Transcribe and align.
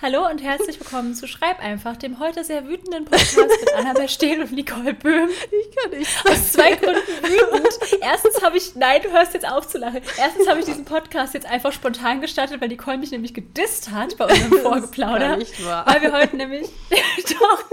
Hallo 0.00 0.28
und 0.30 0.40
herzlich 0.40 0.78
willkommen 0.78 1.12
zu 1.16 1.26
Schreib 1.26 1.58
einfach, 1.60 1.96
dem 1.96 2.20
heute 2.20 2.44
sehr 2.44 2.68
wütenden 2.68 3.04
Podcast 3.04 3.36
mit 3.36 3.74
Annabel 3.74 4.08
Stehl 4.08 4.40
und 4.40 4.52
Nicole 4.52 4.94
Böhm. 4.94 5.28
Ich 5.28 5.76
kann 5.76 5.90
nicht. 5.98 6.08
Aus 6.24 6.52
zwei 6.52 6.76
Gründen 6.76 7.00
wütend. 7.00 8.00
Erstens 8.00 8.40
habe 8.40 8.58
ich, 8.58 8.76
nein, 8.76 9.02
du 9.02 9.10
hörst 9.10 9.34
jetzt 9.34 9.48
auf 9.48 9.66
zu 9.66 9.76
lachen. 9.76 10.00
Erstens 10.16 10.46
habe 10.46 10.60
ich 10.60 10.66
diesen 10.66 10.84
Podcast 10.84 11.34
jetzt 11.34 11.46
einfach 11.46 11.72
spontan 11.72 12.20
gestartet, 12.20 12.60
weil 12.60 12.68
Nicole 12.68 12.96
mich 12.96 13.10
nämlich 13.10 13.34
gedisst 13.34 13.90
hat 13.90 14.16
bei 14.18 14.26
unserem 14.26 14.52
Vorgeplauder. 14.62 15.36
nicht 15.36 15.66
wahr. 15.66 15.84
Weil 15.88 16.00
wir 16.02 16.12
heute 16.12 16.36
nämlich, 16.36 16.68
doch, 17.40 17.64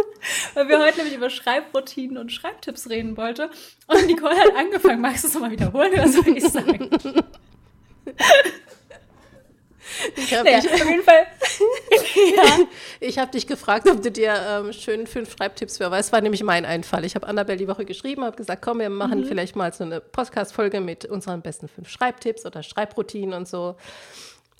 weil 0.56 0.68
wir 0.68 0.80
heute 0.80 0.98
nämlich 0.98 1.16
über 1.16 1.30
Schreibroutinen 1.30 2.18
und 2.18 2.32
Schreibtipps 2.32 2.90
reden 2.90 3.18
wollten. 3.18 3.50
Und 3.86 4.08
Nicole 4.08 4.36
hat 4.36 4.56
angefangen. 4.56 5.00
Magst 5.00 5.26
du 5.26 5.28
es 5.28 5.34
nochmal 5.36 5.52
wiederholen 5.52 5.94
oder 5.94 6.08
soll 6.08 6.28
ich 6.36 6.44
sagen? 6.50 6.90
Ich 10.18 10.34
habe 10.34 10.44
Naja, 10.46 10.60
dich, 10.62 10.72
auf 10.74 10.90
jeden 10.90 11.04
Fall. 11.04 11.26
ja. 12.36 12.44
ich 13.00 13.18
hab 13.20 13.32
dich 13.32 13.48
gefragt, 13.48 13.90
ob 13.90 14.02
du 14.02 14.12
dir 14.12 14.34
ähm, 14.48 14.74
schön 14.74 15.08
fünf 15.08 15.32
Schreibtipps 15.36 15.78
für 15.78 15.90
weißt. 15.92 16.12
war 16.12 16.22
nämlich 16.22 16.44
mein 16.44 16.66
Einfall. 16.66 17.06
Ich 17.06 17.16
habe 17.16 17.28
Annabelle 17.28 17.58
die 17.58 17.68
Woche 17.68 17.86
geschrieben, 17.86 18.24
habe 18.24 18.36
gesagt, 18.38 18.62
komm, 18.62 18.80
wir 18.80 18.90
machen 18.90 19.22
Mhm. 19.22 19.26
vielleicht 19.26 19.56
mal 19.56 19.72
so 19.74 19.84
eine 19.84 20.02
Podcast-Folge 20.02 20.82
mit 20.82 21.06
unseren 21.06 21.42
besten 21.42 21.68
fünf 21.68 21.90
Schreibtipps 21.90 22.46
oder 22.46 22.64
Schreibroutinen 22.64 23.34
und 23.34 23.48
so. 23.48 23.76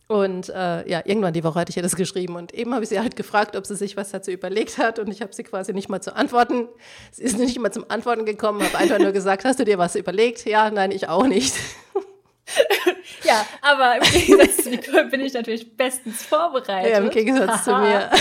Und 0.08 0.50
äh, 0.50 0.88
ja, 0.88 1.02
irgendwann 1.04 1.34
die 1.34 1.44
Woche 1.44 1.60
hatte 1.60 1.72
ich 1.72 1.78
ihr 1.78 1.82
das 1.84 1.96
geschrieben 1.96 2.36
und 2.36 2.54
eben 2.54 2.76
habe 2.76 2.84
ich 2.84 2.90
sie 2.90 3.00
halt 3.00 3.16
gefragt, 3.16 3.56
ob 3.56 3.66
sie 3.66 3.76
sich 3.76 3.98
was 3.98 4.12
dazu 4.12 4.30
überlegt 4.30 4.78
hat 4.78 5.00
und 5.00 5.08
ich 5.12 5.24
habe 5.24 5.34
sie 5.34 5.42
quasi 5.44 5.74
nicht 5.74 5.90
mal 5.90 6.00
zu 6.00 6.16
antworten. 6.16 6.68
Sie 7.12 7.24
ist 7.24 7.40
nicht 7.40 7.58
mal 7.60 7.72
zum 7.72 7.86
Antworten 7.90 8.24
gekommen, 8.24 8.62
habe 8.64 8.78
einfach 8.78 9.00
nur 9.00 9.14
gesagt, 9.14 9.46
hast 9.46 9.60
du 9.60 9.66
dir 9.66 9.80
was 9.80 9.96
überlegt? 9.96 10.46
Ja, 10.46 10.70
nein, 10.70 10.92
ich 10.92 11.10
auch 11.10 11.26
nicht. 11.26 11.56
Ja, 13.24 13.46
aber 13.62 13.98
im 13.98 14.04
Gegensatz 14.04 14.58
zu 14.64 14.70
Nicole 14.70 15.06
bin 15.06 15.22
ich 15.22 15.34
natürlich 15.34 15.76
bestens 15.76 16.24
vorbereitet. 16.24 16.92
Ja, 16.92 17.00
Im 17.00 17.10
Gegensatz 17.10 17.64
zu 17.64 17.76
mir. 17.76 18.10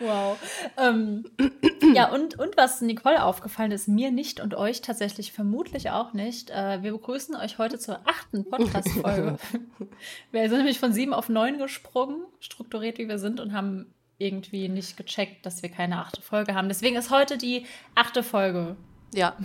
Wow. 0.00 0.38
Ähm, 0.76 1.24
ja, 1.94 2.10
und, 2.10 2.38
und 2.38 2.56
was 2.56 2.80
Nicole 2.80 3.22
aufgefallen 3.22 3.70
ist, 3.70 3.86
mir 3.86 4.10
nicht 4.10 4.40
und 4.40 4.54
euch 4.54 4.80
tatsächlich 4.80 5.32
vermutlich 5.32 5.90
auch 5.90 6.12
nicht. 6.12 6.50
Äh, 6.50 6.82
wir 6.82 6.92
begrüßen 6.92 7.36
euch 7.36 7.58
heute 7.58 7.78
zur 7.78 8.00
achten 8.04 8.44
Podcast-Folge. 8.44 9.38
wir 10.32 10.48
sind 10.48 10.58
nämlich 10.58 10.80
von 10.80 10.92
sieben 10.92 11.14
auf 11.14 11.28
neun 11.28 11.58
gesprungen, 11.58 12.24
strukturiert 12.40 12.98
wie 12.98 13.08
wir 13.08 13.18
sind, 13.18 13.38
und 13.38 13.52
haben 13.52 13.86
irgendwie 14.18 14.68
nicht 14.68 14.96
gecheckt, 14.96 15.46
dass 15.46 15.62
wir 15.62 15.70
keine 15.70 15.98
achte 15.98 16.22
Folge 16.22 16.54
haben. 16.54 16.68
Deswegen 16.68 16.96
ist 16.96 17.10
heute 17.10 17.38
die 17.38 17.66
achte 17.94 18.22
Folge. 18.24 18.76
Ja, 19.14 19.36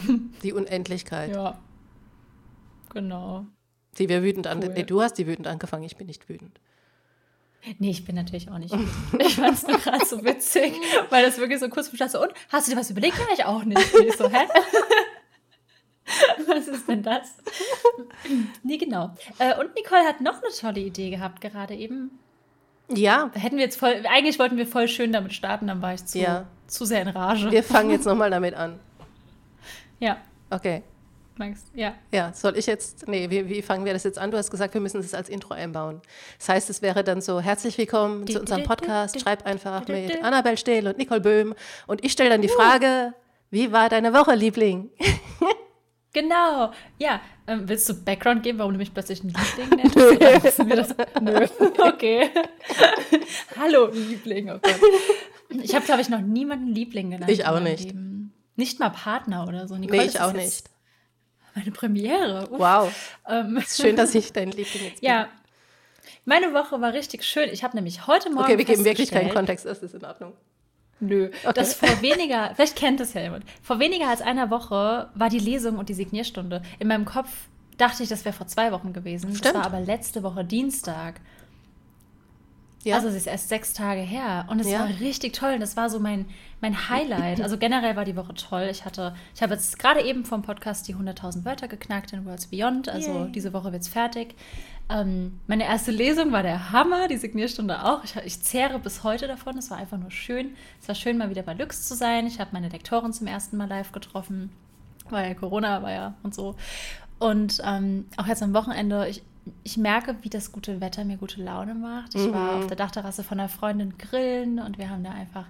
die 0.43 0.53
Unendlichkeit. 0.53 1.31
Ja. 1.31 1.59
Genau. 2.89 3.45
Die 3.97 4.07
wir 4.09 4.23
wütend 4.23 4.47
an. 4.47 4.61
Cool. 4.63 4.73
Nee, 4.73 4.83
du 4.83 5.01
hast 5.01 5.13
die 5.17 5.27
wütend 5.27 5.47
angefangen, 5.47 5.83
ich 5.83 5.97
bin 5.97 6.07
nicht 6.07 6.27
wütend. 6.29 6.59
Nee, 7.79 7.89
ich 7.89 8.05
bin 8.05 8.15
natürlich 8.15 8.49
auch 8.49 8.57
nicht. 8.57 8.73
wütend. 8.73 8.89
Ich 9.25 9.35
fand 9.35 9.57
es 9.57 9.67
nur 9.67 9.77
gerade 9.77 10.05
so 10.05 10.23
witzig, 10.23 10.73
weil 11.09 11.25
das 11.25 11.37
wirklich 11.37 11.59
so 11.59 11.69
kurz 11.69 11.89
bestand. 11.89 12.11
So, 12.11 12.21
und 12.21 12.33
hast 12.49 12.67
du 12.67 12.71
dir 12.71 12.79
was 12.79 12.89
überlegt? 12.89 13.17
Ja, 13.17 13.25
ich 13.33 13.45
auch 13.45 13.63
nicht. 13.63 13.93
Und 13.93 14.07
ich 14.07 14.15
so, 14.15 14.29
hä? 14.29 14.47
Was 16.47 16.67
ist 16.67 16.87
denn 16.87 17.03
das? 17.03 17.35
Nee, 18.63 18.77
genau. 18.77 19.13
Äh, 19.37 19.55
Und 19.59 19.75
Nicole 19.75 20.01
hat 20.03 20.21
noch 20.21 20.41
eine 20.41 20.51
tolle 20.51 20.79
Idee 20.79 21.11
gehabt, 21.11 21.39
gerade 21.39 21.75
eben. 21.75 22.09
Ja, 22.91 23.29
Da 23.31 23.39
hätten 23.39 23.57
wir 23.57 23.63
jetzt 23.65 23.77
voll, 23.77 24.03
eigentlich 24.09 24.39
wollten 24.39 24.57
wir 24.57 24.65
voll 24.65 24.87
schön 24.87 25.11
damit 25.13 25.33
starten, 25.33 25.67
dann 25.67 25.83
war 25.83 25.93
ich 25.93 26.03
zu, 26.05 26.17
Ja. 26.17 26.47
zu 26.65 26.85
sehr 26.85 27.03
in 27.03 27.09
Rage. 27.09 27.51
wir 27.51 27.61
fangen 27.63 27.91
jetzt 27.91 28.05
nochmal 28.05 28.31
damit 28.31 28.55
an. 28.55 28.79
Ja, 29.99 30.17
Okay. 30.49 30.81
Max, 31.39 31.63
ja. 31.73 31.93
Ja, 32.11 32.33
soll 32.33 32.57
ich 32.57 32.65
jetzt, 32.65 33.07
nee, 33.07 33.29
wie, 33.29 33.47
wie 33.47 33.61
fangen 33.61 33.85
wir 33.85 33.93
das 33.93 34.03
jetzt 34.03 34.19
an? 34.19 34.29
Du 34.29 34.37
hast 34.37 34.51
gesagt, 34.51 34.73
wir 34.73 34.81
müssen 34.81 35.01
das 35.01 35.13
als 35.13 35.29
Intro 35.29 35.53
einbauen. 35.53 36.01
Das 36.37 36.49
heißt, 36.49 36.69
es 36.69 36.81
wäre 36.81 37.01
dann 37.01 37.21
so, 37.21 37.39
herzlich 37.39 37.77
willkommen 37.77 38.27
zu 38.27 38.41
unserem 38.41 38.63
Podcast, 38.63 39.21
schreib 39.21 39.45
einfach 39.45 39.87
mit 39.87 40.21
Annabel 40.21 40.57
Stehl 40.57 40.85
und 40.85 40.97
Nicole 40.97 41.21
Böhm. 41.21 41.55
Und 41.87 42.03
ich 42.03 42.11
stelle 42.11 42.29
dann 42.29 42.41
die 42.41 42.49
Frage, 42.49 43.13
wie 43.51 43.71
war 43.71 43.87
deine 43.87 44.13
Woche, 44.13 44.35
Liebling? 44.35 44.91
Genau. 46.11 46.71
Ja, 46.97 47.21
ähm, 47.45 47.69
willst 47.69 47.87
du 47.87 47.93
Background 47.93 48.41
geben, 48.41 48.57
warum 48.57 48.73
du 48.73 48.79
mich 48.79 48.91
plötzlich 48.91 49.23
ein 49.23 49.27
Liebling 49.27 49.77
nennst? 49.77 49.95
Oder 49.95 50.43
wissen 50.43 50.67
wir 50.67 50.75
das? 50.75 50.95
Nö. 51.21 51.45
Okay. 51.87 52.31
Hallo, 53.59 53.91
Liebling. 53.91 54.49
Oh. 54.49 54.59
Ich 55.61 55.75
habe, 55.75 55.85
glaube 55.85 56.01
ich, 56.01 56.09
noch 56.09 56.19
niemanden 56.19 56.65
Liebling 56.69 57.11
genannt. 57.11 57.31
Ich 57.31 57.45
auch 57.45 57.59
nicht. 57.59 57.93
Nicht 58.55 58.79
mal 58.79 58.89
Partner 58.89 59.47
oder 59.47 59.67
so. 59.67 59.77
Nicole, 59.77 60.01
Nee, 60.01 60.07
ich 60.07 60.19
auch 60.19 60.33
nicht. 60.33 60.68
Meine 61.55 61.71
Premiere. 61.71 62.47
Uff. 62.49 62.59
Wow, 62.59 62.91
Ähm, 63.27 63.61
schön, 63.67 63.95
dass 63.95 64.15
ich 64.15 64.31
dein 64.33 64.51
Liebling 64.51 64.83
jetzt 64.85 64.99
bin. 65.01 65.09
ja. 65.09 65.27
Meine 66.25 66.53
Woche 66.53 66.79
war 66.81 66.93
richtig 66.93 67.23
schön. 67.23 67.49
Ich 67.51 67.63
habe 67.63 67.75
nämlich 67.75 68.05
heute 68.07 68.29
Morgen. 68.29 68.43
Okay, 68.45 68.57
wir 68.57 68.65
geben 68.65 68.85
wirklich 68.85 69.09
keinen 69.11 69.31
Kontext, 69.31 69.65
das 69.65 69.79
ist 69.81 69.95
in 69.95 70.03
Ordnung. 70.05 70.33
Nö. 70.99 71.31
Das 71.55 71.73
vor 71.73 72.01
weniger, 72.01 72.51
vielleicht 72.55 72.75
kennt 72.75 72.99
es 72.99 73.13
ja 73.13 73.21
jemand. 73.21 73.45
Vor 73.63 73.79
weniger 73.79 74.07
als 74.09 74.21
einer 74.21 74.49
Woche 74.51 75.09
war 75.15 75.29
die 75.29 75.39
Lesung 75.39 75.77
und 75.77 75.89
die 75.89 75.93
Signierstunde. 75.93 76.61
In 76.77 76.87
meinem 76.87 77.05
Kopf 77.05 77.29
dachte 77.77 78.03
ich, 78.03 78.09
das 78.09 78.25
wäre 78.25 78.35
vor 78.35 78.47
zwei 78.47 78.71
Wochen 78.71 78.91
gewesen. 78.93 79.29
Stimmt. 79.35 79.45
Das 79.45 79.53
war 79.55 79.65
aber 79.65 79.79
letzte 79.79 80.21
Woche 80.21 80.43
Dienstag. 80.43 81.19
Ja, 82.83 82.95
Also 82.95 83.09
es 83.09 83.15
ist 83.15 83.27
erst 83.27 83.49
sechs 83.49 83.73
Tage 83.73 83.99
her. 84.01 84.45
Und 84.49 84.59
es 84.61 84.69
Ja. 84.69 84.79
war 84.79 84.87
richtig 84.87 85.33
toll. 85.33 85.53
Und 85.53 85.59
das 85.59 85.75
war 85.75 85.89
so 85.89 85.99
mein, 85.99 86.25
mein 86.61 86.89
Highlight. 86.89 87.41
Also 87.41 87.57
generell 87.57 87.95
war 87.97 88.05
die 88.05 88.15
Woche 88.15 88.33
toll. 88.33 88.67
Ich 88.71 88.85
hatte, 88.85 89.13
ich 89.35 89.41
habe 89.41 89.53
jetzt 89.53 89.77
gerade 89.79 90.01
eben 90.01 90.23
vom 90.23 90.43
Podcast 90.43 90.87
die 90.87 90.95
100.000 90.95 91.43
Wörter 91.43 91.67
geknackt 91.67 92.13
in 92.13 92.25
Worlds 92.25 92.47
Beyond. 92.47 92.87
Also 92.87 93.11
Yay. 93.11 93.31
diese 93.33 93.51
Woche 93.51 93.73
wird's 93.73 93.89
fertig. 93.89 94.33
Ähm, 94.89 95.39
meine 95.45 95.65
erste 95.65 95.91
Lesung 95.91 96.31
war 96.31 96.41
der 96.41 96.71
Hammer, 96.71 97.09
die 97.09 97.17
Signierstunde 97.17 97.83
auch. 97.83 98.03
Ich, 98.05 98.15
ich 98.15 98.41
zehre 98.41 98.79
bis 98.79 99.03
heute 99.03 99.27
davon. 99.27 99.57
Es 99.57 99.69
war 99.69 99.77
einfach 99.77 99.97
nur 99.97 100.09
schön. 100.11 100.55
Es 100.81 100.87
war 100.87 100.95
schön, 100.95 101.17
mal 101.17 101.29
wieder 101.29 101.43
bei 101.43 101.53
Lux 101.53 101.85
zu 101.85 101.95
sein. 101.95 102.25
Ich 102.27 102.39
habe 102.39 102.51
meine 102.53 102.69
Lektorin 102.69 103.11
zum 103.11 103.27
ersten 103.27 103.57
Mal 103.57 103.67
live 103.67 103.91
getroffen, 103.91 104.51
weil 105.09 105.35
Corona 105.35 105.83
war 105.83 105.91
ja 105.91 106.13
und 106.23 106.33
so. 106.33 106.55
Und 107.19 107.61
ähm, 107.65 108.05
auch 108.15 108.25
jetzt 108.27 108.41
am 108.41 108.53
Wochenende, 108.53 109.07
ich, 109.09 109.21
ich 109.63 109.77
merke, 109.77 110.15
wie 110.21 110.29
das 110.29 110.51
gute 110.51 110.81
Wetter 110.81 111.05
mir 111.05 111.17
gute 111.17 111.43
Laune 111.43 111.75
macht. 111.75 112.15
Ich 112.15 112.31
war 112.31 112.55
auf 112.57 112.67
der 112.67 112.77
Dachterrasse 112.77 113.23
von 113.23 113.39
einer 113.39 113.49
Freundin 113.49 113.97
grillen 113.97 114.59
und 114.59 114.77
wir 114.77 114.89
haben 114.89 115.03
da 115.03 115.11
einfach, 115.11 115.45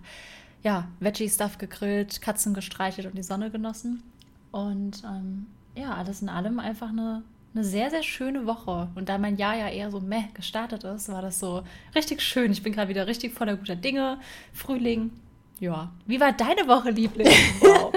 ja, 0.63 0.87
Veggie-Stuff 0.99 1.57
gegrillt, 1.57 2.21
Katzen 2.21 2.53
gestreichelt 2.53 3.07
und 3.07 3.15
die 3.15 3.23
Sonne 3.23 3.49
genossen. 3.49 4.03
Und 4.51 5.03
ähm, 5.03 5.47
ja, 5.75 5.93
alles 5.93 6.21
in 6.21 6.29
allem 6.29 6.59
einfach 6.59 6.89
eine, 6.89 7.23
eine 7.53 7.63
sehr, 7.63 7.89
sehr 7.89 8.03
schöne 8.03 8.45
Woche. 8.45 8.89
Und 8.95 9.09
da 9.09 9.17
mein 9.17 9.37
Jahr 9.37 9.55
ja 9.55 9.69
eher 9.69 9.91
so 9.91 9.99
meh 9.99 10.25
gestartet 10.33 10.83
ist, 10.83 11.09
war 11.09 11.21
das 11.21 11.39
so 11.39 11.63
richtig 11.95 12.21
schön. 12.21 12.51
Ich 12.51 12.63
bin 12.63 12.73
gerade 12.73 12.89
wieder 12.89 13.07
richtig 13.07 13.33
voller 13.33 13.55
guter 13.55 13.75
Dinge. 13.75 14.19
Frühling. 14.53 15.11
Ja. 15.59 15.91
Wie 16.05 16.19
war 16.19 16.31
deine 16.31 16.67
Woche, 16.67 16.91
Liebling? 16.91 17.27
Wow. 17.61 17.93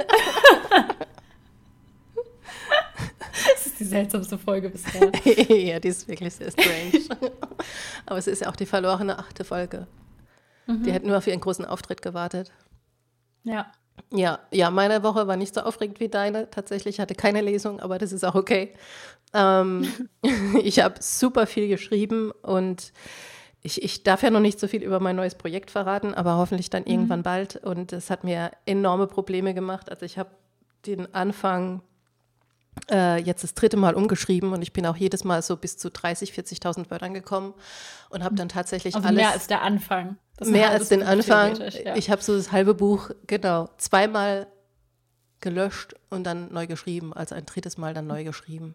Die 3.83 3.89
seltsamste 3.89 4.39
Folge 4.39 4.71
bisher. 4.71 5.11
ja, 5.25 5.81
die 5.81 5.89
ist 5.89 6.07
wirklich 6.09 6.35
sehr 6.35 6.51
strange. 6.51 7.05
Aber 8.07 8.19
es 8.19 8.27
ist 8.27 8.43
ja 8.43 8.49
auch 8.49 8.57
die 8.57 8.67
verlorene 8.67 9.19
achte 9.19 9.45
Folge. 9.45 9.87
Mhm. 10.67 10.85
Die 10.85 10.93
hat 10.93 11.05
nur 11.05 11.19
auf 11.19 11.27
ihren 11.27 11.41
großen 11.41 11.65
Auftritt 11.65 12.03
gewartet. 12.03 12.53
Ja. 13.45 13.73
Ja, 14.11 14.39
ja, 14.51 14.71
meine 14.71 15.03
Woche 15.03 15.27
war 15.27 15.37
nicht 15.37 15.55
so 15.55 15.63
aufregend 15.63 16.01
wie 16.01 16.09
deine. 16.09 16.49
Tatsächlich 16.51 16.99
hatte 17.01 17.15
keine 17.15 17.43
Lesung, 17.43 17.81
aber 17.81 17.99
das 17.99 18.13
ist 18.13 18.25
auch 18.25 18.35
okay. 18.35 18.73
Ähm, 19.35 19.87
ich 20.63 20.81
habe 20.81 20.95
super 21.01 21.47
viel 21.47 21.69
geschrieben 21.69 22.31
und 22.43 22.93
ich, 23.63 23.83
ich 23.83 24.03
darf 24.03 24.23
ja 24.23 24.31
noch 24.31 24.41
nicht 24.41 24.59
so 24.59 24.67
viel 24.69 24.83
über 24.83 25.01
mein 25.01 25.17
neues 25.17 25.35
Projekt 25.35 25.71
verraten, 25.71 26.15
aber 26.15 26.37
hoffentlich 26.37 26.71
dann 26.71 26.85
irgendwann 26.85 27.23
bald. 27.23 27.57
Und 27.57 27.93
es 27.93 28.11
hat 28.11 28.25
mir 28.25 28.53
enorme 28.65 29.07
Probleme 29.07 29.55
gemacht. 29.55 29.91
Also 29.91 30.05
ich 30.05 30.19
habe 30.19 30.31
den 30.87 31.15
Anfang 31.15 31.83
jetzt 32.91 33.45
das 33.45 33.55
dritte 33.55 33.77
Mal 33.77 33.95
umgeschrieben 33.95 34.53
und 34.53 34.63
ich 34.63 34.73
bin 34.73 34.87
auch 34.87 34.97
jedes 34.97 35.25
Mal 35.25 35.43
so 35.43 35.57
bis 35.57 35.77
zu 35.77 35.91
30, 35.91 36.33
40.000 36.33 36.91
Wörtern 36.91 37.15
gekommen 37.15 37.55
und 38.11 38.25
habe 38.25 38.35
dann 38.35 38.49
tatsächlich 38.49 38.95
Also 38.95 39.07
alles 39.07 39.17
mehr 39.17 39.31
als 39.31 39.47
der 39.47 39.63
Anfang. 39.63 40.17
Das 40.37 40.49
mehr 40.49 40.71
als 40.71 40.89
den 40.89 41.03
Anfang. 41.03 41.57
Ja. 41.57 41.97
Ich 41.97 42.11
habe 42.11 42.23
so 42.23 42.35
das 42.35 42.51
halbe 42.51 42.75
Buch, 42.75 43.11
genau, 43.27 43.69
zweimal 43.77 44.47
gelöscht 45.41 45.95
und 46.09 46.25
dann 46.25 46.53
neu 46.53 46.67
geschrieben, 46.67 47.13
also 47.13 47.35
ein 47.35 47.45
drittes 47.47 47.77
Mal 47.77 47.95
dann 47.95 48.07
neu 48.07 48.25
geschrieben. 48.25 48.75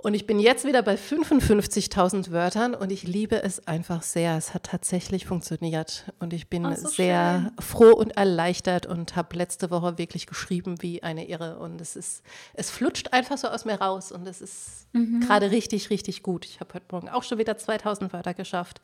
Und 0.00 0.14
ich 0.14 0.26
bin 0.28 0.38
jetzt 0.38 0.64
wieder 0.64 0.82
bei 0.82 0.94
55.000 0.94 2.30
Wörtern 2.30 2.76
und 2.76 2.92
ich 2.92 3.02
liebe 3.02 3.42
es 3.42 3.66
einfach 3.66 4.02
sehr. 4.02 4.36
Es 4.36 4.54
hat 4.54 4.62
tatsächlich 4.62 5.26
funktioniert 5.26 6.12
und 6.20 6.32
ich 6.32 6.48
bin 6.48 6.64
Ach, 6.66 6.76
so 6.76 6.86
sehr 6.88 7.50
froh 7.58 7.90
und 7.94 8.12
erleichtert 8.16 8.86
und 8.86 9.16
habe 9.16 9.34
letzte 9.36 9.72
Woche 9.72 9.98
wirklich 9.98 10.28
geschrieben 10.28 10.80
wie 10.82 11.02
eine 11.02 11.28
Irre 11.28 11.58
und 11.58 11.80
es 11.80 11.96
ist, 11.96 12.22
es 12.54 12.70
flutscht 12.70 13.12
einfach 13.12 13.38
so 13.38 13.48
aus 13.48 13.64
mir 13.64 13.74
raus 13.80 14.12
und 14.12 14.26
es 14.28 14.40
ist 14.40 14.86
Mhm. 14.92 15.20
gerade 15.20 15.50
richtig, 15.50 15.90
richtig 15.90 16.22
gut. 16.22 16.44
Ich 16.46 16.60
habe 16.60 16.72
heute 16.74 16.86
Morgen 16.92 17.08
auch 17.08 17.22
schon 17.24 17.38
wieder 17.38 17.58
2000 17.58 18.12
Wörter 18.12 18.32
geschafft. 18.34 18.80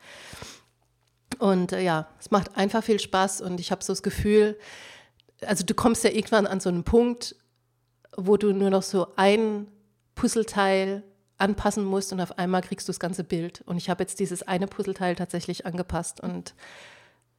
Und 1.39 1.71
äh, 1.71 1.81
ja, 1.81 2.07
es 2.19 2.29
macht 2.29 2.55
einfach 2.57 2.83
viel 2.83 2.99
Spaß 2.99 3.39
und 3.41 3.59
ich 3.61 3.71
habe 3.71 3.83
so 3.83 3.91
das 3.93 4.03
Gefühl, 4.03 4.57
also 5.45 5.63
du 5.65 5.73
kommst 5.73 6.03
ja 6.03 6.11
irgendwann 6.11 6.45
an 6.45 6.59
so 6.59 6.69
einen 6.69 6.83
Punkt, 6.83 7.35
wo 8.17 8.37
du 8.37 8.51
nur 8.53 8.69
noch 8.69 8.83
so 8.83 9.07
ein 9.15 9.67
Puzzleteil 10.15 11.03
anpassen 11.37 11.83
musst 11.83 12.13
und 12.13 12.21
auf 12.21 12.37
einmal 12.37 12.61
kriegst 12.61 12.87
du 12.87 12.91
das 12.91 12.99
ganze 12.99 13.23
Bild. 13.23 13.61
Und 13.65 13.77
ich 13.77 13.89
habe 13.89 14.03
jetzt 14.03 14.19
dieses 14.19 14.43
eine 14.43 14.67
Puzzleteil 14.67 15.15
tatsächlich 15.15 15.65
angepasst 15.65 16.21
und 16.21 16.55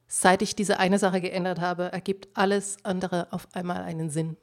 seit 0.07 0.41
ich 0.41 0.55
diese 0.55 0.79
eine 0.79 0.99
Sache 0.99 1.19
geändert 1.19 1.59
habe, 1.59 1.91
ergibt 1.91 2.27
alles 2.33 2.77
andere 2.83 3.27
auf 3.31 3.47
einmal 3.53 3.83
einen 3.83 4.09
Sinn. 4.09 4.37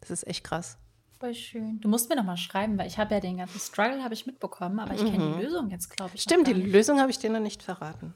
Das 0.00 0.10
ist 0.10 0.26
echt 0.26 0.44
krass. 0.44 0.78
Voll 1.18 1.34
schön. 1.34 1.80
Du 1.80 1.88
musst 1.88 2.08
mir 2.08 2.16
noch 2.16 2.24
mal 2.24 2.38
schreiben, 2.38 2.78
weil 2.78 2.86
ich 2.86 2.98
habe 2.98 3.14
ja 3.14 3.20
den 3.20 3.36
ganzen 3.38 3.60
Struggle 3.60 4.02
habe 4.02 4.14
ich 4.14 4.24
mitbekommen, 4.24 4.78
aber 4.80 4.94
ich 4.94 5.04
kenne 5.04 5.34
die 5.36 5.42
Lösung 5.42 5.68
jetzt, 5.68 5.94
glaube 5.94 6.12
ich. 6.14 6.22
Stimmt, 6.22 6.46
die 6.46 6.54
Lösung 6.54 6.98
habe 6.98 7.10
ich 7.10 7.18
dir 7.18 7.28
noch 7.28 7.40
nicht 7.40 7.62
verraten. 7.62 8.14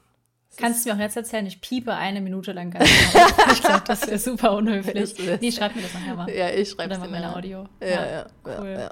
Das 0.49 0.57
Kannst 0.57 0.85
du 0.85 0.89
mir 0.89 0.95
auch 0.95 0.99
jetzt 0.99 1.15
erzählen? 1.15 1.45
Ich 1.45 1.61
piepe 1.61 1.93
eine 1.93 2.21
Minute 2.21 2.51
lang 2.53 2.71
ganz 2.71 2.89
genau. 3.11 3.51
Ich 3.51 3.61
glaube, 3.61 3.83
das 3.85 4.07
wäre 4.07 4.17
super 4.17 4.53
unhöflich. 4.53 5.15
nee, 5.41 5.51
schreib 5.51 5.75
mir 5.75 5.83
das 5.83 5.93
nachher 5.93 6.15
mal. 6.15 6.29
Ja, 6.31 6.49
ich 6.49 6.69
schreibe 6.69 6.93
es 6.95 7.01
dir 7.01 7.09
meine 7.09 7.35
Audio. 7.35 7.67
Ja, 7.81 7.87
ja, 7.87 8.05
ja 8.05 8.25
cool. 8.45 8.69
Ja, 8.69 8.79
ja. 8.79 8.89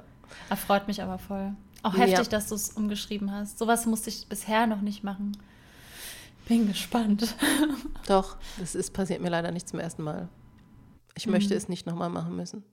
Erfreut 0.49 0.87
mich 0.87 1.01
aber 1.01 1.17
voll. 1.17 1.53
Auch 1.83 1.97
heftig, 1.97 2.29
dass 2.29 2.47
du 2.47 2.55
es 2.55 2.69
umgeschrieben 2.69 3.31
hast. 3.31 3.59
Sowas 3.59 3.85
musste 3.85 4.09
ich 4.09 4.27
bisher 4.27 4.67
noch 4.67 4.81
nicht 4.81 5.03
machen. 5.03 5.37
Bin 6.47 6.67
gespannt. 6.67 7.35
Doch, 8.07 8.37
das 8.57 8.75
ist 8.75 8.93
passiert 8.93 9.21
mir 9.21 9.29
leider 9.29 9.51
nicht 9.51 9.67
zum 9.67 9.79
ersten 9.79 10.03
Mal. 10.03 10.29
Ich 11.15 11.25
mhm. 11.25 11.33
möchte 11.33 11.55
es 11.55 11.69
nicht 11.69 11.85
nochmal 11.85 12.09
machen 12.09 12.35
müssen. 12.35 12.63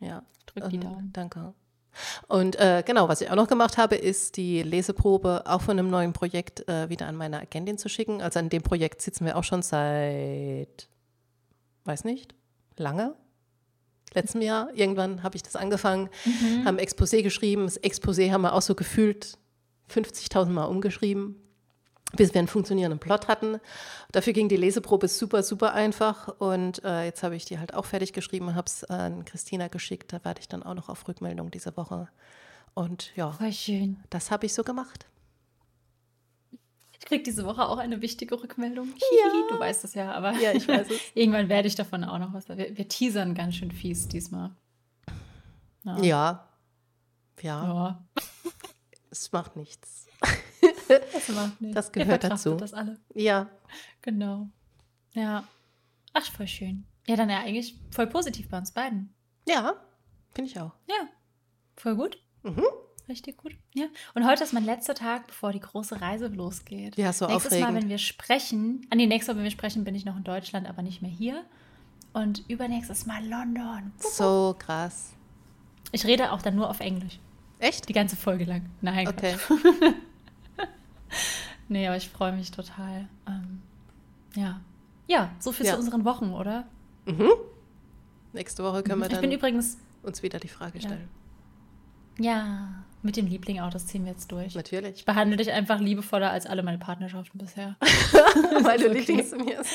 Ja. 0.00 0.22
Drück 0.46 0.68
die 0.68 0.76
ähm, 0.76 0.82
Daumen. 0.82 1.12
Danke. 1.12 1.54
Und 2.28 2.56
äh, 2.56 2.82
genau, 2.86 3.08
was 3.08 3.20
ich 3.20 3.30
auch 3.30 3.36
noch 3.36 3.48
gemacht 3.48 3.78
habe, 3.78 3.96
ist 3.96 4.36
die 4.36 4.62
Leseprobe 4.62 5.44
auch 5.46 5.62
von 5.62 5.78
einem 5.78 5.90
neuen 5.90 6.12
Projekt 6.12 6.68
äh, 6.68 6.88
wieder 6.88 7.06
an 7.06 7.16
meine 7.16 7.40
Agentin 7.40 7.78
zu 7.78 7.88
schicken. 7.88 8.22
Also 8.22 8.38
an 8.38 8.48
dem 8.48 8.62
Projekt 8.62 9.02
sitzen 9.02 9.24
wir 9.24 9.36
auch 9.36 9.44
schon 9.44 9.62
seit, 9.62 10.88
weiß 11.84 12.04
nicht, 12.04 12.34
lange. 12.76 13.14
Letztem 14.14 14.42
Jahr, 14.42 14.68
irgendwann 14.74 15.22
habe 15.22 15.36
ich 15.36 15.42
das 15.42 15.56
angefangen, 15.56 16.08
mhm. 16.24 16.64
haben 16.64 16.78
Exposé 16.78 17.22
geschrieben. 17.22 17.64
Das 17.64 17.80
Exposé 17.82 18.32
haben 18.32 18.42
wir 18.42 18.54
auch 18.54 18.62
so 18.62 18.74
gefühlt 18.74 19.38
50.000 19.90 20.46
Mal 20.50 20.64
umgeschrieben 20.64 21.36
bis 22.16 22.32
wir 22.32 22.38
einen 22.38 22.48
funktionierenden 22.48 22.98
Plot 22.98 23.28
hatten. 23.28 23.60
Dafür 24.12 24.32
ging 24.32 24.48
die 24.48 24.56
Leseprobe 24.56 25.08
super, 25.08 25.42
super 25.42 25.74
einfach. 25.74 26.28
Und 26.38 26.82
äh, 26.84 27.04
jetzt 27.04 27.22
habe 27.22 27.36
ich 27.36 27.44
die 27.44 27.58
halt 27.58 27.74
auch 27.74 27.84
fertig 27.84 28.12
geschrieben, 28.12 28.54
habe 28.54 28.66
es 28.66 28.84
an 28.84 29.24
Christina 29.24 29.68
geschickt. 29.68 30.12
Da 30.12 30.20
warte 30.22 30.40
ich 30.40 30.48
dann 30.48 30.62
auch 30.62 30.74
noch 30.74 30.88
auf 30.88 31.06
Rückmeldung 31.06 31.50
diese 31.50 31.76
Woche. 31.76 32.08
Und 32.74 33.14
ja, 33.16 33.32
Voll 33.32 33.52
schön. 33.52 33.98
das 34.10 34.30
habe 34.30 34.46
ich 34.46 34.54
so 34.54 34.64
gemacht. 34.64 35.06
Ich 37.00 37.06
kriege 37.06 37.22
diese 37.22 37.44
Woche 37.44 37.68
auch 37.68 37.78
eine 37.78 38.00
wichtige 38.02 38.40
Rückmeldung. 38.42 38.88
Ja. 38.88 39.46
Du 39.48 39.58
weißt 39.58 39.84
es 39.84 39.94
ja, 39.94 40.12
aber 40.12 40.32
ja, 40.32 40.52
ich 40.52 40.66
weiß 40.66 40.90
es. 40.90 41.00
irgendwann 41.14 41.48
werde 41.48 41.68
ich 41.68 41.74
davon 41.74 42.04
auch 42.04 42.18
noch 42.18 42.32
was. 42.32 42.48
Wir, 42.48 42.76
wir 42.76 42.88
teasern 42.88 43.34
ganz 43.34 43.54
schön 43.54 43.70
fies 43.70 44.08
diesmal. 44.08 44.50
Ja. 45.84 46.02
Ja. 46.02 46.48
ja. 47.40 47.64
ja. 47.64 48.08
Es 49.10 49.32
macht 49.32 49.56
nichts. 49.56 50.06
Das 51.12 51.28
macht 51.28 51.60
nichts. 51.60 51.74
Das 51.74 51.92
gehört 51.92 52.24
dazu. 52.24 52.54
das 52.54 52.74
alle. 52.74 52.98
Ja. 53.14 53.48
Genau. 54.02 54.48
Ja. 55.12 55.44
Ach, 56.12 56.24
voll 56.32 56.48
schön. 56.48 56.84
Ja, 57.06 57.16
dann 57.16 57.30
ja 57.30 57.40
eigentlich 57.40 57.78
voll 57.90 58.06
positiv 58.06 58.48
bei 58.48 58.58
uns 58.58 58.72
beiden. 58.72 59.14
Ja, 59.46 59.76
finde 60.34 60.50
ich 60.50 60.60
auch. 60.60 60.72
Ja. 60.86 61.08
Voll 61.76 61.96
gut. 61.96 62.22
Mhm. 62.42 62.64
Richtig 63.08 63.38
gut. 63.38 63.52
Ja. 63.74 63.86
Und 64.14 64.26
heute 64.26 64.44
ist 64.44 64.52
mein 64.52 64.64
letzter 64.64 64.94
Tag, 64.94 65.26
bevor 65.28 65.52
die 65.52 65.60
große 65.60 66.00
Reise 66.00 66.26
losgeht. 66.26 66.96
Ja, 66.96 67.12
so 67.12 67.26
Nächstes 67.26 67.52
aufregend. 67.52 67.72
Mal, 67.72 67.80
wenn 67.80 67.88
wir 67.88 67.98
sprechen, 67.98 68.82
an 68.90 68.98
ah, 68.98 69.00
die 69.00 69.06
nächste 69.06 69.32
Mal, 69.32 69.38
wenn 69.38 69.44
wir 69.44 69.50
sprechen, 69.50 69.84
bin 69.84 69.94
ich 69.94 70.04
noch 70.04 70.16
in 70.16 70.24
Deutschland, 70.24 70.68
aber 70.68 70.82
nicht 70.82 71.00
mehr 71.00 71.10
hier. 71.10 71.44
Und 72.12 72.44
übernächstes 72.48 73.06
Mal 73.06 73.26
London. 73.26 73.92
So 73.98 74.54
krass. 74.58 75.14
Ich 75.92 76.04
rede 76.04 76.32
auch 76.32 76.42
dann 76.42 76.56
nur 76.56 76.68
auf 76.68 76.80
Englisch. 76.80 77.18
Echt? 77.60 77.88
Die 77.88 77.92
ganze 77.92 78.16
Folge 78.16 78.44
lang. 78.44 78.68
Nein. 78.82 79.08
Okay. 79.08 79.36
nee, 81.68 81.86
aber 81.86 81.96
ich 81.96 82.08
freue 82.08 82.32
mich 82.32 82.50
total. 82.50 83.08
Ähm, 83.26 83.62
ja. 84.34 84.60
Ja, 85.06 85.30
so 85.38 85.52
viel 85.52 85.64
Ja. 85.66 85.72
zu 85.72 85.78
unseren 85.78 86.04
Wochen, 86.04 86.32
oder? 86.32 86.66
Mhm. 87.06 87.30
Nächste 88.34 88.62
Woche 88.62 88.82
können 88.82 89.00
wir 89.00 89.06
ich 89.06 89.12
dann 89.12 89.22
bin 89.22 89.32
übrigens, 89.32 89.78
uns 90.02 90.22
wieder 90.22 90.38
die 90.38 90.48
Frage 90.48 90.78
Ja. 90.78 90.88
stellen. 90.88 91.08
ja, 92.18 92.84
mit 93.02 93.16
dem 93.16 93.26
Liebling 93.26 93.60
auch, 93.60 93.70
das 93.70 93.86
ziehen 93.86 94.04
wir 94.04 94.12
jetzt 94.12 94.30
durch. 94.32 94.54
Natürlich. 94.54 94.96
Ich 94.96 95.04
behandle 95.04 95.36
dich 95.36 95.52
einfach 95.52 95.80
liebevoller 95.80 96.30
als 96.30 96.46
alle 96.46 96.62
meine 96.62 96.78
Partnerschaften 96.78 97.38
bisher. 97.38 97.76
Weil 98.62 98.78
du 98.78 98.88
okay. 98.88 98.98
Lieblings 98.98 99.32
mir. 99.32 99.62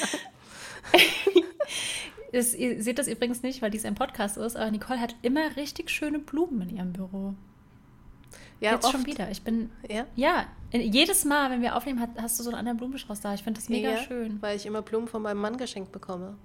Es, 2.34 2.56
ihr 2.56 2.82
seht 2.82 2.98
das 2.98 3.08
übrigens 3.08 3.44
nicht, 3.44 3.62
weil 3.62 3.70
dies 3.70 3.86
ein 3.86 3.94
Podcast 3.94 4.38
ist, 4.38 4.56
aber 4.56 4.72
Nicole 4.72 5.00
hat 5.00 5.16
immer 5.22 5.56
richtig 5.56 5.92
schöne 5.92 6.18
Blumen 6.18 6.68
in 6.68 6.78
ihrem 6.78 6.92
Büro. 6.92 7.36
Ja, 8.60 8.72
Jetzt 8.72 8.86
oft. 8.86 8.94
schon 8.94 9.06
wieder. 9.06 9.30
Ich 9.30 9.44
bin, 9.44 9.70
Ja. 9.88 10.08
ja, 10.16 10.48
jedes 10.72 11.26
Mal, 11.26 11.52
wenn 11.52 11.62
wir 11.62 11.76
aufnehmen, 11.76 12.02
hast 12.18 12.40
du 12.40 12.44
so 12.44 12.50
einen 12.50 12.58
anderen 12.58 12.78
Blumenstrauß 12.80 13.22
da. 13.22 13.36
Ich 13.36 13.44
finde 13.44 13.60
das 13.60 13.70
mega 13.70 13.92
ja, 13.92 13.98
schön. 13.98 14.42
Weil 14.42 14.56
ich 14.56 14.66
immer 14.66 14.82
Blumen 14.82 15.08
von 15.08 15.22
meinem 15.22 15.42
Mann 15.42 15.58
geschenkt 15.58 15.92
bekomme. 15.92 16.36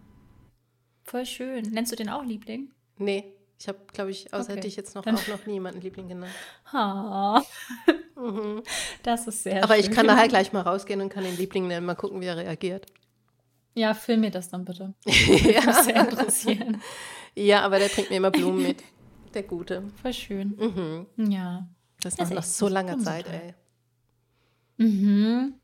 Voll 1.05 1.25
schön. 1.25 1.65
Nennst 1.71 1.91
du 1.91 1.97
den 1.97 2.11
auch 2.11 2.23
Liebling? 2.23 2.71
Nee, 2.99 3.33
ich 3.61 3.67
habe, 3.69 3.79
glaube 3.93 4.11
ich, 4.11 4.33
außer 4.33 4.53
Okay. 4.53 4.61
dich 4.61 4.77
jetzt 4.77 4.95
noch, 4.95 5.07
auch 5.07 5.27
noch 5.29 5.47
niemanden 5.47 5.81
Liebling 5.81 6.09
genannt. 6.09 6.33
Ha. 6.73 7.43
Mhm. 8.17 8.63
Das 9.03 9.27
ist 9.27 9.43
sehr 9.43 9.63
Aber 9.65 9.75
schön. 9.75 9.85
ich 9.85 9.91
kann 9.91 10.07
nachher 10.07 10.29
gleich 10.29 10.53
mal 10.53 10.61
rausgehen 10.63 11.01
und 11.01 11.09
kann 11.09 11.25
den 11.25 11.37
Liebling 11.37 11.67
nennen, 11.69 11.87
mal 11.87 11.95
gucken, 11.95 12.21
wie 12.21 12.27
er 12.27 12.37
reagiert. 12.37 12.87
Ja, 13.75 13.95
film 13.95 14.21
mir 14.23 14.31
das 14.31 14.49
dann 14.49 14.65
bitte. 14.65 14.95
Ja. 15.07 15.83
sehr 15.83 15.97
interessieren. 16.09 16.81
ja, 17.37 17.63
aber 17.63 17.79
der 17.79 17.89
bringt 17.89 18.11
mir 18.11 18.17
immer 18.17 18.31
Blumen 18.31 18.63
mit. 18.63 18.83
Der 19.35 19.43
Gute. 19.45 19.83
Voll 20.03 20.13
schön. 20.15 20.57
Mhm. 21.17 21.31
Ja. 21.31 21.69
Das 22.01 22.15
ist 22.15 22.21
Das 22.21 22.31
noch 22.31 22.43
ist 22.43 22.59
so 22.59 22.69
langer 22.69 22.99
Zeit, 22.99 23.27
toll. 23.27 23.35
ey. 23.35 23.55
Mhm. 24.87 25.55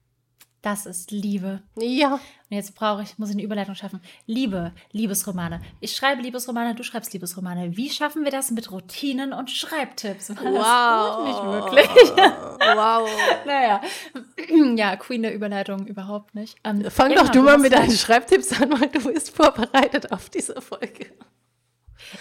Das 0.65 0.87
ist 0.87 1.11
Liebe. 1.11 1.61
Ja. 1.79 2.15
Und 2.15 2.21
jetzt 2.49 2.75
brauche 2.75 3.03
ich, 3.03 3.19
muss 3.19 3.29
ich 3.29 3.35
eine 3.35 3.43
Überleitung 3.43 3.75
schaffen. 3.75 4.01
Liebe, 4.25 4.73
Liebesromane. 4.93 5.61
Ich 5.81 5.95
schreibe 5.95 6.23
Liebesromane, 6.23 6.75
du 6.75 6.83
schreibst 6.83 7.13
Liebesromane. 7.13 7.77
Wie 7.77 7.91
schaffen 7.91 8.25
wir 8.25 8.31
das 8.31 8.51
mit 8.51 8.73
Routinen 8.73 9.35
und 9.35 9.51
Schreibtipps? 9.51 10.29
Das 10.29 10.39
Wow. 10.39 11.27
nicht 11.27 11.43
wirklich. 11.43 11.87
wow. 12.17 13.07
naja, 13.47 13.83
ja, 14.77 14.97
Queen 14.97 15.21
der 15.21 15.35
Überleitung 15.35 15.87
überhaupt 15.87 16.35
nicht. 16.35 16.57
Ähm, 16.65 16.91
Fang 16.91 17.11
ja, 17.11 17.19
doch 17.23 17.29
du 17.29 17.43
mal 17.43 17.59
mit 17.59 17.73
ja- 17.73 17.81
deinen 17.81 17.91
Schreibtipps 17.91 18.59
an, 18.59 18.73
weil 18.81 18.89
du 18.89 19.13
bist 19.13 19.37
vorbereitet 19.37 20.13
auf 20.13 20.31
diese 20.31 20.63
Folge. 20.63 21.13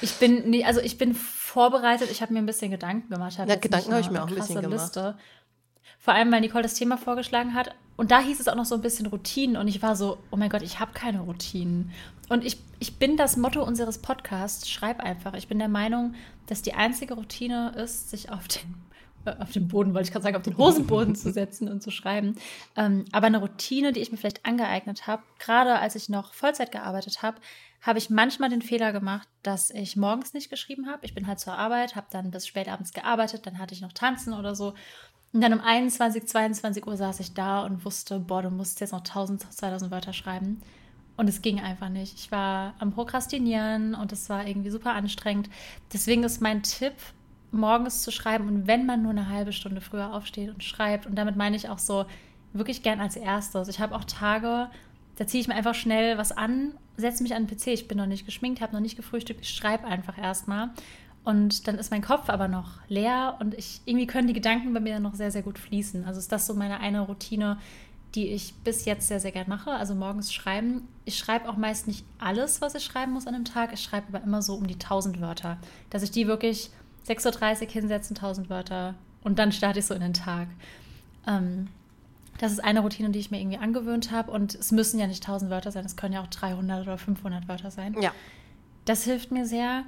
Ich 0.02 0.16
bin, 0.16 0.50
nee, 0.50 0.66
also 0.66 0.82
ich 0.82 0.98
bin 0.98 1.16
vorbereitet. 1.16 2.12
Ich 2.12 2.22
habe 2.22 2.34
mir 2.34 2.40
ein 2.40 2.46
bisschen 2.46 2.72
Gedanken 2.72 3.10
gemacht. 3.10 3.36
Na, 3.38 3.56
Gedanken 3.56 3.92
habe 3.92 4.02
ich 4.02 4.10
mir 4.10 4.22
auch 4.22 4.28
ein 4.28 4.36
bisschen 4.36 4.62
gemacht. 4.62 4.94
Vor 6.04 6.14
allem, 6.14 6.34
weil 6.34 6.42
Nicole 6.42 6.64
das 6.64 6.74
Thema 6.74 6.98
vorgeschlagen 6.98 7.54
hat. 7.54 7.74
Und 7.96 8.12
da 8.12 8.20
hieß 8.20 8.42
es 8.42 8.50
auch 8.50 8.56
noch 8.56 8.66
so 8.66 8.76
ein 8.76 8.82
bisschen 8.82 9.06
Routinen. 9.06 9.56
Und 9.56 9.70
ich 9.70 9.82
war 9.82 9.96
so, 9.96 10.18
oh 10.32 10.36
mein 10.36 10.50
Gott, 10.50 10.62
ich 10.62 10.82
habe 10.82 10.92
keine 10.92 11.22
Routinen. 11.22 11.92
Und 12.28 12.44
ich, 12.44 12.58
ich 12.80 12.98
bin 12.98 13.16
das 13.16 13.38
Motto 13.38 13.64
unseres 13.64 14.00
Podcasts, 14.00 14.70
schreib 14.70 15.00
einfach. 15.00 15.34
Ich 15.34 15.48
bin 15.48 15.60
der 15.60 15.70
Meinung, 15.70 16.14
dass 16.48 16.62
die 16.62 16.74
einzige 16.74 17.14
Routine 17.14 17.72
ist, 17.78 18.10
sich 18.10 18.30
auf 18.30 18.50
den, 18.50 18.76
äh, 19.24 19.42
auf 19.42 19.54
den 19.54 19.70
Boden, 19.70 19.94
wollte 19.94 20.08
ich 20.08 20.12
gerade 20.12 20.24
sagen, 20.24 20.36
auf 20.36 20.44
den 20.44 20.58
Hosenboden 20.58 21.16
zu 21.16 21.32
setzen 21.32 21.70
und 21.70 21.82
zu 21.82 21.90
schreiben. 21.90 22.36
Ähm, 22.76 23.06
aber 23.14 23.28
eine 23.28 23.38
Routine, 23.38 23.94
die 23.94 24.02
ich 24.02 24.12
mir 24.12 24.18
vielleicht 24.18 24.46
angeeignet 24.46 25.08
habe, 25.08 25.24
gerade 25.40 25.80
als 25.80 25.96
ich 25.96 26.10
noch 26.10 26.34
Vollzeit 26.34 26.74
gearbeitet 26.74 27.22
habe, 27.22 27.38
habe 27.80 28.00
ich 28.00 28.10
manchmal 28.10 28.50
den 28.50 28.62
Fehler 28.62 28.92
gemacht, 28.92 29.30
dass 29.42 29.70
ich 29.70 29.96
morgens 29.96 30.34
nicht 30.34 30.50
geschrieben 30.50 30.90
habe. 30.90 31.06
Ich 31.06 31.14
bin 31.14 31.28
halt 31.28 31.40
zur 31.40 31.54
Arbeit, 31.54 31.96
habe 31.96 32.08
dann 32.12 32.32
bis 32.32 32.46
spät 32.46 32.68
abends 32.68 32.92
gearbeitet, 32.92 33.46
dann 33.46 33.58
hatte 33.58 33.74
ich 33.74 33.82
noch 33.82 33.94
Tanzen 33.94 34.34
oder 34.34 34.54
so. 34.54 34.74
Und 35.34 35.42
dann 35.42 35.54
um 35.54 35.62
21, 35.62 36.28
22 36.28 36.86
Uhr 36.86 36.96
saß 36.96 37.20
ich 37.20 37.34
da 37.34 37.66
und 37.66 37.84
wusste, 37.86 38.20
boah, 38.20 38.44
du 38.44 38.52
musst 38.52 38.80
jetzt 38.80 38.92
noch 38.92 39.00
1000, 39.00 39.52
2000 39.52 39.92
Wörter 39.92 40.14
schreiben. 40.14 40.62
Und 41.18 41.28
es 41.28 41.42
ging 41.42 41.60
einfach 41.60 41.90
nicht. 41.90 42.16
Ich 42.16 42.32
war 42.32 42.76
am 42.80 42.92
Prokrastinieren 42.92 43.96
und 43.96 44.12
es 44.12 44.30
war 44.30 44.48
irgendwie 44.48 44.70
super 44.70 44.94
anstrengend. 44.94 45.50
Deswegen 45.92 46.24
ist 46.24 46.42
mein 46.42 46.64
Tipp, 46.64 46.94
morgens 47.52 48.02
zu 48.02 48.12
schreiben 48.12 48.48
und 48.48 48.68
wenn 48.68 48.86
man 48.86 49.04
nur 49.04 49.12
eine 49.12 49.30
halbe 49.30 49.54
Stunde 49.54 49.80
früher 49.80 50.14
aufsteht 50.14 50.50
und 50.52 50.64
schreibt, 50.64 51.06
und 51.06 51.16
damit 51.16 51.36
meine 51.36 51.56
ich 51.56 51.70
auch 51.70 51.78
so 51.78 52.06
wirklich 52.52 52.82
gern 52.82 53.00
als 53.00 53.16
erstes. 53.16 53.68
Ich 53.68 53.80
habe 53.80 53.96
auch 53.96 54.04
Tage, 54.06 54.70
da 55.18 55.28
ziehe 55.28 55.42
ich 55.42 55.48
mir 55.48 55.56
einfach 55.56 55.76
schnell 55.76 56.18
was 56.18 56.32
an, 56.32 56.74
setze 56.98 57.24
mich 57.24 57.36
an 57.36 57.46
den 57.46 57.58
PC. 57.58 57.68
Ich 57.68 57.88
bin 57.88 57.98
noch 57.98 58.08
nicht 58.08 58.26
geschminkt, 58.26 58.62
habe 58.62 58.74
noch 58.74 58.80
nicht 58.80 58.96
gefrühstückt, 58.96 59.42
ich 59.42 59.50
schreibe 59.50 59.86
einfach 59.86 60.18
erstmal. 60.18 60.72
Und 61.24 61.68
dann 61.68 61.78
ist 61.78 61.92
mein 61.92 62.02
Kopf 62.02 62.30
aber 62.30 62.48
noch 62.48 62.80
leer 62.90 63.38
und 63.40 63.54
ich, 63.54 63.82
irgendwie 63.86 64.08
können 64.08 64.28
die 64.28 64.34
Gedanken 64.34 64.74
bei 64.74 64.82
mir 64.82 65.00
noch 65.00 65.16
sehr, 65.16 65.32
sehr 65.32 65.42
gut 65.42 65.58
fließen. 65.58 66.06
Also 66.06 66.20
ist 66.20 66.32
das 66.32 66.46
so 66.46 66.54
meine 66.54 66.80
eine 66.82 67.02
Routine, 67.02 67.58
die 68.16 68.28
ich 68.28 68.54
bis 68.64 68.86
jetzt 68.86 69.08
sehr, 69.08 69.20
sehr 69.20 69.32
gern 69.32 69.48
mache. 69.48 69.72
Also 69.72 69.96
morgens 69.96 70.34
schreiben. 70.34 70.88
Ich 71.06 71.18
schreibe 71.18 71.50
auch 71.50 71.56
meist 71.56 71.88
nicht 71.88 72.06
alles, 72.20 72.62
was 72.62 72.76
ich 72.76 72.84
schreiben 72.84 73.14
muss 73.14 73.26
an 73.26 73.36
einem 73.36 73.46
Tag. 73.46 73.74
Ich 73.74 73.82
schreibe 73.82 74.08
aber 74.10 74.24
immer 74.24 74.42
so 74.42 74.54
um 74.56 74.68
die 74.68 74.76
1000 74.76 75.22
Wörter. 75.22 75.58
Dass 75.90 76.04
ich 76.04 76.12
die 76.12 76.28
wirklich 76.28 76.70
6.30 77.08 77.62
Uhr 77.64 77.72
hinsetzen, 77.72 78.16
1000 78.16 78.50
Wörter 78.50 78.96
und 79.24 79.40
dann 79.40 79.52
starte 79.52 79.80
ich 79.80 79.86
so 79.86 79.94
in 79.94 80.02
den 80.02 80.14
Tag. 80.14 80.48
Ähm, 81.26 81.70
das 82.38 82.52
ist 82.52 82.64
eine 82.64 82.82
Routine, 82.82 83.10
die 83.12 83.20
ich 83.20 83.32
mir 83.32 83.40
irgendwie 83.40 83.58
angewöhnt 83.58 84.12
habe. 84.12 84.32
Und 84.32 84.56
es 84.56 84.72
müssen 84.72 85.00
ja 85.00 85.08
nicht 85.08 85.24
1000 85.24 85.50
Wörter 85.50 85.72
sein, 85.72 85.86
es 85.86 85.96
können 85.96 86.14
ja 86.14 86.22
auch 86.22 86.28
300 86.28 86.84
oder 86.84 86.98
500 86.98 87.48
Wörter 87.48 87.72
sein. 87.72 87.96
Ja. 88.00 88.12
Das 88.86 89.04
hilft 89.04 89.32
mir 89.32 89.46
sehr. 89.46 89.86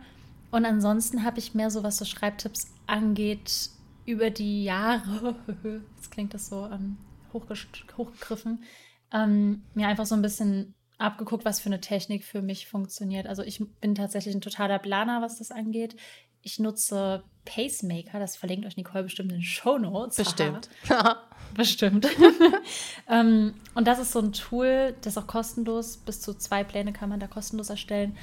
Und 0.55 0.63
ansonsten 0.63 1.25
habe 1.25 1.37
ich 1.39 1.53
mehr 1.53 1.69
so, 1.69 1.83
was 1.83 1.97
so 1.97 2.05
Schreibtipps 2.05 2.71
angeht, 2.87 3.71
über 4.05 4.29
die 4.29 4.63
Jahre, 4.63 5.35
jetzt 5.97 6.11
klingt 6.11 6.33
das 6.33 6.47
so 6.47 6.69
ähm, 6.71 6.95
hochgegriffen, 7.33 8.63
ähm, 9.11 9.63
mir 9.73 9.89
einfach 9.89 10.05
so 10.05 10.15
ein 10.15 10.21
bisschen 10.21 10.73
abgeguckt, 10.97 11.43
was 11.43 11.59
für 11.59 11.65
eine 11.65 11.81
Technik 11.81 12.23
für 12.23 12.41
mich 12.41 12.67
funktioniert. 12.67 13.27
Also 13.27 13.43
ich 13.43 13.61
bin 13.81 13.95
tatsächlich 13.95 14.33
ein 14.33 14.39
totaler 14.39 14.79
Planer, 14.79 15.21
was 15.21 15.39
das 15.39 15.51
angeht. 15.51 15.97
Ich 16.41 16.57
nutze 16.57 17.25
Pacemaker, 17.43 18.19
das 18.19 18.37
verlinkt 18.37 18.65
euch 18.65 18.77
Nicole 18.77 19.03
bestimmt 19.03 19.33
in 19.33 19.39
den 19.39 19.43
Show 19.43 19.77
Notes. 19.77 20.15
Bestimmt. 20.15 20.69
bestimmt. 21.53 22.07
ähm, 23.09 23.55
und 23.73 23.89
das 23.89 23.99
ist 23.99 24.13
so 24.13 24.19
ein 24.19 24.31
Tool, 24.31 24.95
das 25.01 25.17
ist 25.17 25.21
auch 25.21 25.27
kostenlos, 25.27 25.97
bis 25.97 26.21
zu 26.21 26.33
zwei 26.33 26.63
Pläne 26.63 26.93
kann 26.93 27.09
man 27.09 27.19
da 27.19 27.27
kostenlos 27.27 27.69
erstellen, 27.69 28.15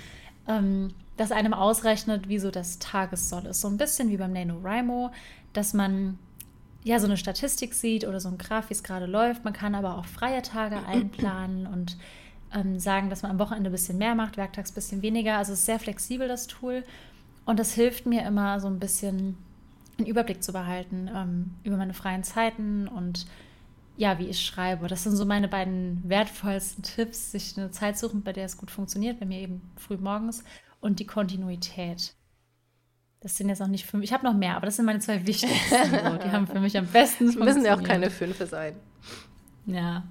ähm, 0.48 0.94
das 1.16 1.32
einem 1.32 1.54
ausrechnet, 1.54 2.28
wie 2.28 2.38
so 2.38 2.50
das 2.50 2.78
Tagessoll 2.78 3.46
ist. 3.46 3.60
So 3.60 3.68
ein 3.68 3.76
bisschen 3.76 4.08
wie 4.10 4.16
beim 4.16 4.32
NaNoWriMo, 4.32 5.10
dass 5.52 5.74
man 5.74 6.18
ja 6.84 6.98
so 6.98 7.06
eine 7.06 7.16
Statistik 7.16 7.74
sieht 7.74 8.06
oder 8.06 8.18
so 8.20 8.28
ein 8.28 8.38
Graph, 8.38 8.70
wie 8.70 8.74
es 8.74 8.82
gerade 8.82 9.06
läuft. 9.06 9.44
Man 9.44 9.52
kann 9.52 9.74
aber 9.74 9.98
auch 9.98 10.06
freie 10.06 10.42
Tage 10.42 10.76
einplanen 10.86 11.66
und 11.66 11.96
ähm, 12.54 12.78
sagen, 12.78 13.10
dass 13.10 13.22
man 13.22 13.32
am 13.32 13.38
Wochenende 13.38 13.70
ein 13.70 13.72
bisschen 13.72 13.98
mehr 13.98 14.14
macht, 14.14 14.36
werktags 14.36 14.72
ein 14.72 14.74
bisschen 14.74 15.02
weniger. 15.02 15.36
Also 15.38 15.52
es 15.52 15.60
ist 15.60 15.66
sehr 15.66 15.78
flexibel, 15.78 16.28
das 16.28 16.46
Tool. 16.46 16.84
Und 17.44 17.58
das 17.58 17.74
hilft 17.74 18.06
mir 18.06 18.24
immer 18.24 18.60
so 18.60 18.68
ein 18.68 18.78
bisschen 18.78 19.36
einen 19.98 20.06
Überblick 20.06 20.42
zu 20.42 20.52
behalten 20.52 21.10
ähm, 21.14 21.50
über 21.64 21.76
meine 21.76 21.94
freien 21.94 22.24
Zeiten 22.24 22.88
und 22.88 23.26
ja, 23.96 24.18
wie 24.18 24.26
ich 24.26 24.40
schreibe. 24.40 24.86
Das 24.88 25.02
sind 25.02 25.16
so 25.16 25.26
meine 25.26 25.48
beiden 25.48 26.02
wertvollsten 26.08 26.82
Tipps, 26.82 27.32
sich 27.32 27.58
eine 27.58 27.70
Zeit 27.70 27.98
suchen, 27.98 28.22
bei 28.22 28.32
der 28.32 28.46
es 28.46 28.56
gut 28.56 28.70
funktioniert, 28.70 29.20
bei 29.20 29.26
mir 29.26 29.40
eben 29.40 29.60
früh 29.76 29.98
morgens 29.98 30.44
und 30.82 31.00
die 31.00 31.06
Kontinuität. 31.06 32.14
Das 33.20 33.36
sind 33.36 33.48
jetzt 33.48 33.60
noch 33.60 33.68
nicht 33.68 33.86
fünf. 33.86 34.04
Ich 34.04 34.12
habe 34.12 34.24
noch 34.24 34.34
mehr, 34.34 34.56
aber 34.56 34.66
das 34.66 34.76
sind 34.76 34.84
meine 34.84 34.98
zwei 34.98 35.26
wichtigsten. 35.26 35.90
so. 35.90 36.16
Die 36.18 36.30
haben 36.30 36.46
für 36.46 36.60
mich 36.60 36.76
am 36.76 36.86
besten 36.86 37.32
funktioniert. 37.32 37.54
Müssen 37.54 37.64
ja 37.64 37.76
auch 37.76 37.82
keine 37.82 38.10
fünf 38.10 38.38
sein. 38.50 38.76
Ja. 39.64 40.04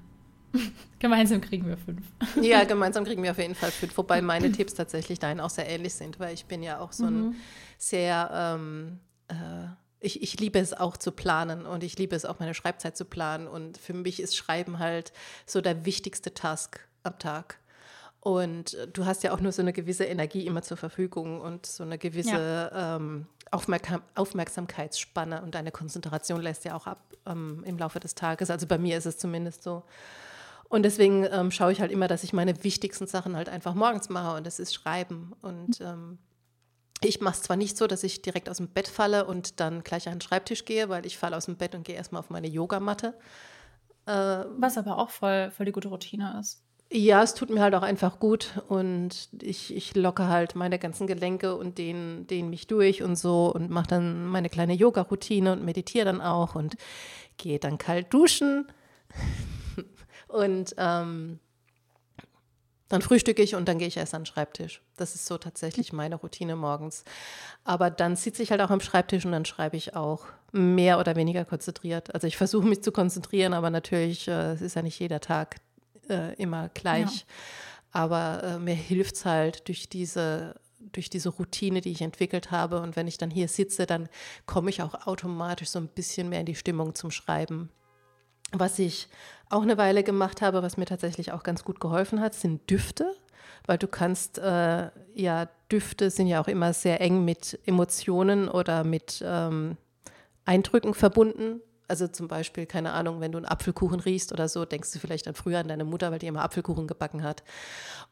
gemeinsam 1.00 1.42
kriegen 1.42 1.68
wir 1.68 1.78
fünf. 1.78 2.04
ja, 2.42 2.64
gemeinsam 2.66 3.06
kriegen 3.06 3.22
wir 3.22 3.32
auf 3.32 3.38
jeden 3.38 3.56
Fall 3.56 3.72
fünf. 3.72 3.96
Wobei 3.98 4.22
meine 4.22 4.52
Tipps 4.52 4.74
tatsächlich 4.74 5.20
dahin 5.20 5.40
auch 5.40 5.50
sehr 5.50 5.70
ähnlich 5.70 5.94
sind, 5.94 6.20
weil 6.20 6.34
ich 6.34 6.46
bin 6.46 6.64
ja 6.64 6.80
auch 6.80 6.94
so 6.94 7.06
ein 7.06 7.22
mhm. 7.22 7.36
sehr 7.78 8.30
ähm, 8.34 9.00
äh, 9.28 9.68
ich, 10.00 10.24
ich 10.24 10.40
liebe 10.40 10.60
es 10.60 10.74
auch 10.74 10.98
zu 10.98 11.12
planen 11.12 11.66
und 11.66 11.84
ich 11.84 11.98
liebe 11.98 12.16
es 12.16 12.26
auch 12.26 12.40
meine 12.40 12.56
Schreibzeit 12.56 12.98
zu 12.98 13.06
planen. 13.06 13.48
Und 13.48 13.78
für 13.78 13.94
mich 13.94 14.20
ist 14.20 14.36
Schreiben 14.36 14.80
halt 14.80 15.14
so 15.46 15.62
der 15.62 15.86
wichtigste 15.86 16.34
Task 16.34 16.80
am 17.04 17.20
Tag. 17.20 17.60
Und 18.22 18.78
du 18.94 19.06
hast 19.08 19.24
ja 19.24 19.34
auch 19.34 19.40
nur 19.40 19.52
so 19.52 19.64
eine 19.64 19.74
gewisse 19.74 20.06
Energie 20.06 20.46
immer 20.46 20.62
zur 20.62 20.78
Verfügung 20.78 21.42
und 21.42 21.66
so 21.66 21.84
eine 21.84 21.98
gewisse 21.98 22.70
ja. 22.72 22.96
ähm, 22.96 23.26
Aufmerksam 23.50 24.04
Aufmerksamkeitsspanne 24.14 25.42
und 25.42 25.56
deine 25.56 25.72
Konzentration 25.72 26.40
lässt 26.40 26.64
ja 26.64 26.76
auch 26.76 26.86
ab 26.86 27.00
ähm, 27.26 27.64
im 27.66 27.80
Laufe 27.80 28.00
des 28.00 28.14
Tages. 28.14 28.52
Also 28.52 28.68
bei 28.68 28.78
mir 28.78 28.98
ist 28.98 29.08
es 29.08 29.18
zumindest 29.18 29.64
so. 29.64 29.84
Und 30.70 30.84
deswegen 30.84 31.28
ähm, 31.32 31.50
schaue 31.50 31.72
ich 31.72 31.82
halt 31.82 31.92
immer, 31.92 32.08
dass 32.08 32.24
ich 32.24 32.32
meine 32.32 32.64
wichtigsten 32.64 33.08
Sachen 33.08 33.36
halt 33.36 33.50
einfach 33.50 33.74
morgens 33.74 34.08
mache 34.10 34.38
und 34.38 34.46
das 34.46 34.60
ist 34.60 34.74
Schreiben. 34.74 35.34
Und 35.42 35.82
ähm, 35.82 36.20
ich 37.04 37.22
mache 37.22 37.36
es 37.36 37.42
zwar 37.42 37.58
nicht 37.58 37.76
so, 37.76 37.88
dass 37.88 38.04
ich 38.04 38.22
direkt 38.22 38.50
aus 38.50 38.58
dem 38.58 38.68
Bett 38.68 38.88
falle 38.88 39.26
und 39.26 39.60
dann 39.60 39.84
gleich 39.84 40.08
an 40.08 40.16
den 40.16 40.22
Schreibtisch 40.22 40.64
gehe, 40.66 40.90
weil 40.90 41.08
ich 41.08 41.18
falle 41.18 41.36
aus 41.36 41.46
dem 41.46 41.58
Bett 41.58 41.74
und 41.74 41.84
gehe 41.84 41.96
erstmal 41.96 42.20
auf 42.20 42.30
meine 42.30 42.48
Yogamatte. 42.48 43.16
Äh, 44.06 44.12
Was 44.12 44.78
aber 44.78 45.00
auch 45.00 45.10
voll, 45.10 45.50
voll 45.50 45.66
die 45.66 45.72
gute 45.72 45.88
Routine 45.88 46.38
ist. 46.40 46.64
Ja, 46.94 47.24
es 47.24 47.34
tut 47.36 47.50
mir 47.50 47.62
halt 47.62 47.74
auch 47.74 47.84
einfach 47.84 48.20
gut 48.20 48.62
und 48.68 49.30
ich, 49.42 49.74
ich 49.74 49.96
locke 49.96 50.28
halt 50.28 50.56
meine 50.56 50.78
ganzen 50.78 51.08
Gelenke 51.08 51.56
und 51.56 51.78
dehne, 51.78 52.24
dehne 52.24 52.50
mich 52.50 52.68
durch 52.68 53.02
und 53.02 53.16
so 53.16 53.50
und 53.50 53.70
mache 53.70 53.88
dann 53.88 54.26
meine 54.26 54.50
kleine 54.50 54.74
Yoga-Routine 54.74 55.54
und 55.54 55.64
meditiere 55.64 56.04
dann 56.04 56.20
auch 56.20 56.54
und 56.54 56.76
gehe 57.38 57.60
dann 57.60 57.78
kalt 57.78 58.14
duschen 58.14 58.68
und 60.28 60.76
ähm, 60.78 61.40
dann 62.90 63.02
frühstücke 63.02 63.42
ich 63.42 63.56
und 63.56 63.70
dann 63.70 63.78
gehe 63.78 63.88
ich 63.88 63.96
erst 63.96 64.14
an 64.14 64.24
den 64.24 64.26
Schreibtisch. 64.26 64.82
Das 64.98 65.16
ist 65.16 65.26
so 65.26 65.38
tatsächlich 65.38 65.94
meine 65.94 66.16
Routine 66.16 66.58
morgens. 66.58 67.06
Aber 67.64 67.90
dann 67.90 68.18
sitze 68.18 68.44
ich 68.44 68.52
halt 68.52 68.60
auch 68.60 68.70
am 68.70 68.82
Schreibtisch 68.82 69.26
und 69.26 69.32
dann 69.32 69.46
schreibe 69.46 69.78
ich 69.78 69.96
auch 69.96 70.26
mehr 70.52 71.00
oder 71.00 71.16
weniger 71.16 71.46
konzentriert. 71.46 72.14
Also 72.14 72.28
ich 72.28 72.36
versuche 72.36 72.68
mich 72.68 72.84
zu 72.84 72.92
konzentrieren, 72.92 73.54
aber 73.54 73.70
natürlich 73.70 74.28
äh, 74.28 74.52
es 74.52 74.62
ist 74.62 74.76
ja 74.76 74.82
nicht 74.82 75.00
jeder 75.00 75.22
Tag 75.22 75.56
äh, 76.12 76.34
immer 76.34 76.70
gleich. 76.70 77.20
Ja. 77.20 77.26
Aber 77.94 78.44
äh, 78.44 78.60
mir 78.60 78.76
hilft 78.76 79.16
es 79.16 79.26
halt 79.26 79.68
durch 79.68 79.90
diese 79.90 80.56
durch 80.92 81.10
diese 81.10 81.30
Routine, 81.30 81.82
die 81.82 81.92
ich 81.92 82.02
entwickelt 82.02 82.52
habe. 82.52 82.82
Und 82.82 82.96
wenn 82.96 83.08
ich 83.08 83.18
dann 83.18 83.30
hier 83.30 83.48
sitze, 83.48 83.86
dann 83.86 84.10
komme 84.46 84.70
ich 84.70 84.82
auch 84.82 85.08
automatisch 85.08 85.70
so 85.70 85.80
ein 85.80 85.88
bisschen 85.88 86.30
mehr 86.30 86.40
in 86.40 86.46
die 86.46 86.56
Stimmung 86.56 86.96
zum 86.96 87.12
Schreiben. 87.12 87.70
Was 88.52 88.80
ich 88.80 89.08
auch 89.50 89.62
eine 89.62 89.78
Weile 89.78 90.04
gemacht 90.04 90.42
habe, 90.42 90.62
was 90.64 90.78
mir 90.78 90.86
tatsächlich 90.86 91.32
auch 91.32 91.44
ganz 91.44 91.64
gut 91.64 91.80
geholfen 91.80 92.20
hat, 92.20 92.34
sind 92.34 92.70
Düfte, 92.70 93.16
weil 93.66 93.78
du 93.78 93.88
kannst, 93.88 94.40
äh, 94.40 94.90
ja, 95.14 95.50
Düfte 95.72 96.10
sind 96.10 96.28
ja 96.28 96.42
auch 96.42 96.48
immer 96.48 96.74
sehr 96.74 97.00
eng 97.00 97.24
mit 97.24 97.60
Emotionen 97.66 98.50
oder 98.50 98.84
mit 98.84 99.24
ähm, 99.26 99.78
Eindrücken 100.46 100.94
verbunden. 100.94 101.62
Also 101.92 102.08
zum 102.08 102.30
Beispiel, 102.30 102.66
keine 102.66 102.94
Ahnung, 102.94 103.20
wenn 103.20 103.34
du 103.34 103.38
einen 103.38 103.46
Apfelkuchen 103.46 104.00
riechst 104.00 104.32
oder 104.32 104.48
so, 104.48 104.64
denkst 104.64 104.94
du 104.94 105.00
vielleicht 105.00 105.28
an 105.28 105.36
früher 105.36 105.60
an 105.60 105.68
deine 105.68 105.84
Mutter, 105.84 106.10
weil 106.10 106.20
die 106.20 106.28
immer 106.28 106.42
Apfelkuchen 106.42 106.88
gebacken 106.88 107.22
hat. 107.22 107.44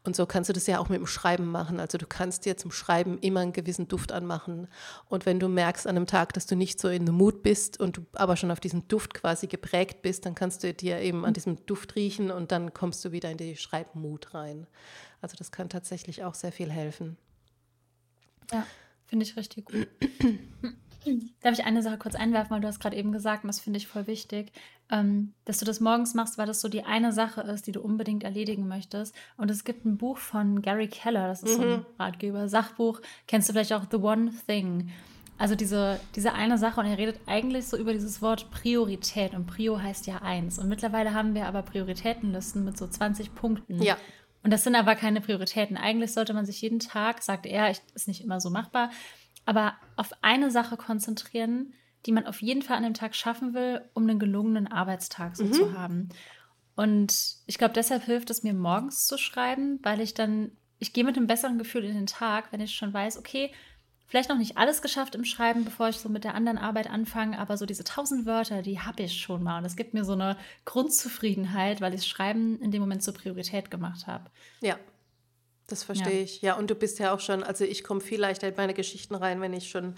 Und 0.04 0.14
so 0.14 0.26
kannst 0.26 0.50
du 0.50 0.52
das 0.52 0.66
ja 0.66 0.78
auch 0.80 0.90
mit 0.90 0.98
dem 0.98 1.06
Schreiben 1.06 1.46
machen. 1.46 1.80
Also 1.80 1.96
du 1.96 2.06
kannst 2.06 2.44
dir 2.44 2.58
zum 2.58 2.72
Schreiben 2.72 3.16
immer 3.20 3.40
einen 3.40 3.54
gewissen 3.54 3.88
Duft 3.88 4.12
anmachen. 4.12 4.68
Und 5.08 5.24
wenn 5.24 5.40
du 5.40 5.48
merkst 5.48 5.86
an 5.86 5.96
einem 5.96 6.06
Tag, 6.06 6.34
dass 6.34 6.44
du 6.44 6.56
nicht 6.56 6.78
so 6.78 6.88
in 6.88 7.06
the 7.06 7.12
Mut 7.12 7.42
bist 7.42 7.80
und 7.80 7.96
du 7.96 8.06
aber 8.12 8.36
schon 8.36 8.50
auf 8.50 8.60
diesen 8.60 8.86
Duft 8.86 9.14
quasi 9.14 9.46
geprägt 9.46 10.02
bist, 10.02 10.26
dann 10.26 10.34
kannst 10.34 10.62
du 10.62 10.74
dir 10.74 10.98
eben 10.98 11.24
an 11.24 11.32
diesem 11.32 11.64
Duft 11.64 11.96
riechen 11.96 12.30
und 12.30 12.52
dann 12.52 12.74
kommst 12.74 13.02
du 13.06 13.12
wieder 13.12 13.30
in 13.30 13.38
die 13.38 13.56
Schreibmut 13.56 14.34
rein. 14.34 14.66
Also 15.22 15.38
das 15.38 15.52
kann 15.52 15.70
tatsächlich 15.70 16.22
auch 16.22 16.34
sehr 16.34 16.52
viel 16.52 16.70
helfen. 16.70 17.16
Ja, 18.52 18.66
finde 19.06 19.24
ich 19.24 19.38
richtig 19.38 19.64
gut. 19.64 19.88
Darf 21.42 21.58
ich 21.58 21.64
eine 21.64 21.82
Sache 21.82 21.98
kurz 21.98 22.14
einwerfen, 22.14 22.50
weil 22.50 22.60
du 22.60 22.68
hast 22.68 22.80
gerade 22.80 22.96
eben 22.96 23.12
gesagt, 23.12 23.44
und 23.44 23.48
das 23.48 23.60
finde 23.60 23.78
ich 23.78 23.86
voll 23.86 24.06
wichtig, 24.06 24.52
ähm, 24.90 25.32
dass 25.44 25.58
du 25.58 25.64
das 25.64 25.80
morgens 25.80 26.14
machst, 26.14 26.38
weil 26.38 26.46
das 26.46 26.60
so 26.60 26.68
die 26.68 26.84
eine 26.84 27.12
Sache 27.12 27.42
ist, 27.42 27.66
die 27.66 27.72
du 27.72 27.80
unbedingt 27.80 28.24
erledigen 28.24 28.68
möchtest. 28.68 29.14
Und 29.36 29.50
es 29.50 29.64
gibt 29.64 29.84
ein 29.84 29.96
Buch 29.96 30.18
von 30.18 30.62
Gary 30.62 30.88
Keller, 30.88 31.28
das 31.28 31.42
ist 31.42 31.58
mhm. 31.58 31.62
so 31.62 31.68
ein 31.68 31.78
mhm. 31.78 31.86
Ratgeber, 31.98 32.48
Sachbuch, 32.48 33.00
kennst 33.26 33.48
du 33.48 33.52
vielleicht 33.52 33.72
auch 33.72 33.84
The 33.90 33.98
One 33.98 34.32
Thing. 34.46 34.90
Also 35.38 35.54
diese, 35.54 35.98
diese 36.14 36.34
eine 36.34 36.58
Sache 36.58 36.80
und 36.80 36.86
er 36.86 36.98
redet 36.98 37.18
eigentlich 37.26 37.66
so 37.66 37.78
über 37.78 37.94
dieses 37.94 38.20
Wort 38.20 38.50
Priorität 38.50 39.32
und 39.32 39.46
Prio 39.46 39.80
heißt 39.80 40.06
ja 40.06 40.18
eins. 40.18 40.58
Und 40.58 40.68
mittlerweile 40.68 41.14
haben 41.14 41.34
wir 41.34 41.46
aber 41.46 41.62
Prioritätenlisten 41.62 42.62
mit 42.62 42.76
so 42.76 42.86
20 42.86 43.34
Punkten. 43.34 43.80
Ja. 43.80 43.96
Und 44.42 44.52
das 44.52 44.64
sind 44.64 44.74
aber 44.74 44.96
keine 44.96 45.20
Prioritäten. 45.22 45.76
Eigentlich 45.76 46.12
sollte 46.12 46.34
man 46.34 46.44
sich 46.44 46.60
jeden 46.60 46.78
Tag, 46.78 47.22
sagt 47.22 47.46
er, 47.46 47.70
ich, 47.70 47.80
ist 47.94 48.08
nicht 48.08 48.22
immer 48.22 48.40
so 48.40 48.50
machbar, 48.50 48.90
aber 49.50 49.74
auf 49.96 50.12
eine 50.22 50.52
Sache 50.52 50.76
konzentrieren, 50.76 51.74
die 52.06 52.12
man 52.12 52.24
auf 52.24 52.40
jeden 52.40 52.62
Fall 52.62 52.76
an 52.76 52.84
dem 52.84 52.94
Tag 52.94 53.16
schaffen 53.16 53.52
will, 53.52 53.80
um 53.94 54.04
einen 54.04 54.20
gelungenen 54.20 54.70
Arbeitstag 54.70 55.36
so 55.36 55.42
mhm. 55.42 55.52
zu 55.52 55.76
haben. 55.76 56.08
Und 56.76 57.34
ich 57.46 57.58
glaube, 57.58 57.74
deshalb 57.74 58.04
hilft 58.04 58.30
es 58.30 58.44
mir 58.44 58.54
morgens 58.54 59.08
zu 59.08 59.18
schreiben, 59.18 59.80
weil 59.82 60.00
ich 60.00 60.14
dann, 60.14 60.52
ich 60.78 60.92
gehe 60.92 61.02
mit 61.02 61.16
einem 61.16 61.26
besseren 61.26 61.58
Gefühl 61.58 61.84
in 61.84 61.94
den 61.94 62.06
Tag, 62.06 62.52
wenn 62.52 62.60
ich 62.60 62.76
schon 62.76 62.94
weiß, 62.94 63.18
okay, 63.18 63.50
vielleicht 64.06 64.28
noch 64.28 64.38
nicht 64.38 64.56
alles 64.56 64.82
geschafft 64.82 65.16
im 65.16 65.24
Schreiben, 65.24 65.64
bevor 65.64 65.88
ich 65.88 65.96
so 65.96 66.08
mit 66.08 66.22
der 66.22 66.36
anderen 66.36 66.56
Arbeit 66.56 66.88
anfange, 66.88 67.36
aber 67.36 67.56
so 67.56 67.66
diese 67.66 67.82
tausend 67.82 68.26
Wörter, 68.26 68.62
die 68.62 68.78
habe 68.78 69.02
ich 69.02 69.20
schon 69.20 69.42
mal. 69.42 69.58
Und 69.58 69.64
das 69.64 69.74
gibt 69.74 69.94
mir 69.94 70.04
so 70.04 70.12
eine 70.12 70.36
Grundzufriedenheit, 70.64 71.80
weil 71.80 71.92
ich 71.92 72.02
das 72.02 72.08
Schreiben 72.08 72.60
in 72.60 72.70
dem 72.70 72.82
Moment 72.82 73.02
zur 73.02 73.14
Priorität 73.14 73.68
gemacht 73.68 74.06
habe. 74.06 74.30
Ja, 74.60 74.78
das 75.70 75.82
verstehe 75.82 76.18
ja. 76.18 76.22
ich. 76.22 76.42
Ja, 76.42 76.54
und 76.54 76.70
du 76.70 76.74
bist 76.74 76.98
ja 76.98 77.14
auch 77.14 77.20
schon, 77.20 77.42
also 77.42 77.64
ich 77.64 77.84
komme 77.84 78.00
viel 78.00 78.20
leichter 78.20 78.48
in 78.48 78.54
meine 78.56 78.74
Geschichten 78.74 79.14
rein, 79.14 79.40
wenn 79.40 79.52
ich 79.52 79.70
schon 79.70 79.94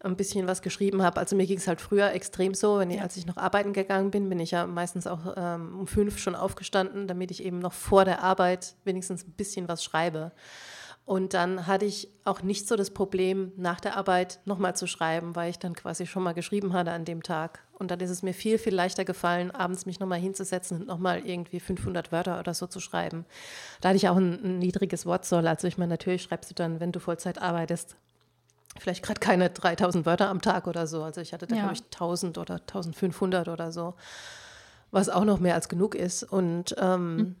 ein 0.00 0.16
bisschen 0.16 0.48
was 0.48 0.62
geschrieben 0.62 1.02
habe. 1.02 1.20
Also 1.20 1.36
mir 1.36 1.46
ging 1.46 1.58
es 1.58 1.68
halt 1.68 1.80
früher 1.80 2.12
extrem 2.12 2.54
so, 2.54 2.78
wenn 2.78 2.90
ich, 2.90 3.00
als 3.00 3.16
ich 3.16 3.26
noch 3.26 3.36
arbeiten 3.36 3.72
gegangen 3.72 4.10
bin, 4.10 4.28
bin 4.28 4.40
ich 4.40 4.50
ja 4.50 4.66
meistens 4.66 5.06
auch 5.06 5.34
ähm, 5.36 5.78
um 5.78 5.86
fünf 5.86 6.18
schon 6.18 6.34
aufgestanden, 6.34 7.06
damit 7.06 7.30
ich 7.30 7.44
eben 7.44 7.60
noch 7.60 7.72
vor 7.72 8.04
der 8.04 8.22
Arbeit 8.22 8.74
wenigstens 8.84 9.24
ein 9.24 9.32
bisschen 9.32 9.68
was 9.68 9.84
schreibe. 9.84 10.32
Und 11.04 11.34
dann 11.34 11.66
hatte 11.66 11.84
ich 11.84 12.08
auch 12.24 12.42
nicht 12.42 12.68
so 12.68 12.76
das 12.76 12.90
Problem, 12.90 13.52
nach 13.56 13.80
der 13.80 13.96
Arbeit 13.96 14.40
nochmal 14.44 14.76
zu 14.76 14.86
schreiben, 14.86 15.34
weil 15.34 15.50
ich 15.50 15.58
dann 15.58 15.74
quasi 15.74 16.06
schon 16.06 16.22
mal 16.22 16.32
geschrieben 16.32 16.72
hatte 16.72 16.92
an 16.92 17.04
dem 17.04 17.22
Tag. 17.24 17.60
Und 17.72 17.90
dann 17.90 17.98
ist 17.98 18.10
es 18.10 18.22
mir 18.22 18.32
viel, 18.32 18.56
viel 18.56 18.74
leichter 18.74 19.04
gefallen, 19.04 19.50
abends 19.50 19.84
mich 19.84 19.98
nochmal 19.98 20.20
hinzusetzen 20.20 20.80
und 20.80 20.86
nochmal 20.86 21.26
irgendwie 21.26 21.58
500 21.58 22.12
Wörter 22.12 22.38
oder 22.38 22.54
so 22.54 22.68
zu 22.68 22.78
schreiben. 22.78 23.24
Da 23.80 23.88
hatte 23.88 23.96
ich 23.96 24.08
auch 24.08 24.16
ein, 24.16 24.44
ein 24.44 24.58
niedriges 24.60 25.04
Wortsoll. 25.04 25.48
Also 25.48 25.66
ich 25.66 25.76
meine, 25.76 25.90
natürlich 25.90 26.22
schreibst 26.22 26.50
du 26.50 26.54
dann, 26.54 26.78
wenn 26.78 26.92
du 26.92 27.00
Vollzeit 27.00 27.42
arbeitest, 27.42 27.96
vielleicht 28.78 29.02
gerade 29.02 29.18
keine 29.18 29.50
3000 29.50 30.06
Wörter 30.06 30.28
am 30.28 30.40
Tag 30.40 30.68
oder 30.68 30.86
so. 30.86 31.02
Also 31.02 31.20
ich 31.20 31.32
hatte 31.32 31.48
da, 31.48 31.56
ja. 31.56 31.62
glaube 31.62 31.74
ich, 31.74 31.82
1000 31.82 32.38
oder 32.38 32.54
1500 32.54 33.48
oder 33.48 33.72
so, 33.72 33.94
was 34.92 35.08
auch 35.08 35.24
noch 35.24 35.40
mehr 35.40 35.56
als 35.56 35.68
genug 35.68 35.96
ist. 35.96 36.22
Und 36.22 36.76
ähm, 36.78 37.16
mhm. 37.16 37.36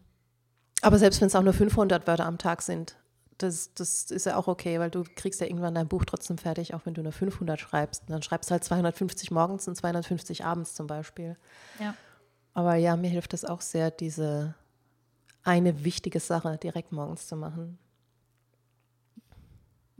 aber 0.80 0.98
selbst 0.98 1.20
wenn 1.20 1.28
es 1.28 1.36
auch 1.36 1.42
nur 1.42 1.54
500 1.54 2.08
Wörter 2.08 2.26
am 2.26 2.38
Tag 2.38 2.62
sind, 2.62 2.96
das, 3.42 3.74
das 3.74 4.10
ist 4.10 4.26
ja 4.26 4.36
auch 4.36 4.48
okay, 4.48 4.78
weil 4.78 4.90
du 4.90 5.04
kriegst 5.16 5.40
ja 5.40 5.46
irgendwann 5.46 5.74
dein 5.74 5.88
Buch 5.88 6.04
trotzdem 6.04 6.38
fertig, 6.38 6.74
auch 6.74 6.84
wenn 6.84 6.94
du 6.94 7.02
nur 7.02 7.12
500 7.12 7.58
schreibst. 7.58 8.02
Und 8.02 8.10
dann 8.10 8.22
schreibst 8.22 8.50
du 8.50 8.52
halt 8.52 8.64
250 8.64 9.30
morgens 9.30 9.68
und 9.68 9.76
250 9.76 10.44
abends 10.44 10.74
zum 10.74 10.86
Beispiel. 10.86 11.36
Ja. 11.80 11.94
Aber 12.54 12.76
ja, 12.76 12.96
mir 12.96 13.10
hilft 13.10 13.34
es 13.34 13.44
auch 13.44 13.60
sehr, 13.60 13.90
diese 13.90 14.54
eine 15.42 15.84
wichtige 15.84 16.20
Sache 16.20 16.58
direkt 16.62 16.92
morgens 16.92 17.26
zu 17.26 17.36
machen. 17.36 17.78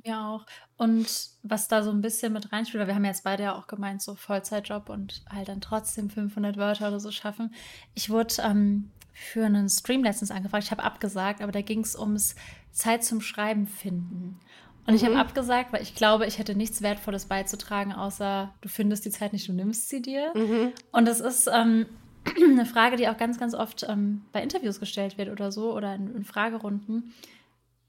Ja, 0.04 0.30
auch. 0.30 0.46
Und 0.76 1.30
was 1.42 1.68
da 1.68 1.82
so 1.82 1.90
ein 1.90 2.00
bisschen 2.00 2.32
mit 2.32 2.52
reinspielt, 2.52 2.80
weil 2.80 2.88
wir 2.88 2.94
haben 2.94 3.04
jetzt 3.04 3.24
beide 3.24 3.44
ja 3.44 3.54
auch 3.56 3.68
gemeint, 3.68 4.02
so 4.02 4.16
Vollzeitjob 4.16 4.88
und 4.88 5.22
halt 5.28 5.48
dann 5.48 5.60
trotzdem 5.60 6.10
500 6.10 6.56
Wörter 6.56 6.88
oder 6.88 6.98
so 6.98 7.12
schaffen. 7.12 7.54
Ich 7.94 8.10
wurde 8.10 8.34
ähm, 8.42 8.90
für 9.12 9.44
einen 9.44 9.68
Stream 9.68 10.02
letztens 10.02 10.32
angefragt, 10.32 10.64
ich 10.64 10.70
habe 10.72 10.82
abgesagt, 10.82 11.40
aber 11.40 11.52
da 11.52 11.62
ging 11.62 11.80
es 11.80 11.96
ums 11.96 12.34
Zeit 12.72 13.04
zum 13.04 13.20
Schreiben 13.20 13.66
finden. 13.66 14.38
Und 14.86 14.94
ich 14.94 15.02
habe 15.04 15.14
Mhm. 15.14 15.20
abgesagt, 15.20 15.72
weil 15.72 15.82
ich 15.82 15.94
glaube, 15.94 16.26
ich 16.26 16.38
hätte 16.38 16.56
nichts 16.56 16.82
Wertvolles 16.82 17.26
beizutragen, 17.26 17.92
außer 17.92 18.52
du 18.60 18.68
findest 18.68 19.04
die 19.04 19.10
Zeit 19.10 19.32
nicht, 19.32 19.46
du 19.48 19.52
nimmst 19.52 19.88
sie 19.88 20.02
dir. 20.02 20.32
Mhm. 20.34 20.72
Und 20.90 21.06
das 21.06 21.20
ist 21.20 21.48
ähm, 21.52 21.86
eine 22.42 22.66
Frage, 22.66 22.96
die 22.96 23.08
auch 23.08 23.16
ganz, 23.16 23.38
ganz 23.38 23.54
oft 23.54 23.84
ähm, 23.88 24.22
bei 24.32 24.42
Interviews 24.42 24.80
gestellt 24.80 25.18
wird 25.18 25.28
oder 25.28 25.52
so 25.52 25.72
oder 25.76 25.94
in, 25.94 26.14
in 26.16 26.24
Fragerunden. 26.24 27.12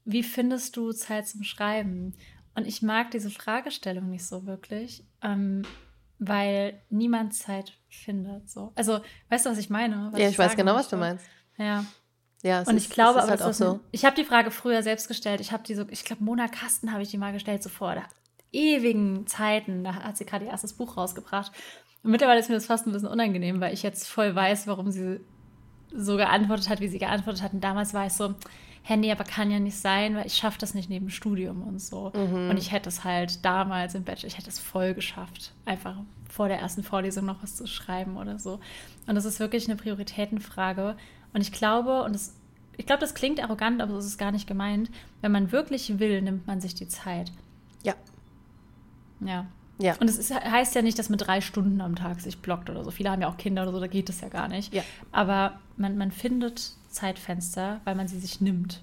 Wie 0.04 0.22
findest 0.22 0.76
du 0.76 0.92
Zeit 0.92 1.26
zum 1.26 1.42
Schreiben? 1.42 2.14
Und 2.54 2.66
ich 2.66 2.82
mag 2.82 3.10
diese 3.10 3.30
Fragestellung 3.30 4.10
nicht 4.10 4.24
so 4.26 4.46
wirklich, 4.46 5.02
ähm, 5.22 5.62
weil 6.20 6.80
niemand 6.90 7.34
Zeit 7.34 7.72
findet. 7.88 8.48
So. 8.48 8.70
Also, 8.76 9.00
weißt 9.30 9.46
du, 9.46 9.50
was 9.50 9.58
ich 9.58 9.70
meine? 9.70 10.10
Was 10.12 10.20
Ja, 10.20 10.28
ich 10.28 10.38
weiß 10.38 10.52
sagen 10.52 10.58
genau, 10.58 10.74
was 10.76 10.88
du 10.88 10.96
möchte? 10.96 11.14
meinst. 11.16 11.26
Ja. 11.58 11.84
Ja, 12.44 12.60
Und 12.60 12.76
ist, 12.76 12.84
ich 12.84 12.90
glaube, 12.90 13.18
ist 13.18 13.24
aber 13.24 13.30
halt 13.30 13.42
auch 13.42 13.54
so. 13.54 13.80
ich 13.90 14.04
habe 14.04 14.14
die 14.14 14.24
Frage 14.24 14.50
früher 14.50 14.82
selbst 14.82 15.08
gestellt. 15.08 15.40
Ich 15.40 15.50
habe 15.50 15.62
die 15.64 15.74
so, 15.74 15.84
ich 15.88 16.04
glaube, 16.04 16.22
Mona 16.22 16.46
Kasten 16.46 16.92
habe 16.92 17.02
ich 17.02 17.10
die 17.10 17.16
mal 17.16 17.32
gestellt, 17.32 17.62
so 17.62 17.70
vor 17.70 17.96
ewigen 18.52 19.26
Zeiten. 19.26 19.82
Da 19.82 19.94
hat 19.94 20.18
sie 20.18 20.26
gerade 20.26 20.44
ihr 20.44 20.50
erstes 20.50 20.74
Buch 20.74 20.96
rausgebracht. 20.98 21.52
Und 22.02 22.10
mittlerweile 22.10 22.38
ist 22.38 22.50
mir 22.50 22.54
das 22.54 22.66
fast 22.66 22.86
ein 22.86 22.92
bisschen 22.92 23.08
unangenehm, 23.08 23.60
weil 23.60 23.72
ich 23.72 23.82
jetzt 23.82 24.06
voll 24.06 24.34
weiß, 24.34 24.66
warum 24.66 24.90
sie 24.90 25.20
so 25.96 26.16
geantwortet 26.18 26.68
hat, 26.68 26.80
wie 26.80 26.88
sie 26.88 26.98
geantwortet 26.98 27.42
hat. 27.42 27.54
Und 27.54 27.64
damals 27.64 27.94
war 27.94 28.06
ich 28.06 28.12
so, 28.12 28.34
Handy, 28.82 29.10
aber 29.10 29.24
kann 29.24 29.50
ja 29.50 29.58
nicht 29.58 29.78
sein, 29.78 30.14
weil 30.14 30.26
ich 30.26 30.34
schaffe 30.34 30.58
das 30.58 30.74
nicht 30.74 30.90
neben 30.90 31.06
dem 31.06 31.10
Studium 31.10 31.62
und 31.62 31.80
so. 31.80 32.12
Mhm. 32.14 32.50
Und 32.50 32.58
ich 32.58 32.70
hätte 32.70 32.90
es 32.90 33.04
halt 33.04 33.42
damals 33.42 33.94
im 33.94 34.04
Bachelor, 34.04 34.28
ich 34.28 34.36
hätte 34.36 34.50
es 34.50 34.58
voll 34.58 34.92
geschafft, 34.92 35.52
einfach 35.64 35.96
vor 36.28 36.48
der 36.48 36.58
ersten 36.58 36.82
Vorlesung 36.82 37.24
noch 37.24 37.42
was 37.42 37.56
zu 37.56 37.66
schreiben 37.66 38.18
oder 38.18 38.38
so. 38.38 38.60
Und 39.06 39.14
das 39.14 39.24
ist 39.24 39.40
wirklich 39.40 39.66
eine 39.66 39.76
Prioritätenfrage. 39.76 40.96
Und 41.34 41.42
ich 41.42 41.52
glaube, 41.52 42.02
und 42.04 42.14
das, 42.14 42.32
ich 42.78 42.86
glaube, 42.86 43.00
das 43.00 43.12
klingt 43.14 43.42
arrogant, 43.42 43.82
aber 43.82 43.92
das 43.92 44.06
ist 44.06 44.16
gar 44.18 44.32
nicht 44.32 44.46
gemeint. 44.46 44.90
Wenn 45.20 45.32
man 45.32 45.52
wirklich 45.52 45.98
will, 45.98 46.22
nimmt 46.22 46.46
man 46.46 46.60
sich 46.62 46.74
die 46.74 46.88
Zeit. 46.88 47.30
Ja, 47.82 47.94
Ja. 49.20 49.46
ja. 49.78 49.94
Und 50.00 50.08
es 50.08 50.16
ist, 50.18 50.32
heißt 50.34 50.74
ja 50.74 50.80
nicht, 50.82 50.98
dass 50.98 51.08
man 51.10 51.18
drei 51.18 51.40
Stunden 51.42 51.80
am 51.80 51.96
Tag 51.96 52.20
sich 52.20 52.38
blockt 52.40 52.70
oder 52.70 52.82
so. 52.84 52.90
Viele 52.90 53.10
haben 53.10 53.20
ja 53.20 53.28
auch 53.28 53.36
Kinder 53.36 53.62
oder 53.64 53.72
so, 53.72 53.80
da 53.80 53.86
geht 53.88 54.08
es 54.08 54.20
ja 54.22 54.28
gar 54.28 54.48
nicht. 54.48 54.72
Ja. 54.72 54.82
Aber 55.12 55.58
man, 55.76 55.98
man 55.98 56.10
findet 56.12 56.72
Zeitfenster, 56.88 57.80
weil 57.84 57.94
man 57.96 58.08
sie 58.08 58.18
sich 58.20 58.40
nimmt. 58.40 58.80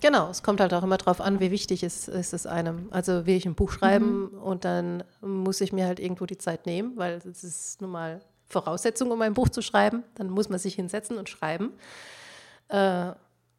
Genau, 0.00 0.28
es 0.28 0.42
kommt 0.42 0.60
halt 0.60 0.74
auch 0.74 0.82
immer 0.82 0.98
drauf 0.98 1.20
an, 1.20 1.40
wie 1.40 1.50
wichtig 1.50 1.82
ist, 1.82 2.08
ist 2.08 2.34
es 2.34 2.46
einem. 2.46 2.88
Also 2.90 3.24
will 3.26 3.36
ich 3.36 3.46
ein 3.46 3.54
Buch 3.54 3.72
schreiben 3.72 4.30
Mhm. 4.32 4.38
und 4.38 4.64
dann 4.64 5.02
muss 5.22 5.60
ich 5.62 5.72
mir 5.72 5.86
halt 5.86 5.98
irgendwo 6.00 6.26
die 6.26 6.36
Zeit 6.38 6.66
nehmen, 6.66 6.96
weil 6.96 7.20
das 7.20 7.42
ist 7.44 7.80
nun 7.80 7.90
mal 7.90 8.20
Voraussetzung, 8.46 9.10
um 9.10 9.22
ein 9.22 9.34
Buch 9.34 9.48
zu 9.48 9.62
schreiben. 9.62 10.04
Dann 10.14 10.30
muss 10.30 10.48
man 10.48 10.58
sich 10.58 10.74
hinsetzen 10.74 11.18
und 11.18 11.28
schreiben. 11.28 11.72
Äh, 12.68 13.12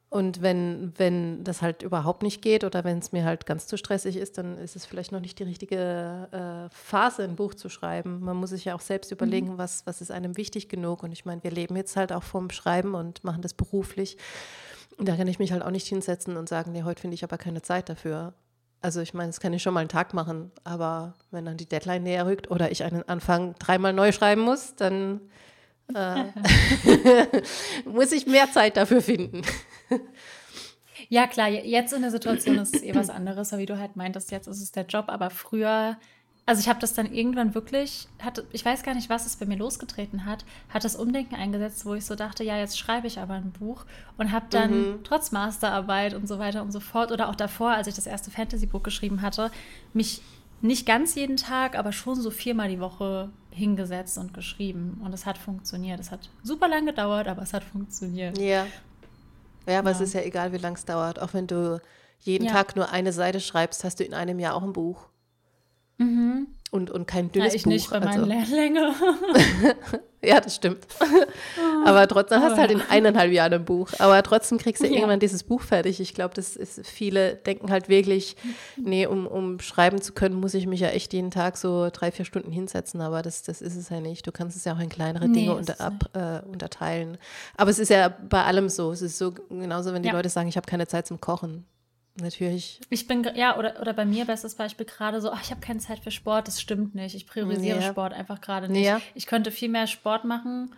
und 0.09 0.41
wenn, 0.41 0.93
wenn 0.95 1.43
das 1.43 1.61
halt 1.61 1.83
überhaupt 1.83 2.23
nicht 2.23 2.41
geht 2.41 2.63
oder 2.63 2.85
wenn 2.85 2.99
es 2.99 3.11
mir 3.11 3.25
halt 3.25 3.45
ganz 3.45 3.67
zu 3.67 3.75
stressig 3.75 4.15
ist, 4.15 4.37
dann 4.37 4.57
ist 4.57 4.75
es 4.77 4.85
vielleicht 4.85 5.11
noch 5.11 5.19
nicht 5.19 5.39
die 5.39 5.43
richtige 5.43 6.29
äh, 6.31 6.73
Phase, 6.73 7.23
ein 7.23 7.35
Buch 7.35 7.53
zu 7.53 7.67
schreiben. 7.67 8.21
Man 8.21 8.37
muss 8.37 8.51
sich 8.51 8.65
ja 8.65 8.75
auch 8.75 8.81
selbst 8.81 9.11
überlegen, 9.11 9.57
was, 9.57 9.85
was 9.85 9.99
ist 9.99 10.11
einem 10.11 10.37
wichtig 10.37 10.69
genug. 10.69 11.03
Und 11.03 11.11
ich 11.11 11.25
meine, 11.25 11.43
wir 11.43 11.51
leben 11.51 11.75
jetzt 11.75 11.97
halt 11.97 12.13
auch 12.13 12.23
vom 12.23 12.49
Schreiben 12.49 12.95
und 12.95 13.25
machen 13.25 13.41
das 13.41 13.53
beruflich. 13.53 14.17
Und 14.97 15.09
da 15.09 15.17
kann 15.17 15.27
ich 15.27 15.39
mich 15.39 15.51
halt 15.51 15.63
auch 15.63 15.71
nicht 15.71 15.87
hinsetzen 15.87 16.37
und 16.37 16.47
sagen, 16.47 16.71
nee, 16.71 16.83
heute 16.83 17.01
finde 17.01 17.15
ich 17.15 17.23
aber 17.25 17.37
keine 17.37 17.61
Zeit 17.61 17.89
dafür. 17.89 18.33
Also 18.81 19.01
ich 19.01 19.13
meine, 19.13 19.29
das 19.29 19.39
kann 19.39 19.53
ich 19.53 19.63
schon 19.63 19.73
mal 19.73 19.79
einen 19.79 19.89
Tag 19.89 20.13
machen, 20.13 20.51
aber 20.63 21.13
wenn 21.31 21.45
dann 21.45 21.57
die 21.57 21.67
Deadline 21.67 22.03
näher 22.03 22.25
rückt 22.27 22.51
oder 22.51 22.71
ich 22.71 22.83
einen 22.83 23.01
Anfang 23.09 23.55
dreimal 23.57 23.93
neu 23.93 24.11
schreiben 24.11 24.41
muss, 24.41 24.75
dann 24.75 25.21
äh, 25.93 26.25
muss 27.85 28.11
ich 28.11 28.27
mehr 28.27 28.51
Zeit 28.51 28.77
dafür 28.77 29.01
finden. 29.01 29.41
Ja, 31.09 31.27
klar, 31.27 31.49
je- 31.49 31.67
jetzt 31.67 31.93
in 31.93 32.01
der 32.01 32.11
Situation 32.11 32.57
ist 32.57 32.75
es 32.75 32.83
eh 32.83 32.95
was 32.95 33.09
anderes, 33.09 33.51
aber 33.53 33.61
wie 33.61 33.65
du 33.65 33.77
halt 33.79 33.95
meintest, 33.95 34.31
jetzt 34.31 34.47
ist 34.47 34.61
es 34.61 34.71
der 34.71 34.85
Job, 34.85 35.05
aber 35.07 35.29
früher, 35.29 35.97
also 36.47 36.59
ich 36.59 36.69
habe 36.69 36.79
das 36.79 36.93
dann 36.93 37.11
irgendwann 37.11 37.55
wirklich, 37.55 38.07
hatte, 38.21 38.45
ich 38.51 38.63
weiß 38.63 38.83
gar 38.83 38.93
nicht, 38.93 39.09
was 39.09 39.25
es 39.25 39.35
bei 39.35 39.45
mir 39.45 39.57
losgetreten 39.57 40.25
hat, 40.25 40.45
hat 40.69 40.83
das 40.83 40.95
Umdenken 40.95 41.35
eingesetzt, 41.35 41.85
wo 41.85 41.95
ich 41.95 42.05
so 42.05 42.15
dachte, 42.15 42.43
ja, 42.43 42.57
jetzt 42.57 42.77
schreibe 42.77 43.07
ich 43.07 43.19
aber 43.19 43.33
ein 43.33 43.51
Buch 43.51 43.85
und 44.17 44.31
habe 44.31 44.45
dann 44.51 44.99
trotz 45.03 45.31
Masterarbeit 45.31 46.13
und 46.13 46.27
so 46.27 46.37
weiter 46.37 46.61
und 46.61 46.71
so 46.71 46.79
fort 46.79 47.11
oder 47.11 47.29
auch 47.29 47.35
davor, 47.35 47.71
als 47.71 47.87
ich 47.87 47.95
das 47.95 48.05
erste 48.05 48.29
Fantasy-Buch 48.29 48.83
geschrieben 48.83 49.21
hatte, 49.23 49.49
mich 49.93 50.21
nicht 50.61 50.85
ganz 50.85 51.15
jeden 51.15 51.37
Tag, 51.37 51.77
aber 51.77 51.91
schon 51.91 52.15
so 52.21 52.29
viermal 52.31 52.69
die 52.69 52.79
Woche 52.79 53.29
hingesetzt 53.51 54.17
und 54.17 54.33
geschrieben 54.33 55.01
und 55.03 55.13
es 55.13 55.25
hat 55.25 55.37
funktioniert. 55.37 55.99
Es 55.99 56.11
hat 56.11 56.29
super 56.43 56.67
lang 56.67 56.85
gedauert, 56.85 57.27
aber 57.27 57.41
es 57.41 57.53
hat 57.53 57.63
funktioniert. 57.63 58.37
Ja. 58.37 58.65
Ja, 59.67 59.79
aber 59.79 59.91
es 59.91 59.97
Ja. 59.99 60.03
ist 60.03 60.13
ja 60.13 60.21
egal, 60.21 60.53
wie 60.53 60.57
lang 60.57 60.73
es 60.75 60.85
dauert. 60.85 61.19
Auch 61.19 61.33
wenn 61.33 61.47
du 61.47 61.81
jeden 62.19 62.45
Ja. 62.45 62.51
Tag 62.51 62.75
nur 62.75 62.89
eine 62.91 63.13
Seite 63.13 63.39
schreibst, 63.39 63.83
hast 63.83 63.99
du 63.99 64.03
in 64.03 64.13
einem 64.13 64.37
Jahr 64.39 64.53
auch 64.55 64.63
ein 64.63 64.73
Buch. 64.73 65.07
Und, 65.97 66.91
und 66.91 67.07
kein 67.07 67.27
Ja, 67.27 67.31
dünnes 67.31 67.53
ich 67.53 67.63
Buch. 67.63 67.71
nicht 67.71 67.89
bei 67.89 67.99
also. 67.99 68.25
meinen. 68.25 68.45
Ja, 70.23 70.41
das 70.41 70.55
stimmt. 70.55 70.79
Aber 71.85 72.07
trotzdem 72.07 72.41
hast 72.41 72.53
du 72.53 72.57
halt 72.57 72.71
in 72.71 72.81
Aber- 72.81 72.89
eineinhalb 72.89 73.31
Jahren 73.31 73.53
ein 73.53 73.63
Buch. 73.65 73.89
Aber 73.99 74.23
trotzdem 74.23 74.57
kriegst 74.57 74.81
du 74.81 74.87
Ja. 74.87 74.93
irgendwann 74.95 75.19
dieses 75.19 75.43
Buch 75.43 75.61
fertig. 75.61 75.99
Ich 75.99 76.15
glaube, 76.15 76.33
das 76.33 76.55
ist, 76.55 76.83
viele 76.87 77.35
denken 77.35 77.69
halt 77.69 77.89
wirklich, 77.89 78.35
nee, 78.75 79.05
um, 79.05 79.27
um 79.27 79.59
schreiben 79.59 80.01
zu 80.01 80.13
können, 80.13 80.33
muss 80.33 80.55
ich 80.55 80.65
mich 80.65 80.79
ja 80.79 80.87
echt 80.87 81.13
jeden 81.13 81.29
Tag 81.29 81.57
so 81.57 81.89
drei, 81.93 82.11
vier 82.11 82.25
Stunden 82.25 82.51
hinsetzen. 82.51 83.01
Aber 83.01 83.21
das, 83.21 83.43
das 83.43 83.61
ist 83.61 83.75
es 83.75 83.89
ja 83.89 83.99
nicht. 84.01 84.25
Du 84.25 84.31
kannst 84.31 84.57
es 84.57 84.65
ja 84.65 84.73
auch 84.73 84.79
in 84.79 84.89
kleinere 84.89 85.27
Nee, 85.27 85.41
Dinge 85.41 85.51
ist 85.59 85.69
unter, 85.69 85.79
ab, 85.81 86.09
äh, 86.13 86.39
unterteilen. 86.49 87.19
Aber 87.55 87.69
es 87.69 87.77
ist 87.77 87.89
ja 87.89 88.09
bei 88.09 88.43
allem 88.45 88.67
so. 88.69 88.91
Es 88.91 89.03
ist 89.03 89.19
so 89.19 89.31
genauso, 89.49 89.93
wenn 89.93 90.01
die 90.01 90.09
Ja. 90.09 90.15
Leute 90.15 90.29
sagen, 90.29 90.49
ich 90.49 90.57
habe 90.57 90.65
keine 90.65 90.87
Zeit 90.87 91.05
zum 91.05 91.21
Kochen. 91.21 91.65
Natürlich. 92.21 92.79
Ich 92.89 93.07
bin, 93.07 93.27
ja, 93.35 93.57
oder, 93.57 93.81
oder 93.81 93.91
bei 93.93 94.05
mir, 94.05 94.23
bestes 94.25 94.55
Beispiel 94.55 94.85
gerade 94.85 95.19
so, 95.19 95.31
ach, 95.31 95.41
ich 95.43 95.51
habe 95.51 95.59
keine 95.59 95.79
Zeit 95.79 95.99
für 95.99 96.11
Sport, 96.11 96.47
das 96.47 96.61
stimmt 96.61 96.95
nicht. 96.95 97.13
Ich 97.13 97.27
priorisiere 97.27 97.81
Ja. 97.81 97.89
Sport 97.91 98.13
einfach 98.13 98.39
gerade 98.39 98.69
nicht. 98.69 98.85
Ja. 98.85 99.01
Ich 99.15 99.25
könnte 99.27 99.51
viel 99.51 99.67
mehr 99.69 99.85
Sport 99.87 100.23
machen, 100.23 100.73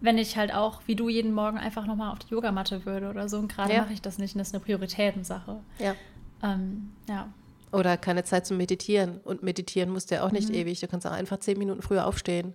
wenn 0.00 0.18
ich 0.18 0.36
halt 0.36 0.52
auch, 0.52 0.82
wie 0.86 0.96
du, 0.96 1.08
jeden 1.08 1.32
Morgen 1.32 1.56
einfach 1.58 1.86
nochmal 1.86 2.10
auf 2.12 2.18
die 2.18 2.28
Yogamatte 2.34 2.84
würde 2.84 3.10
oder 3.10 3.28
so. 3.28 3.38
Und 3.38 3.46
gerade 3.52 3.72
Ja. 3.74 3.82
mache 3.82 3.92
ich 3.92 4.02
das 4.02 4.18
nicht 4.18 4.34
und 4.34 4.40
das 4.40 4.48
ist 4.48 4.54
eine 4.54 4.64
Prioritätensache. 4.64 5.60
Ja. 5.78 5.94
Ähm, 6.42 6.90
ja. 7.08 7.32
Oder 7.70 7.96
keine 7.96 8.24
Zeit 8.24 8.44
zum 8.44 8.56
Meditieren. 8.56 9.18
Und 9.22 9.44
meditieren 9.44 9.90
musst 9.90 10.10
du 10.10 10.16
ja 10.16 10.24
auch 10.26 10.32
nicht 10.32 10.48
Mhm. 10.48 10.54
ewig. 10.56 10.80
Du 10.80 10.88
kannst 10.88 11.06
auch 11.06 11.12
einfach 11.12 11.38
zehn 11.38 11.56
Minuten 11.58 11.80
früher 11.80 12.06
aufstehen. 12.06 12.54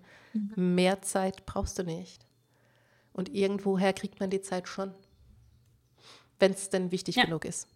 Mehr 0.55 1.01
Zeit 1.01 1.45
brauchst 1.45 1.79
du 1.79 1.83
nicht. 1.83 2.25
Und 3.13 3.29
irgendwoher 3.33 3.93
kriegt 3.93 4.19
man 4.19 4.29
die 4.29 4.41
Zeit 4.41 4.67
schon. 4.67 4.91
Wenn 6.39 6.51
es 6.51 6.69
denn 6.69 6.91
wichtig 6.91 7.15
genug 7.15 7.45
ist. 7.45 7.67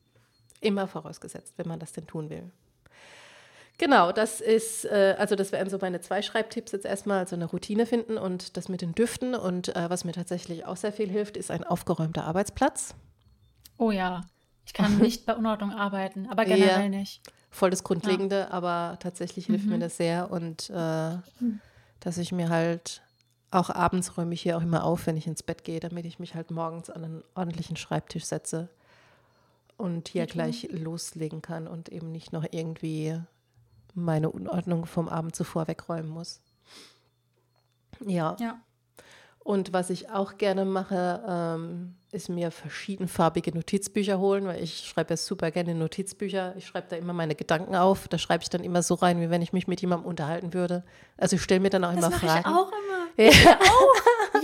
Immer 0.62 0.88
vorausgesetzt, 0.88 1.54
wenn 1.58 1.68
man 1.68 1.80
das 1.80 1.92
denn 1.92 2.08
tun 2.08 2.30
will. 2.30 2.50
Genau, 3.78 4.12
das 4.12 4.42
ist, 4.42 4.86
äh, 4.86 5.16
also 5.18 5.36
das 5.36 5.52
wären 5.52 5.70
so 5.70 5.80
meine 5.82 6.02
zwei 6.02 6.22
Schreibtipps 6.22 6.72
jetzt 6.72 6.86
erstmal, 6.86 7.18
also 7.20 7.36
eine 7.36 7.46
Routine 7.46 7.86
finden 7.88 8.18
und 8.18 8.56
das 8.56 8.70
mit 8.70 8.82
den 8.82 8.94
Düften. 8.94 9.34
Und 9.34 9.76
äh, 9.76 9.90
was 9.90 10.04
mir 10.04 10.12
tatsächlich 10.14 10.66
auch 10.66 10.78
sehr 10.78 10.94
viel 10.94 11.10
hilft, 11.10 11.36
ist 11.36 11.50
ein 11.50 11.64
aufgeräumter 11.64 12.26
Arbeitsplatz. 12.26 12.94
Oh 13.78 13.90
ja. 13.92 14.22
Ich 14.66 14.74
kann 14.74 14.98
nicht 15.00 15.26
bei 15.26 15.36
Unordnung 15.36 15.72
arbeiten, 15.72 16.28
aber 16.30 16.46
generell 16.46 16.84
Ja. 16.84 16.90
nicht. 16.90 17.22
voll 17.50 17.72
das 17.72 17.84
Grundlegende, 17.84 18.52
aber 18.52 18.98
tatsächlich 19.00 19.48
hilft 19.48 19.66
Mhm. 19.66 19.72
mir 19.72 19.80
das 19.80 19.98
sehr 19.98 20.30
und 20.32 20.70
äh, 20.70 21.18
dass 22.00 22.18
ich 22.20 22.32
mir 22.32 22.50
halt 22.50 23.02
auch 23.50 23.70
abends 23.72 24.16
räume 24.18 24.34
ich 24.36 24.42
hier 24.44 24.58
auch 24.58 24.62
immer 24.62 24.84
auf, 24.86 25.08
wenn 25.08 25.18
ich 25.18 25.28
ins 25.28 25.44
Bett 25.44 25.64
gehe, 25.64 25.80
damit 25.82 26.06
ich 26.06 26.20
mich 26.20 26.36
halt 26.36 26.52
morgens 26.52 26.90
an 26.92 27.04
einen 27.04 27.24
ordentlichen 27.36 27.76
Schreibtisch 27.78 28.26
setze 28.26 28.70
und 29.82 30.08
hier 30.08 30.26
gleich 30.28 30.68
loslegen 30.72 31.42
kann 31.42 31.68
und 31.68 31.90
eben 31.90 32.12
nicht 32.12 32.32
noch 32.34 32.46
irgendwie 32.52 33.20
meine 33.94 34.30
Unordnung 34.30 34.86
vom 34.86 35.10
Abend 35.10 35.36
zuvor 35.36 35.68
wegräumen 35.68 36.10
muss. 36.10 36.40
Ja. 38.06 38.36
Ja. 38.40 38.60
Und 39.44 39.74
was 39.74 39.90
ich 39.90 40.10
auch 40.12 40.38
gerne 40.38 40.66
mache, 40.66 41.24
ähm, 41.28 41.96
ist 42.12 42.30
mir 42.30 42.52
verschiedenfarbige 42.52 43.52
Notizbücher 43.56 44.20
holen, 44.20 44.46
weil 44.46 44.62
ich 44.62 44.88
schreibe 44.88 45.14
ja 45.14 45.18
super 45.18 45.50
gerne 45.50 45.74
Notizbücher. 45.74 46.56
Ich 46.58 46.68
schreibe 46.68 46.88
da 46.90 46.96
immer 46.96 47.14
meine 47.14 47.34
Gedanken 47.34 47.76
auf. 47.76 48.08
Da 48.08 48.20
schreibe 48.20 48.44
ich 48.44 48.50
dann 48.50 48.64
immer 48.64 48.84
so 48.84 48.94
rein, 48.94 49.20
wie 49.20 49.32
wenn 49.32 49.42
ich 49.42 49.52
mich 49.52 49.68
mit 49.68 49.82
jemandem 49.82 50.08
unterhalten 50.08 50.54
würde. 50.54 50.84
Also 51.18 51.38
ich 51.38 51.42
stelle 51.42 51.60
mir 51.60 51.72
dann 51.72 51.84
auch 51.84 51.90
Das 51.96 51.98
immer 52.00 52.10
mache 52.12 52.26
Fragen. 52.28 52.40
ich 52.50 52.56
auch 52.56 52.72
immer. 52.72 53.02
Ja. 53.18 53.32
Ja, 53.32 53.60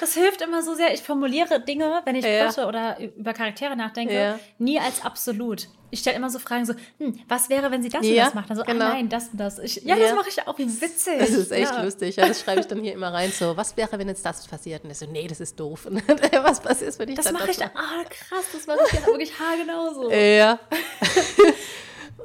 das 0.00 0.14
hilft 0.14 0.40
immer 0.42 0.62
so 0.62 0.74
sehr. 0.74 0.92
Ich 0.94 1.02
formuliere 1.02 1.60
Dinge, 1.60 2.02
wenn 2.04 2.16
ich 2.16 2.24
ja. 2.24 2.44
plotte 2.44 2.66
oder 2.66 2.98
über 3.00 3.32
Charaktere 3.32 3.76
nachdenke, 3.76 4.14
ja. 4.14 4.38
nie 4.58 4.78
als 4.78 5.04
absolut. 5.04 5.68
Ich 5.90 6.00
stelle 6.00 6.16
immer 6.16 6.30
so 6.30 6.38
Fragen 6.38 6.66
so, 6.66 6.74
hm, 6.98 7.18
was 7.28 7.48
wäre, 7.48 7.70
wenn 7.70 7.82
sie 7.82 7.88
das 7.88 8.04
ja, 8.04 8.10
und 8.10 8.18
das 8.26 8.34
macht? 8.34 8.50
Dann 8.50 8.56
so, 8.56 8.62
ah, 8.64 8.66
genau. 8.66 8.84
ah 8.86 8.88
nein, 8.88 9.08
das 9.08 9.28
und 9.28 9.38
das. 9.38 9.58
Ich, 9.58 9.76
ja, 9.84 9.96
das 9.96 10.14
mache 10.14 10.28
ich 10.28 10.46
auch. 10.46 10.58
Wie 10.58 10.66
witzig. 10.66 11.18
Das 11.18 11.30
ist 11.30 11.52
echt 11.52 11.82
lustig. 11.82 12.16
Ja, 12.16 12.26
das 12.26 12.40
schreibe 12.40 12.60
ich 12.60 12.66
dann 12.66 12.82
hier 12.82 12.92
immer 12.92 13.12
rein. 13.12 13.30
So, 13.30 13.56
was 13.56 13.76
wäre, 13.76 13.98
wenn 13.98 14.08
jetzt 14.08 14.26
das 14.26 14.46
passiert? 14.46 14.84
Und 14.84 14.90
ich 14.90 14.98
so, 14.98 15.06
nee, 15.06 15.26
das 15.26 15.40
ist 15.40 15.58
doof. 15.58 15.86
Und 15.86 16.02
was 16.06 16.60
passiert, 16.60 16.98
wenn 16.98 17.08
ich 17.08 17.14
das 17.14 17.26
dann 17.26 17.34
mache 17.34 17.50
ich 17.50 17.56
dann. 17.56 17.70
Ah, 17.74 18.02
krass, 18.08 18.44
das 18.52 18.66
mache 18.66 18.78
ich 18.86 18.92
ja 18.92 19.06
wirklich 19.06 19.32
haargenauso. 19.38 20.10
Ja. 20.16 20.58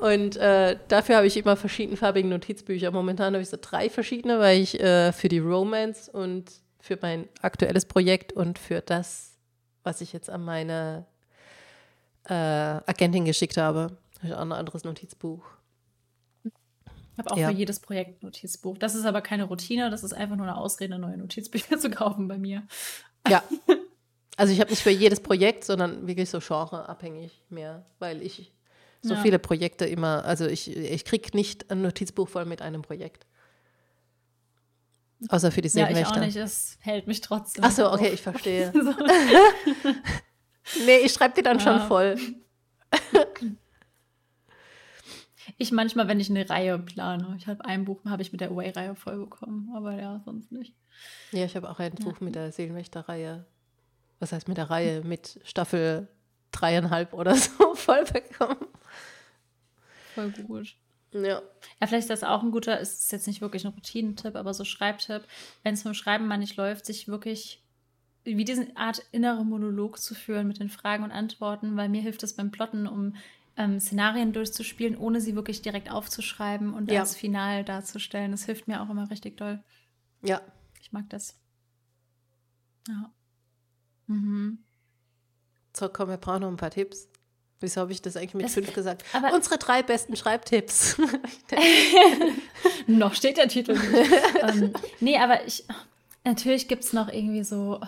Und 0.02 0.36
äh, 0.38 0.78
dafür 0.88 1.18
habe 1.18 1.28
ich 1.28 1.38
immer 1.38 1.56
verschiedenfarbige 1.56 2.28
Notizbücher. 2.28 2.90
Momentan 2.90 3.34
habe 3.34 3.44
ich 3.44 3.50
so 3.50 3.58
drei 3.62 3.88
verschiedene, 3.90 4.40
weil 4.40 4.60
ich 4.60 4.80
äh, 4.80 5.12
für 5.12 5.28
die 5.28 5.38
Romance 5.38 6.10
und 6.10 6.46
für 6.82 6.98
mein 7.02 7.30
aktuelles 7.42 7.86
Projekt 7.86 8.34
und 8.34 8.60
für 8.60 8.82
das, 8.82 9.38
was 9.84 10.02
ich 10.02 10.14
jetzt 10.14 10.30
an 10.30 10.44
meine 10.44 11.06
äh, 12.26 12.34
Agentin 12.34 13.26
geschickt 13.26 13.58
habe, 13.58 13.98
habe 14.18 14.28
ich 14.28 14.34
auch 14.34 14.42
ein 14.42 14.52
anderes 14.52 14.84
Notizbuch. 14.84 15.44
Ich 16.44 17.18
habe 17.18 17.32
auch 17.32 17.38
ja. 17.38 17.50
für 17.50 17.54
jedes 17.54 17.80
Projekt 17.80 18.22
ein 18.22 18.28
Notizbuch. 18.28 18.78
Das 18.78 18.96
ist 18.96 19.06
aber 19.06 19.22
keine 19.22 19.44
Routine, 19.44 19.90
das 19.90 20.04
ist 20.04 20.14
einfach 20.14 20.36
nur 20.36 20.48
eine 20.48 20.58
Ausrede, 20.58 20.98
neue 20.98 21.18
Notizbücher 21.18 21.78
zu 21.80 21.90
kaufen 21.90 22.28
bei 22.28 22.38
mir. 22.38 22.64
Ja. 23.28 23.44
Also 24.38 24.54
ich 24.54 24.60
habe 24.60 24.72
nicht 24.72 24.82
für 24.82 24.90
jedes 24.90 25.20
Projekt, 25.20 25.66
sondern 25.66 26.08
wirklich 26.08 26.28
so 26.28 26.40
genreabhängig 26.40 27.44
mehr, 27.50 27.86
weil 28.00 28.24
ich 28.24 28.52
so 29.04 29.14
ja. 29.14 29.22
viele 29.22 29.38
Projekte 29.38 29.86
immer, 29.86 30.26
also 30.26 30.48
ich, 30.48 30.76
ich 30.76 31.06
kriege 31.06 31.30
nicht 31.36 31.70
ein 31.70 31.84
Notizbuch 31.84 32.28
voll 32.28 32.46
mit 32.46 32.62
einem 32.62 32.82
Projekt. 32.82 33.28
Außer 35.30 35.52
für 35.52 35.62
die 35.62 35.70
Seelenwächter. 35.70 36.02
Ja, 36.02 36.10
ich 36.10 36.18
auch 36.18 36.26
nicht, 36.26 36.36
es 36.36 36.78
hält 36.82 37.08
mich 37.08 37.22
trotzdem. 37.22 37.64
Ach 37.64 37.72
so, 37.72 37.92
okay, 37.92 38.10
ich 38.10 38.22
verstehe. 38.22 38.74
nee, 40.86 40.98
ich 40.98 41.14
schreibe 41.14 41.36
die 41.36 41.44
dann 41.44 41.60
ja. 41.60 41.64
schon 41.64 41.88
voll. 41.88 42.18
ich 45.58 45.72
manchmal, 45.72 46.08
wenn 46.08 46.20
ich 46.20 46.30
eine 46.30 46.50
Reihe 46.50 46.78
plane. 46.80 47.36
Ich 47.38 47.48
habe 47.48 47.64
ein 47.66 47.86
Buch, 47.86 48.04
habe 48.06 48.22
ich 48.22 48.32
mit 48.32 48.42
der 48.42 48.50
Away-Reihe 48.50 48.96
voll 48.96 49.20
bekommen, 49.20 49.72
aber 49.76 49.94
ja, 49.94 50.22
sonst 50.26 50.52
nicht. 50.52 50.76
Ja, 51.32 51.46
ich 51.46 51.56
habe 51.56 51.70
auch 51.70 51.80
ein 51.80 51.94
ja. 51.98 52.04
Buch 52.04 52.20
mit 52.20 52.36
der 52.36 52.52
Seelenwächter-Reihe. 52.52 53.46
Was 54.20 54.32
heißt 54.32 54.48
mit 54.48 54.58
der 54.58 54.70
Reihe? 54.70 55.02
Mit 55.02 55.40
Staffel 55.44 56.08
dreieinhalb 56.52 57.14
oder 57.14 57.36
so 57.36 57.76
voll 57.76 58.04
bekommen. 58.06 58.68
Voll 60.16 60.32
gut. 60.32 60.76
Ja. 61.14 61.42
Ja, 61.80 61.88
vielleicht 61.88 62.04
ist 62.04 62.10
das 62.10 62.24
auch 62.24 62.42
ein 62.42 62.52
guter, 62.52 62.80
ist 62.80 63.12
jetzt 63.12 63.28
nicht 63.28 63.42
wirklich 63.42 63.66
ein 63.66 63.74
Routinentipp, 63.74 64.36
aber 64.36 64.54
so 64.54 64.64
Schreibtipp, 64.64 65.24
wenn 65.64 65.74
es 65.74 65.84
vom 65.84 65.94
Schreiben 65.94 66.28
mal 66.28 66.38
nicht 66.38 66.56
läuft, 66.56 66.86
sich 66.86 67.08
wirklich 67.08 67.62
wie 68.24 68.46
diese 68.46 68.68
Art 68.76 69.04
innere 69.12 69.44
Monolog 69.44 70.00
zu 70.00 70.14
führen 70.14 70.48
mit 70.48 70.60
den 70.60 70.70
Fragen 70.70 71.04
und 71.04 71.12
Antworten, 71.12 71.76
weil 71.76 71.90
mir 71.90 72.02
hilft 72.02 72.24
es 72.24 72.36
beim 72.36 72.52
Plotten, 72.52 72.88
um 72.88 73.16
ähm, 73.58 73.80
Szenarien 73.80 74.32
durchzuspielen, 74.32 74.96
ohne 74.96 75.20
sie 75.22 75.36
wirklich 75.36 75.62
direkt 75.62 75.92
aufzuschreiben 75.92 76.74
und 76.74 76.92
ja. 76.92 77.02
als 77.02 77.16
Final 77.16 77.64
darzustellen. 77.64 78.32
Das 78.32 78.46
hilft 78.46 78.68
mir 78.68 78.82
auch 78.82 78.90
immer 78.90 79.10
richtig 79.10 79.38
doll. 79.38 79.64
Ja. 80.22 80.42
Ich 80.80 80.92
mag 80.92 81.10
das. 81.10 81.36
Ja. 82.88 83.12
Mhm. 84.08 84.60
So, 85.74 85.90
komm, 85.90 86.10
wir 86.10 86.18
brauchen 86.18 86.42
noch 86.42 86.50
ein 86.50 86.58
paar 86.58 86.72
Tipps. 86.72 87.08
Wieso 87.62 87.82
habe 87.82 87.92
ich 87.92 88.02
das 88.02 88.18
eigentlich 88.18 88.34
mit 88.34 88.46
das, 88.46 88.56
fünf 88.56 88.74
gesagt? 88.74 89.06
Aber 89.14 89.34
Unsere 89.34 89.58
drei 89.58 89.84
besten 89.84 90.16
Schreibtipps. 90.16 90.98
noch 92.88 93.14
steht 93.14 93.38
der 93.38 93.48
Titel 93.48 93.74
nicht. 93.74 94.12
ähm, 94.42 94.74
nee, 95.00 95.18
aber 95.18 95.46
ich, 95.46 95.64
natürlich 96.24 96.68
gibt 96.68 96.84
es 96.84 96.92
noch 96.92 97.08
irgendwie 97.08 97.44
so, 97.44 97.80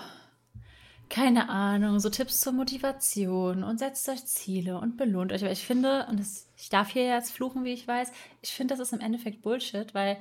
keine 1.09 1.49
Ahnung, 1.49 1.99
so 1.99 2.09
Tipps 2.09 2.39
zur 2.39 2.53
Motivation 2.53 3.63
und 3.63 3.79
setzt 3.79 4.07
euch 4.09 4.25
Ziele 4.25 4.79
und 4.79 4.95
belohnt 4.95 5.31
euch. 5.31 5.43
Aber 5.43 5.51
ich 5.51 5.65
finde, 5.65 6.05
und 6.07 6.19
das, 6.19 6.47
ich 6.55 6.69
darf 6.69 6.89
hier 6.89 7.07
jetzt 7.07 7.31
fluchen, 7.31 7.63
wie 7.63 7.73
ich 7.73 7.87
weiß, 7.87 8.11
ich 8.43 8.53
finde, 8.53 8.75
das 8.75 8.87
ist 8.87 8.93
im 8.93 9.01
Endeffekt 9.01 9.41
Bullshit, 9.41 9.93
weil 9.95 10.17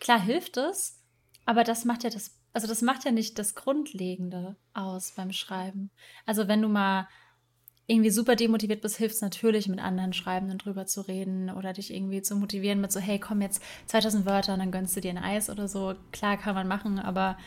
klar 0.00 0.20
hilft 0.20 0.56
es, 0.56 1.00
aber 1.44 1.62
das 1.62 1.84
macht 1.84 2.02
ja 2.02 2.10
das, 2.10 2.32
also 2.52 2.66
das 2.66 2.82
macht 2.82 3.04
ja 3.04 3.12
nicht 3.12 3.38
das 3.38 3.54
Grundlegende 3.54 4.56
aus 4.74 5.12
beim 5.12 5.30
Schreiben. 5.30 5.90
Also 6.26 6.48
wenn 6.48 6.60
du 6.60 6.68
mal 6.68 7.08
irgendwie 7.86 8.10
super 8.10 8.34
demotiviert 8.34 8.80
bist, 8.80 8.96
hilft 8.96 9.14
es 9.14 9.20
natürlich, 9.20 9.68
mit 9.68 9.78
anderen 9.78 10.12
Schreibenden 10.12 10.58
drüber 10.58 10.86
zu 10.86 11.02
reden 11.02 11.50
oder 11.50 11.72
dich 11.72 11.94
irgendwie 11.94 12.20
zu 12.20 12.34
motivieren 12.34 12.80
mit 12.80 12.90
so, 12.90 12.98
hey, 12.98 13.20
komm 13.20 13.42
jetzt 13.42 13.62
2000 13.86 14.26
Wörter 14.26 14.54
und 14.54 14.58
dann 14.58 14.72
gönnst 14.72 14.96
du 14.96 15.00
dir 15.00 15.10
ein 15.10 15.18
Eis 15.18 15.48
oder 15.48 15.68
so. 15.68 15.94
Klar 16.10 16.36
kann 16.36 16.54
man 16.54 16.66
machen, 16.66 16.98
aber 16.98 17.38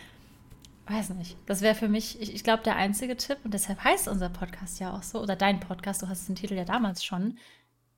weiß 0.88 1.10
nicht. 1.12 1.38
Das 1.46 1.62
wäre 1.62 1.76
für 1.76 1.90
mich, 1.90 2.22
ich, 2.22 2.34
ich 2.34 2.44
glaube, 2.44 2.64
der 2.64 2.78
einzige 2.78 3.18
Tipp 3.18 3.38
und 3.44 3.54
deshalb 3.54 3.84
heißt 3.84 4.08
unser 4.08 4.30
Podcast 4.30 4.80
ja 4.80 4.96
auch 4.96 5.04
so 5.04 5.22
oder 5.22 5.36
dein 5.36 5.60
Podcast, 5.60 6.02
du 6.02 6.08
hast 6.08 6.28
den 6.30 6.36
Titel 6.36 6.56
ja 6.56 6.66
damals 6.66 7.04
schon. 7.04 7.38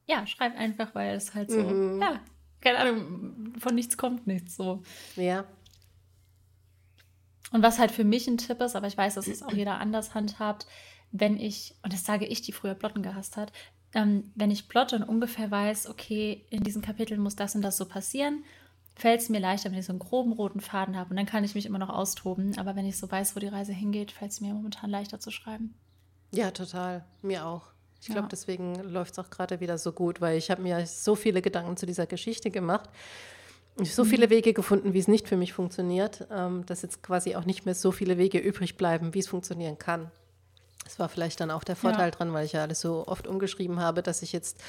Ja, 0.07 0.25
schreib 0.25 0.57
einfach, 0.57 0.95
weil 0.95 1.15
es 1.15 1.35
halt 1.35 1.51
so, 1.51 1.61
mhm. 1.61 2.01
ja, 2.01 2.19
keine 2.59 2.79
Ahnung, 2.79 3.53
von 3.59 3.75
nichts 3.75 3.97
kommt 3.97 4.25
nichts 4.25 4.55
so. 4.55 4.81
Ja. 5.15 5.45
Und 7.51 7.61
was 7.61 7.79
halt 7.79 7.91
für 7.91 8.03
mich 8.03 8.27
ein 8.27 8.37
Tipp 8.37 8.61
ist, 8.61 8.75
aber 8.75 8.87
ich 8.87 8.97
weiß, 8.97 9.15
dass 9.15 9.27
es 9.27 9.43
auch 9.43 9.51
jeder 9.51 9.79
anders 9.79 10.15
handhabt, 10.15 10.65
wenn 11.11 11.37
ich, 11.37 11.75
und 11.83 11.93
das 11.93 12.05
sage 12.05 12.25
ich, 12.25 12.41
die 12.41 12.51
früher 12.51 12.75
Plotten 12.75 13.03
gehasst 13.03 13.37
hat, 13.37 13.51
ähm, 13.93 14.31
wenn 14.35 14.51
ich 14.51 14.67
plotte 14.67 14.95
und 14.95 15.03
ungefähr 15.03 15.51
weiß, 15.51 15.89
okay, 15.89 16.45
in 16.49 16.63
diesen 16.63 16.81
Kapiteln 16.81 17.21
muss 17.21 17.35
das 17.35 17.55
und 17.55 17.61
das 17.61 17.77
so 17.77 17.85
passieren, 17.85 18.43
fällt 18.95 19.21
es 19.21 19.29
mir 19.29 19.39
leichter, 19.39 19.71
wenn 19.71 19.79
ich 19.79 19.85
so 19.85 19.91
einen 19.91 19.99
groben 19.99 20.31
roten 20.31 20.61
Faden 20.61 20.97
habe. 20.97 21.09
Und 21.09 21.17
dann 21.17 21.25
kann 21.25 21.43
ich 21.43 21.55
mich 21.55 21.65
immer 21.65 21.79
noch 21.79 21.89
austoben. 21.89 22.57
Aber 22.57 22.75
wenn 22.75 22.85
ich 22.85 22.97
so 22.97 23.09
weiß, 23.09 23.35
wo 23.35 23.39
die 23.39 23.47
Reise 23.47 23.73
hingeht, 23.73 24.11
fällt 24.11 24.31
es 24.31 24.41
mir 24.41 24.53
momentan 24.53 24.89
leichter 24.89 25.19
zu 25.19 25.31
schreiben. 25.31 25.73
Ja, 26.33 26.51
total. 26.51 27.03
Mir 27.21 27.45
auch. 27.45 27.71
Ich 27.99 28.07
glaube, 28.07 28.21
ja. 28.21 28.27
deswegen 28.29 28.75
läuft 28.75 29.13
es 29.13 29.19
auch 29.19 29.29
gerade 29.29 29.59
wieder 29.59 29.77
so 29.77 29.91
gut, 29.91 30.21
weil 30.21 30.37
ich 30.37 30.49
habe 30.49 30.61
mir 30.61 30.85
so 30.87 31.15
viele 31.15 31.41
Gedanken 31.41 31.77
zu 31.77 31.85
dieser 31.85 32.07
Geschichte 32.07 32.49
gemacht. 32.49 32.89
Ich 33.75 33.89
habe 33.89 33.89
so 33.89 34.03
mhm. 34.03 34.09
viele 34.09 34.29
Wege 34.29 34.53
gefunden, 34.53 34.93
wie 34.93 34.99
es 34.99 35.07
nicht 35.07 35.27
für 35.27 35.37
mich 35.37 35.53
funktioniert, 35.53 36.27
ähm, 36.31 36.65
dass 36.65 36.81
jetzt 36.81 37.03
quasi 37.03 37.35
auch 37.35 37.45
nicht 37.45 37.65
mehr 37.65 37.75
so 37.75 37.91
viele 37.91 38.17
Wege 38.17 38.39
übrig 38.39 38.75
bleiben, 38.75 39.13
wie 39.13 39.19
es 39.19 39.27
funktionieren 39.27 39.77
kann. 39.77 40.11
Das 40.91 40.99
war 40.99 41.07
vielleicht 41.07 41.39
dann 41.39 41.51
auch 41.51 41.63
der 41.63 41.77
Vorteil 41.77 42.07
ja. 42.07 42.11
dran, 42.11 42.33
weil 42.33 42.45
ich 42.45 42.51
ja 42.51 42.63
alles 42.63 42.81
so 42.81 43.07
oft 43.07 43.25
umgeschrieben 43.25 43.79
habe, 43.79 44.03
dass 44.03 44.21
ich 44.23 44.33
jetzt 44.33 44.59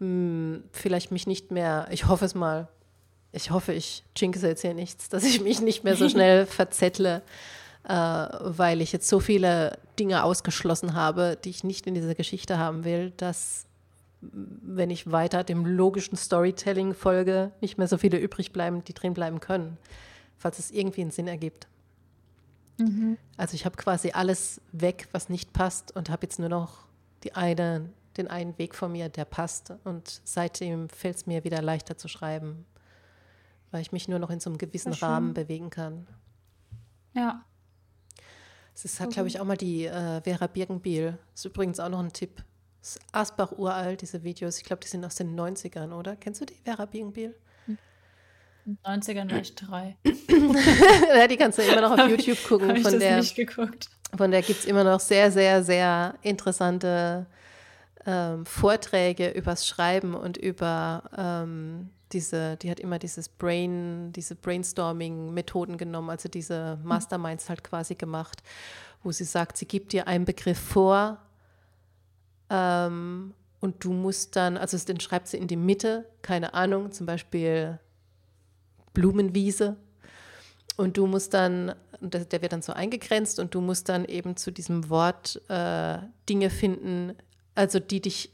mh, 0.00 0.06
hm, 0.06 0.64
vielleicht 0.72 1.12
mich 1.12 1.28
nicht 1.28 1.52
mehr, 1.52 1.86
ich 1.92 2.08
hoffe 2.08 2.24
es 2.24 2.34
mal, 2.34 2.66
ich 3.30 3.52
hoffe, 3.52 3.72
ich 3.72 4.02
jinxe 4.16 4.48
jetzt 4.48 4.62
hier 4.62 4.74
nichts, 4.74 5.08
dass 5.10 5.22
ich 5.22 5.40
mich 5.40 5.60
nicht 5.60 5.84
mehr 5.84 5.94
so 5.94 6.08
schnell 6.10 6.44
verzettle, 6.46 7.22
äh, 7.88 7.92
weil 7.92 8.80
ich 8.80 8.90
jetzt 8.90 9.06
so 9.06 9.20
viele 9.20 9.78
Dinge 9.96 10.24
ausgeschlossen 10.24 10.94
habe, 10.94 11.38
die 11.44 11.50
ich 11.50 11.62
nicht 11.62 11.86
in 11.86 11.94
dieser 11.94 12.16
Geschichte 12.16 12.58
haben 12.58 12.82
will, 12.82 13.12
dass 13.16 13.66
wenn 14.22 14.90
ich 14.90 15.12
weiter 15.12 15.44
dem 15.44 15.64
logischen 15.64 16.16
Storytelling 16.16 16.94
folge, 16.94 17.52
nicht 17.60 17.78
mehr 17.78 17.86
so 17.86 17.96
viele 17.96 18.18
übrig 18.18 18.52
bleiben, 18.52 18.82
die 18.82 18.92
drin 18.92 19.14
bleiben 19.14 19.38
können, 19.38 19.78
falls 20.36 20.58
es 20.58 20.72
irgendwie 20.72 21.02
einen 21.02 21.12
Sinn 21.12 21.28
ergibt. 21.28 21.68
Mhm. 22.80 23.18
Also 23.36 23.54
ich 23.54 23.64
habe 23.64 23.76
quasi 23.76 24.10
alles 24.10 24.60
weg, 24.72 25.08
was 25.12 25.28
nicht 25.28 25.52
passt 25.52 25.94
und 25.94 26.10
habe 26.10 26.26
jetzt 26.26 26.38
nur 26.38 26.48
noch 26.48 26.86
die 27.24 27.34
eine, 27.34 27.90
den 28.16 28.28
einen 28.28 28.56
Weg 28.58 28.74
von 28.74 28.92
mir, 28.92 29.08
der 29.08 29.24
passt. 29.24 29.72
Und 29.84 30.20
seitdem 30.24 30.88
fällt 30.88 31.16
es 31.16 31.26
mir 31.26 31.44
wieder 31.44 31.62
leichter 31.62 31.96
zu 31.96 32.08
schreiben, 32.08 32.66
weil 33.70 33.82
ich 33.82 33.92
mich 33.92 34.08
nur 34.08 34.18
noch 34.18 34.30
in 34.30 34.40
so 34.40 34.50
einem 34.50 34.58
gewissen 34.58 34.92
Rahmen 34.92 35.34
bewegen 35.34 35.70
kann. 35.70 36.06
Ja. 37.14 37.44
Es 38.82 38.98
hat, 38.98 39.10
glaube 39.10 39.28
ich, 39.28 39.38
auch 39.38 39.44
mal 39.44 39.58
die 39.58 39.84
äh, 39.84 40.22
Vera 40.22 40.46
Birkenbiel. 40.46 41.18
Das 41.32 41.40
ist 41.40 41.44
übrigens 41.44 41.80
auch 41.80 41.90
noch 41.90 42.00
ein 42.00 42.12
Tipp. 42.12 42.42
Das 42.80 42.96
ist 42.96 43.02
Asbach 43.12 43.52
uralt, 43.52 44.00
diese 44.00 44.22
Videos. 44.24 44.56
Ich 44.56 44.64
glaube, 44.64 44.80
die 44.80 44.88
sind 44.88 45.04
aus 45.04 45.16
den 45.16 45.38
90ern, 45.38 45.92
oder? 45.92 46.16
Kennst 46.16 46.40
du 46.40 46.46
die, 46.46 46.54
Vera 46.54 46.86
Birkenbiel? 46.86 47.34
In 48.66 48.78
den 48.84 49.00
90ern 49.00 49.30
war 49.30 49.38
ich 49.38 49.54
drei. 49.54 49.96
ja, 51.16 51.26
die 51.26 51.36
kannst 51.36 51.58
du 51.58 51.62
immer 51.62 51.80
noch 51.80 51.98
auf 51.98 52.08
YouTube 52.08 52.42
gucken. 52.44 52.76
Ich 52.76 52.82
von 52.82 52.92
das 52.92 53.00
der, 53.00 53.16
nicht 53.16 53.34
geguckt. 53.34 53.88
Von 54.16 54.30
der 54.30 54.42
gibt 54.42 54.60
es 54.60 54.64
immer 54.64 54.84
noch 54.84 55.00
sehr, 55.00 55.30
sehr, 55.30 55.62
sehr 55.62 56.14
interessante 56.22 57.26
ähm, 58.06 58.46
Vorträge 58.46 59.30
übers 59.30 59.66
Schreiben 59.66 60.14
und 60.14 60.36
über 60.36 61.02
ähm, 61.16 61.90
diese, 62.12 62.56
die 62.56 62.70
hat 62.70 62.80
immer 62.80 62.98
dieses 62.98 63.28
Brain, 63.28 64.12
diese 64.12 64.34
Brainstorming-Methoden 64.34 65.76
genommen, 65.76 66.10
also 66.10 66.28
diese 66.28 66.78
Masterminds 66.82 67.48
halt 67.48 67.62
quasi 67.62 67.94
gemacht, 67.94 68.42
wo 69.02 69.12
sie 69.12 69.24
sagt, 69.24 69.56
sie 69.56 69.66
gibt 69.66 69.92
dir 69.92 70.06
einen 70.08 70.24
Begriff 70.24 70.58
vor 70.58 71.18
ähm, 72.48 73.34
und 73.60 73.84
du 73.84 73.92
musst 73.92 74.34
dann, 74.34 74.56
also 74.56 74.76
den 74.78 75.00
schreibt 75.00 75.28
sie 75.28 75.36
in 75.36 75.46
die 75.46 75.56
Mitte, 75.56 76.06
keine 76.22 76.54
Ahnung, 76.54 76.92
zum 76.92 77.06
Beispiel 77.06 77.78
Blumenwiese. 78.94 79.76
Und 80.76 80.96
du 80.96 81.06
musst 81.06 81.34
dann, 81.34 81.74
der 82.00 82.42
wird 82.42 82.52
dann 82.52 82.62
so 82.62 82.72
eingegrenzt 82.72 83.38
und 83.38 83.54
du 83.54 83.60
musst 83.60 83.88
dann 83.88 84.04
eben 84.06 84.36
zu 84.36 84.50
diesem 84.50 84.88
Wort 84.88 85.40
äh, 85.48 85.98
Dinge 86.28 86.48
finden, 86.48 87.14
also 87.54 87.78
die 87.80 88.00
dich, 88.00 88.32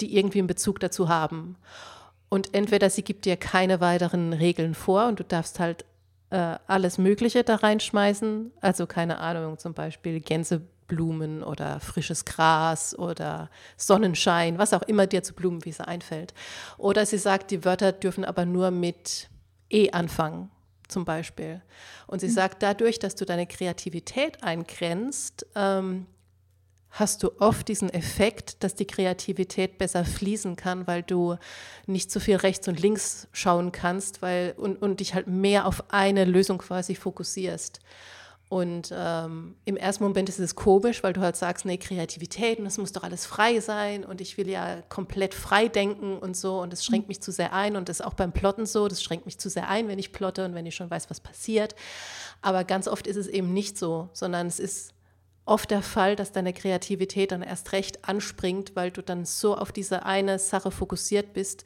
die 0.00 0.16
irgendwie 0.16 0.40
einen 0.40 0.48
Bezug 0.48 0.80
dazu 0.80 1.08
haben. 1.08 1.56
Und 2.28 2.54
entweder 2.54 2.90
sie 2.90 3.02
gibt 3.02 3.24
dir 3.24 3.36
keine 3.36 3.80
weiteren 3.80 4.32
Regeln 4.32 4.74
vor 4.74 5.06
und 5.06 5.20
du 5.20 5.24
darfst 5.24 5.60
halt 5.60 5.84
äh, 6.30 6.56
alles 6.66 6.98
Mögliche 6.98 7.44
da 7.44 7.56
reinschmeißen. 7.56 8.52
Also 8.60 8.86
keine 8.86 9.18
Ahnung, 9.18 9.58
zum 9.58 9.74
Beispiel 9.74 10.20
Gänseblumen 10.20 11.42
oder 11.42 11.78
frisches 11.80 12.24
Gras 12.24 12.98
oder 12.98 13.50
Sonnenschein, 13.76 14.58
was 14.58 14.72
auch 14.72 14.82
immer 14.82 15.06
dir 15.06 15.22
zu 15.22 15.34
Blumenwiese 15.34 15.86
einfällt. 15.86 16.32
Oder 16.78 17.06
sie 17.06 17.18
sagt, 17.18 17.50
die 17.50 17.64
Wörter 17.64 17.92
dürfen 17.92 18.24
aber 18.24 18.46
nur 18.46 18.70
mit 18.70 19.28
E 19.72 19.90
anfangen 19.90 20.50
zum 20.88 21.04
Beispiel. 21.04 21.62
Und 22.06 22.20
sie 22.20 22.28
mhm. 22.28 22.32
sagt, 22.32 22.62
dadurch, 22.62 22.98
dass 22.98 23.14
du 23.14 23.24
deine 23.24 23.46
Kreativität 23.46 24.42
eingrenzt, 24.42 25.46
ähm, 25.54 26.06
hast 26.90 27.22
du 27.22 27.32
oft 27.40 27.68
diesen 27.68 27.88
Effekt, 27.88 28.62
dass 28.62 28.74
die 28.74 28.86
Kreativität 28.86 29.78
besser 29.78 30.04
fließen 30.04 30.56
kann, 30.56 30.86
weil 30.86 31.02
du 31.02 31.36
nicht 31.86 32.10
so 32.10 32.20
viel 32.20 32.36
rechts 32.36 32.68
und 32.68 32.80
links 32.80 33.28
schauen 33.32 33.72
kannst 33.72 34.20
weil, 34.20 34.52
und, 34.58 34.80
und 34.82 35.00
dich 35.00 35.14
halt 35.14 35.26
mehr 35.26 35.66
auf 35.66 35.90
eine 35.90 36.26
Lösung 36.26 36.58
quasi 36.58 36.94
fokussierst. 36.94 37.80
Und 38.52 38.92
ähm, 38.94 39.54
im 39.64 39.78
ersten 39.78 40.04
Moment 40.04 40.28
ist 40.28 40.38
es 40.38 40.54
komisch, 40.54 41.02
weil 41.02 41.14
du 41.14 41.22
halt 41.22 41.36
sagst, 41.36 41.64
nee, 41.64 41.78
Kreativität 41.78 42.58
und 42.58 42.66
es 42.66 42.76
muss 42.76 42.92
doch 42.92 43.02
alles 43.02 43.24
frei 43.24 43.60
sein 43.60 44.04
und 44.04 44.20
ich 44.20 44.36
will 44.36 44.46
ja 44.46 44.82
komplett 44.90 45.32
frei 45.32 45.68
denken 45.68 46.18
und 46.18 46.36
so 46.36 46.60
und 46.60 46.70
es 46.70 46.84
schränkt 46.84 47.08
mich 47.08 47.22
zu 47.22 47.32
sehr 47.32 47.54
ein 47.54 47.76
und 47.76 47.88
das 47.88 48.00
ist 48.00 48.06
auch 48.06 48.12
beim 48.12 48.30
Plotten 48.30 48.66
so, 48.66 48.88
das 48.88 49.02
schränkt 49.02 49.24
mich 49.24 49.38
zu 49.38 49.48
sehr 49.48 49.70
ein, 49.70 49.88
wenn 49.88 49.98
ich 49.98 50.12
plotte 50.12 50.44
und 50.44 50.54
wenn 50.54 50.66
ich 50.66 50.74
schon 50.74 50.90
weiß, 50.90 51.08
was 51.08 51.20
passiert. 51.20 51.74
Aber 52.42 52.64
ganz 52.64 52.88
oft 52.88 53.06
ist 53.06 53.16
es 53.16 53.26
eben 53.26 53.54
nicht 53.54 53.78
so, 53.78 54.10
sondern 54.12 54.48
es 54.48 54.60
ist 54.60 54.92
oft 55.46 55.70
der 55.70 55.80
Fall, 55.80 56.14
dass 56.14 56.32
deine 56.32 56.52
Kreativität 56.52 57.32
dann 57.32 57.40
erst 57.40 57.72
recht 57.72 58.06
anspringt, 58.06 58.76
weil 58.76 58.90
du 58.90 59.00
dann 59.00 59.24
so 59.24 59.56
auf 59.56 59.72
diese 59.72 60.04
eine 60.04 60.38
Sache 60.38 60.70
fokussiert 60.70 61.32
bist, 61.32 61.64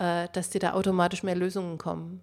äh, 0.00 0.26
dass 0.32 0.50
dir 0.50 0.58
da 0.58 0.72
automatisch 0.72 1.22
mehr 1.22 1.36
Lösungen 1.36 1.78
kommen. 1.78 2.20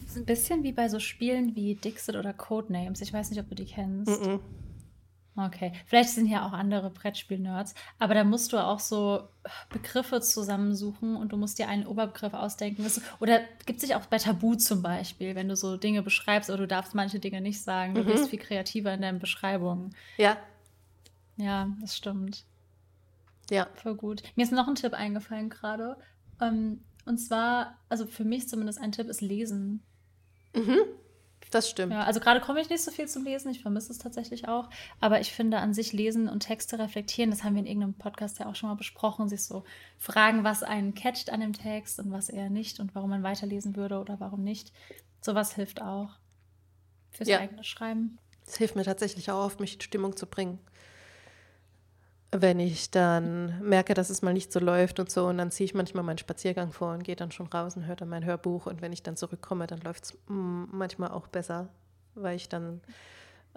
Das 0.00 0.10
ist 0.10 0.16
ein 0.16 0.24
bisschen 0.24 0.62
wie 0.62 0.72
bei 0.72 0.88
so 0.88 0.98
Spielen 1.00 1.54
wie 1.54 1.74
Dixit 1.74 2.16
oder 2.16 2.32
Codenames. 2.32 3.00
Ich 3.00 3.12
weiß 3.12 3.30
nicht, 3.30 3.40
ob 3.40 3.48
du 3.48 3.54
die 3.54 3.66
kennst. 3.66 4.20
Mm 4.20 4.24
-mm. 4.24 4.40
Okay, 5.38 5.72
vielleicht 5.86 6.10
sind 6.10 6.26
hier 6.26 6.44
auch 6.44 6.52
andere 6.52 6.90
Brettspiel-Nerds, 6.90 7.74
aber 8.00 8.14
da 8.14 8.24
musst 8.24 8.52
du 8.52 8.58
auch 8.58 8.80
so 8.80 9.28
Begriffe 9.70 10.20
zusammensuchen 10.20 11.14
und 11.14 11.30
du 11.30 11.36
musst 11.36 11.60
dir 11.60 11.68
einen 11.68 11.86
Oberbegriff 11.86 12.34
ausdenken. 12.34 12.84
Oder 13.20 13.40
gibt 13.64 13.76
es 13.76 13.86
sich 13.86 13.94
auch 13.94 14.06
bei 14.06 14.18
Tabu 14.18 14.56
zum 14.56 14.82
Beispiel, 14.82 15.36
wenn 15.36 15.48
du 15.48 15.54
so 15.54 15.76
Dinge 15.76 16.02
beschreibst 16.02 16.50
oder 16.50 16.58
du 16.58 16.66
darfst 16.66 16.94
manche 16.96 17.20
Dinge 17.20 17.40
nicht 17.40 17.62
sagen. 17.62 17.94
Du 17.94 18.02
mhm. 18.02 18.06
bist 18.06 18.30
viel 18.30 18.40
kreativer 18.40 18.92
in 18.92 19.02
deinen 19.02 19.20
Beschreibungen. 19.20 19.94
Ja. 20.16 20.36
Ja, 21.36 21.68
das 21.80 21.96
stimmt. 21.96 22.44
Ja. 23.48 23.68
Voll 23.74 23.94
gut. 23.94 24.22
Mir 24.34 24.42
ist 24.42 24.52
noch 24.52 24.66
ein 24.66 24.74
Tipp 24.74 24.92
eingefallen 24.92 25.50
gerade. 25.50 25.96
Ähm, 26.40 26.80
und 27.08 27.18
zwar, 27.18 27.78
also 27.88 28.06
für 28.06 28.24
mich 28.24 28.48
zumindest 28.48 28.80
ein 28.80 28.92
Tipp 28.92 29.08
ist 29.08 29.20
Lesen. 29.20 29.82
Mhm. 30.54 30.78
Das 31.50 31.70
stimmt. 31.70 31.92
Ja, 31.92 32.04
also 32.04 32.20
gerade 32.20 32.40
komme 32.40 32.60
ich 32.60 32.68
nicht 32.68 32.82
so 32.82 32.90
viel 32.90 33.08
zum 33.08 33.24
Lesen, 33.24 33.50
ich 33.50 33.62
vermisse 33.62 33.90
es 33.90 33.98
tatsächlich 33.98 34.48
auch. 34.48 34.68
Aber 35.00 35.20
ich 35.20 35.32
finde 35.32 35.58
an 35.58 35.72
sich 35.72 35.94
Lesen 35.94 36.28
und 36.28 36.40
Texte 36.40 36.78
reflektieren, 36.78 37.30
das 37.30 37.42
haben 37.42 37.54
wir 37.54 37.60
in 37.60 37.66
irgendeinem 37.66 37.94
Podcast 37.94 38.38
ja 38.38 38.46
auch 38.46 38.54
schon 38.54 38.68
mal 38.68 38.74
besprochen, 38.74 39.28
sich 39.28 39.42
so 39.42 39.64
fragen, 39.96 40.44
was 40.44 40.62
einen 40.62 40.94
catcht 40.94 41.30
an 41.30 41.40
dem 41.40 41.54
Text 41.54 41.98
und 42.00 42.12
was 42.12 42.28
eher 42.28 42.50
nicht 42.50 42.80
und 42.80 42.94
warum 42.94 43.08
man 43.10 43.22
weiterlesen 43.22 43.76
würde 43.76 43.98
oder 43.98 44.20
warum 44.20 44.44
nicht. 44.44 44.72
Sowas 45.22 45.54
hilft 45.54 45.80
auch 45.80 46.10
fürs 47.10 47.30
ja. 47.30 47.38
eigene 47.40 47.64
Schreiben. 47.64 48.18
Es 48.46 48.58
hilft 48.58 48.76
mir 48.76 48.84
tatsächlich 48.84 49.30
auch 49.30 49.46
oft, 49.46 49.60
mich 49.60 49.74
in 49.74 49.80
Stimmung 49.80 50.16
zu 50.16 50.26
bringen 50.26 50.58
wenn 52.30 52.60
ich 52.60 52.90
dann 52.90 53.58
merke, 53.66 53.94
dass 53.94 54.10
es 54.10 54.20
mal 54.20 54.34
nicht 54.34 54.52
so 54.52 54.60
läuft 54.60 55.00
und 55.00 55.10
so, 55.10 55.26
und 55.26 55.38
dann 55.38 55.50
ziehe 55.50 55.64
ich 55.64 55.74
manchmal 55.74 56.04
meinen 56.04 56.18
Spaziergang 56.18 56.72
vor 56.72 56.92
und 56.92 57.02
gehe 57.02 57.16
dann 57.16 57.32
schon 57.32 57.46
raus 57.46 57.76
und 57.76 57.86
höre 57.86 57.96
dann 57.96 58.08
mein 58.10 58.24
Hörbuch. 58.24 58.66
Und 58.66 58.82
wenn 58.82 58.92
ich 58.92 59.02
dann 59.02 59.16
zurückkomme, 59.16 59.66
dann 59.66 59.80
läuft 59.80 60.04
es 60.04 60.18
mm, 60.28 60.64
manchmal 60.70 61.10
auch 61.10 61.26
besser, 61.28 61.70
weil 62.14 62.36
ich 62.36 62.48
dann 62.48 62.82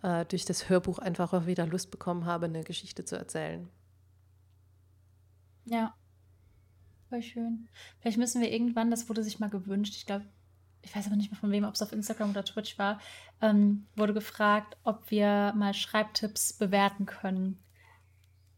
äh, 0.03 0.25
durch 0.25 0.45
das 0.45 0.69
Hörbuch 0.69 0.99
einfach 0.99 1.33
auch 1.33 1.47
wieder 1.47 1.67
Lust 1.67 1.91
bekommen 1.91 2.25
habe, 2.25 2.45
eine 2.45 2.63
Geschichte 2.63 3.03
zu 3.03 3.17
erzählen. 3.17 3.67
Ja, 5.65 5.93
voll 7.09 7.21
schön. 7.21 7.67
Vielleicht 7.99 8.17
müssen 8.17 8.41
wir 8.41 8.51
irgendwann, 8.51 8.89
das 8.89 9.09
wurde 9.09 9.23
sich 9.23 9.39
mal 9.39 9.49
gewünscht, 9.49 9.95
ich 9.95 10.05
glaube, 10.05 10.25
ich 10.81 10.95
weiß 10.95 11.07
aber 11.07 11.17
nicht 11.17 11.29
mehr 11.29 11.39
von 11.39 11.51
wem, 11.51 11.65
ob 11.65 11.75
es 11.75 11.81
auf 11.81 11.91
Instagram 11.91 12.31
oder 12.31 12.45
Twitch 12.45 12.79
war, 12.79 12.99
ähm, 13.41 13.85
wurde 13.95 14.13
gefragt, 14.13 14.77
ob 14.83 15.11
wir 15.11 15.53
mal 15.55 15.73
Schreibtipps 15.73 16.53
bewerten 16.53 17.05
können 17.05 17.59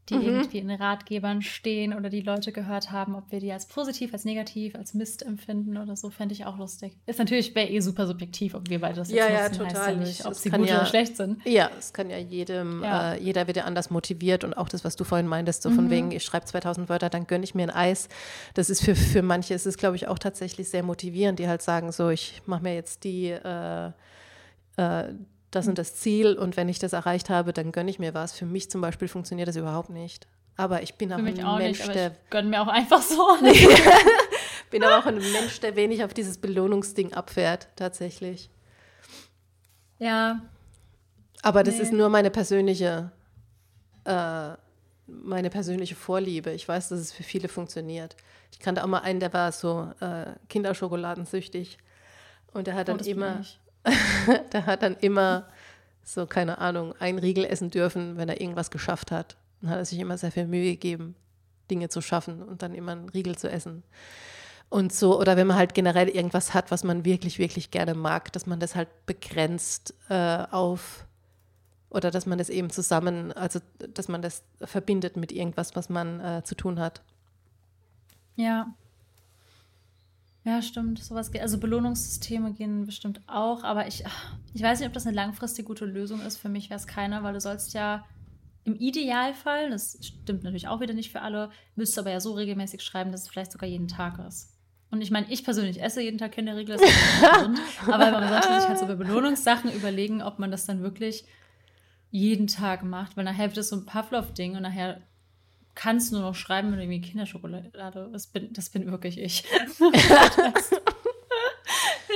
die 0.10 0.16
mhm. 0.16 0.22
irgendwie 0.24 0.58
in 0.58 0.70
Ratgebern 0.70 1.42
stehen 1.42 1.94
oder 1.94 2.10
die 2.10 2.22
Leute 2.22 2.52
gehört 2.52 2.92
haben, 2.92 3.16
ob 3.16 3.32
wir 3.32 3.40
die 3.40 3.52
als 3.54 3.68
positiv, 3.68 4.12
als 4.12 4.26
negativ, 4.26 4.76
als 4.76 4.94
Mist 4.94 5.26
empfinden 5.26 5.78
oder 5.78 5.96
so, 5.96 6.10
fände 6.10 6.34
ich 6.34 6.46
auch 6.46 6.58
lustig. 6.58 6.98
Ist 7.06 7.20
natürlich 7.20 7.56
wäre 7.56 7.70
eh 7.70 7.80
super 7.80 8.06
subjektiv, 8.06 8.54
ob 8.54 8.70
wir 8.70 8.82
beide 8.82 8.96
das 8.96 9.10
jetzt 9.10 9.18
ja, 9.18 9.30
ja, 9.30 9.50
total. 9.50 9.74
heißt 9.74 9.88
ja 9.88 9.96
nicht, 9.96 10.26
ob 10.26 10.34
sie 10.34 10.50
gut 10.50 10.68
ja, 10.68 10.78
oder 10.78 10.86
schlecht 10.88 11.16
sind. 11.16 11.46
Ja, 11.46 11.72
es 11.78 11.94
kann 11.94 12.10
ja 12.10 12.18
jedem, 12.18 12.84
ja. 12.84 13.14
Äh, 13.14 13.24
jeder 13.24 13.48
wird 13.48 13.58
ja 13.58 13.64
anders 13.64 13.90
motiviert 13.90 14.44
und 14.44 14.54
auch 14.56 14.68
das, 14.68 14.84
was 14.84 14.98
du 14.98 15.06
vorhin 15.06 15.28
meintest, 15.28 15.64
so 15.64 15.70
mhm. 15.70 15.76
von 15.76 15.90
wegen, 15.90 16.12
ich 16.12 16.24
schreibe 16.24 16.46
2000 16.46 16.90
Wörter, 16.90 17.10
dann 17.10 17.26
gönne 17.26 17.46
ich 17.46 17.56
mir 17.56 17.64
ein 17.64 17.70
Eis. 17.70 18.10
Das 18.56 18.70
ist 18.70 18.84
für, 18.84 18.96
für 18.96 19.22
manche, 19.22 19.54
ist 19.54 19.66
es 19.66 19.78
glaube 19.78 19.96
ich 19.96 20.08
auch 20.08 20.20
tatsächlich 20.20 20.68
sehr 20.70 20.84
motivierend, 20.84 21.40
die 21.40 21.48
halt 21.48 21.62
sagen 21.62 21.94
so, 21.94 22.10
ich 22.10 22.42
mache 22.46 22.64
mir 22.64 22.76
jetzt 22.76 23.06
die 23.06 23.30
äh, 23.30 23.92
äh, 24.78 25.14
das 25.56 25.68
und 25.68 25.78
das 25.78 25.96
Ziel 25.96 26.34
und 26.38 26.58
wenn 26.58 26.70
ich 26.70 26.80
das 26.80 26.94
erreicht 26.94 27.30
habe, 27.30 27.54
dann 27.54 27.72
gönne 27.72 27.90
ich 27.90 28.00
mir 28.00 28.14
was. 28.14 28.34
Für 28.34 28.46
mich 28.46 28.70
zum 28.70 28.82
Beispiel 28.82 29.08
funktioniert 29.08 29.48
das 29.48 29.56
überhaupt 29.56 29.90
nicht. 29.90 30.28
Aber 30.56 30.84
ich 30.84 30.96
bin 30.96 31.12
auch 31.12 31.18
ein 31.18 31.44
auch 31.44 31.58
Mensch, 31.58 31.80
nicht, 31.80 31.96
der. 31.96 32.12
Ich 32.12 32.30
gönne 32.30 32.50
mir 32.50 32.62
auch 32.62 32.68
einfach 32.68 33.02
so. 33.02 33.38
bin 34.70 34.84
aber 34.84 35.00
auch 35.00 35.06
ein 35.06 35.16
Mensch, 35.16 35.60
der 35.62 35.76
wenig 35.76 36.04
auf 36.04 36.14
dieses 36.14 36.38
Belohnungsding 36.38 37.14
abfährt, 37.14 37.70
tatsächlich. 37.76 38.50
Ja. 40.00 40.42
Aber 41.42 41.64
das 41.64 41.76
nee. 41.76 41.84
ist 41.84 41.94
nur 41.94 42.10
meine 42.10 42.30
persönliche, 42.30 43.12
äh, 44.06 44.50
meine 45.08 45.50
persönliche 45.50 45.96
Vorliebe. 45.96 46.52
Ich 46.52 46.68
weiß, 46.68 46.90
dass 46.90 47.00
es 47.00 47.12
für 47.12 47.24
viele 47.24 47.48
funktioniert. 47.48 48.16
Ich 48.52 48.60
kannte 48.60 48.84
auch 48.84 48.88
mal 48.88 49.00
einen, 49.00 49.20
der 49.20 49.34
war 49.34 49.52
so 49.52 49.92
äh, 50.00 50.26
Kinderschokoladensüchtig. 50.50 51.78
Und 52.54 52.68
der 52.68 52.76
hat 52.76 52.90
oh, 52.90 52.94
dann 52.94 53.06
oh, 53.06 53.10
immer, 53.10 53.42
der 54.54 54.66
hat 54.66 54.84
dann 54.84 54.96
immer 54.98 55.48
so, 56.04 56.26
keine 56.26 56.58
Ahnung, 56.58 56.94
ein 57.00 57.18
Riegel 57.18 57.46
essen 57.46 57.70
dürfen, 57.70 58.18
wenn 58.18 58.30
er 58.30 58.42
irgendwas 58.42 58.72
geschafft 58.72 59.12
hat. 59.12 59.38
Dann 59.62 59.70
hat 59.72 59.78
er 59.78 59.86
sich 59.86 60.00
immer 60.00 60.18
sehr 60.18 60.32
viel 60.32 60.48
Mühe 60.48 60.72
gegeben, 60.72 61.16
Dinge 61.72 61.90
zu 61.90 62.02
schaffen 62.02 62.44
und 62.44 62.62
dann 62.62 62.76
immer 62.76 62.92
einen 62.94 63.10
Riegel 63.10 63.38
zu 63.38 63.50
essen. 63.50 63.84
Und 64.70 64.92
so, 64.92 65.20
oder 65.20 65.38
wenn 65.38 65.48
man 65.48 65.58
halt 65.58 65.74
generell 65.74 66.10
irgendwas 66.10 66.54
hat, 66.54 66.72
was 66.72 66.84
man 66.84 67.06
wirklich, 67.06 67.40
wirklich 67.40 67.72
gerne 67.72 67.94
mag, 67.94 68.34
dass 68.34 68.48
man 68.48 68.60
das 68.60 68.76
halt 68.76 68.90
begrenzt 69.06 69.94
äh, 70.10 70.46
auf, 70.50 71.06
oder 71.94 72.10
dass 72.10 72.26
man 72.26 72.40
das 72.40 72.50
eben 72.50 72.72
zusammen, 72.72 73.32
also 73.34 73.60
dass 73.78 74.08
man 74.08 74.22
das 74.22 74.44
verbindet 74.62 75.16
mit 75.16 75.32
irgendwas, 75.32 75.76
was 75.76 75.90
man 75.90 76.20
äh, 76.20 76.44
zu 76.44 76.56
tun 76.56 76.80
hat. 76.80 77.02
Ja, 78.36 78.74
ja, 80.46 80.62
stimmt. 80.62 81.00
Sowas 81.04 81.32
geht. 81.32 81.42
Also 81.42 81.58
Belohnungssysteme 81.58 82.54
gehen 82.54 82.86
bestimmt 82.86 83.22
auch, 83.28 83.64
aber 83.64 83.88
ich, 83.88 84.04
ich 84.54 84.62
weiß 84.62 84.80
nicht, 84.80 84.88
ob 84.88 84.94
das 84.94 85.08
eine 85.08 85.16
langfristig 85.16 85.66
gute 85.66 85.86
Lösung 85.86 86.22
ist. 86.22 86.38
Für 86.38 86.50
mich 86.50 86.70
wäre 86.70 86.80
es 86.80 86.88
keiner, 86.88 87.24
weil 87.24 87.34
du 87.34 87.40
sollst 87.40 87.74
ja 87.74 88.06
im 88.66 88.76
Idealfall, 88.76 89.70
das 89.70 89.98
stimmt 90.02 90.44
natürlich 90.44 90.68
auch 90.68 90.80
wieder 90.80 90.94
nicht 90.94 91.12
für 91.12 91.22
alle, 91.22 91.50
müsstest 91.76 91.98
du 91.98 92.02
aber 92.02 92.12
ja 92.12 92.20
so 92.20 92.34
regelmäßig 92.34 92.82
schreiben, 92.82 93.12
dass 93.12 93.24
es 93.24 93.30
vielleicht 93.30 93.52
sogar 93.52 93.68
jeden 93.68 93.88
Tag 93.88 94.20
ist. 94.26 94.54
Und 94.90 95.02
ich 95.02 95.12
meine, 95.12 95.30
ich 95.32 95.44
persönlich 95.44 95.82
esse 95.82 96.02
jeden 96.02 96.18
Tag 96.18 96.34
Kinderriegel, 96.34 96.78
das 96.78 96.88
ist 96.88 97.22
gesund, 97.22 97.60
aber 97.88 98.12
man 98.12 98.30
sollte 98.30 98.60
sich 98.60 98.70
halt 98.70 98.80
so 98.80 98.86
bei 98.86 98.96
Belohnungssachen 98.96 99.72
überlegen, 99.74 100.22
ob 100.22 100.40
man 100.40 100.52
das 100.52 100.66
dann 100.66 100.82
wirklich 100.82 101.26
jeden 102.12 102.48
Tag 102.48 102.84
macht, 102.84 103.18
weil 103.18 103.24
nachher 103.24 103.48
wird 103.48 103.58
das 103.58 103.70
so 103.70 103.76
ein 103.76 103.86
Pavlov-Ding 103.86 104.56
und 104.56 104.62
nachher 104.62 105.02
kannst 105.76 106.12
nur 106.12 106.22
noch 106.22 106.36
schreiben, 106.36 106.72
wenn 106.72 106.78
du 106.78 106.84
irgendwie 106.84 107.02
Kinderschokolade. 107.02 108.10
Das 108.12 108.28
bin, 108.28 108.54
das 108.54 108.70
bin 108.70 108.90
wirklich 108.92 109.18
ich. 109.18 109.44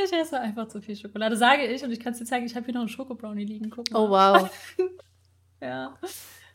ich 0.06 0.14
esse 0.14 0.40
einfach 0.40 0.68
zu 0.68 0.82
viel 0.82 0.96
Schokolade, 0.96 1.36
sage 1.38 1.66
ich. 1.66 1.84
Und 1.84 1.92
ich 1.92 2.00
kann 2.00 2.14
es 2.14 2.20
dir 2.20 2.26
zeigen, 2.26 2.46
ich 2.46 2.56
habe 2.56 2.66
hier 2.66 2.74
noch 2.74 2.82
einen 2.82 2.90
Schokobrownie 2.90 3.46
liegen. 3.46 3.70
Guck 3.70 3.92
mal. 3.92 4.00
Oh, 4.00 4.10
wow. 4.10 4.50
ja. 5.62 5.98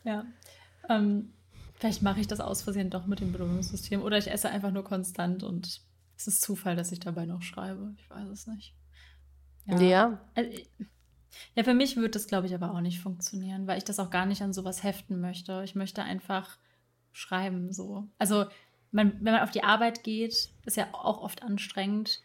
Ja. 0.03 0.25
Ähm, 0.89 1.33
vielleicht 1.75 2.01
mache 2.01 2.19
ich 2.21 2.27
das 2.27 2.39
aus 2.39 2.61
Versehen 2.61 2.89
doch 2.89 3.05
mit 3.05 3.19
dem 3.19 3.31
Belohnungssystem. 3.31 4.01
Oder 4.01 4.17
ich 4.17 4.31
esse 4.31 4.49
einfach 4.49 4.71
nur 4.71 4.83
konstant 4.83 5.43
und 5.43 5.81
es 6.17 6.27
ist 6.27 6.41
Zufall, 6.41 6.75
dass 6.75 6.91
ich 6.91 6.99
dabei 6.99 7.25
noch 7.25 7.41
schreibe. 7.41 7.93
Ich 7.97 8.09
weiß 8.09 8.29
es 8.29 8.47
nicht. 8.47 8.73
Ja. 9.65 9.79
ja. 9.79 10.21
Also, 10.35 10.51
ja, 11.55 11.63
für 11.63 11.73
mich 11.73 11.95
wird 11.95 12.15
das, 12.15 12.27
glaube 12.27 12.47
ich, 12.47 12.55
aber 12.55 12.71
auch 12.71 12.81
nicht 12.81 12.99
funktionieren, 12.99 13.67
weil 13.67 13.77
ich 13.77 13.83
das 13.83 13.99
auch 13.99 14.09
gar 14.09 14.25
nicht 14.25 14.41
an 14.41 14.53
sowas 14.53 14.83
heften 14.83 15.19
möchte. 15.19 15.61
Ich 15.63 15.75
möchte 15.75 16.03
einfach 16.03 16.57
schreiben. 17.13 17.71
So. 17.71 18.07
Also 18.17 18.45
man, 18.91 19.13
wenn 19.21 19.33
man 19.33 19.41
auf 19.41 19.51
die 19.51 19.63
Arbeit 19.63 20.03
geht, 20.03 20.49
ist 20.65 20.77
ja 20.77 20.87
auch 20.91 21.21
oft 21.21 21.41
anstrengend, 21.43 22.21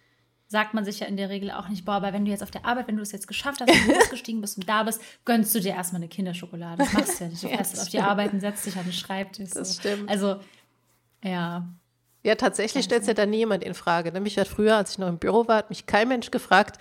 sagt 0.49 0.73
man 0.73 0.85
sich 0.85 1.01
ja 1.01 1.07
in 1.07 1.17
der 1.17 1.29
Regel 1.29 1.51
auch 1.51 1.69
nicht, 1.69 1.85
boah, 1.85 1.95
aber 1.95 2.13
wenn 2.13 2.25
du 2.25 2.31
jetzt 2.31 2.43
auf 2.43 2.51
der 2.51 2.65
Arbeit, 2.65 2.89
wenn 2.89 2.97
du 2.97 3.03
es 3.03 3.13
jetzt 3.13 3.29
geschafft 3.29 3.61
hast, 3.61 3.69
wenn 3.69 3.95
du 3.95 4.01
ausgestiegen 4.01 4.41
bist 4.41 4.57
und 4.57 4.69
da 4.69 4.83
bist, 4.83 5.01
gönnst 5.25 5.55
du 5.55 5.61
dir 5.61 5.75
erstmal 5.75 6.01
eine 6.01 6.09
Kinderschokolade. 6.09 6.79
Das 6.79 6.93
machst 6.95 7.21
du 7.21 7.25
ja 7.25 7.31
nicht. 7.31 7.43
Du 7.43 7.49
fährst 7.55 7.77
ja, 7.77 7.83
auf 7.83 7.89
die 7.91 8.01
Arbeit 8.01 8.33
und 8.33 8.41
setzt 8.41 8.65
dich 8.67 8.77
an 8.77 8.85
den 8.85 8.93
Schreibtisch. 8.93 9.51
Das 9.51 9.75
so. 9.75 9.81
stimmt. 9.81 10.09
Also, 10.09 10.41
ja. 11.23 11.69
Ja, 12.25 12.35
tatsächlich 12.35 12.85
stellt 12.85 13.03
es 13.03 13.09
ja 13.09 13.15
dann 13.15 13.31
niemand 13.31 13.63
in 13.63 13.75
Frage. 13.75 14.11
Nämlich 14.11 14.39
hat 14.39 14.49
früher, 14.49 14.77
als 14.77 14.93
ich 14.93 14.99
noch 14.99 15.09
im 15.09 15.19
Büro 15.19 15.47
war, 15.47 15.59
hat 15.59 15.71
mich 15.71 15.87
kein 15.87 16.09
Mensch 16.09 16.31
gefragt, 16.31 16.81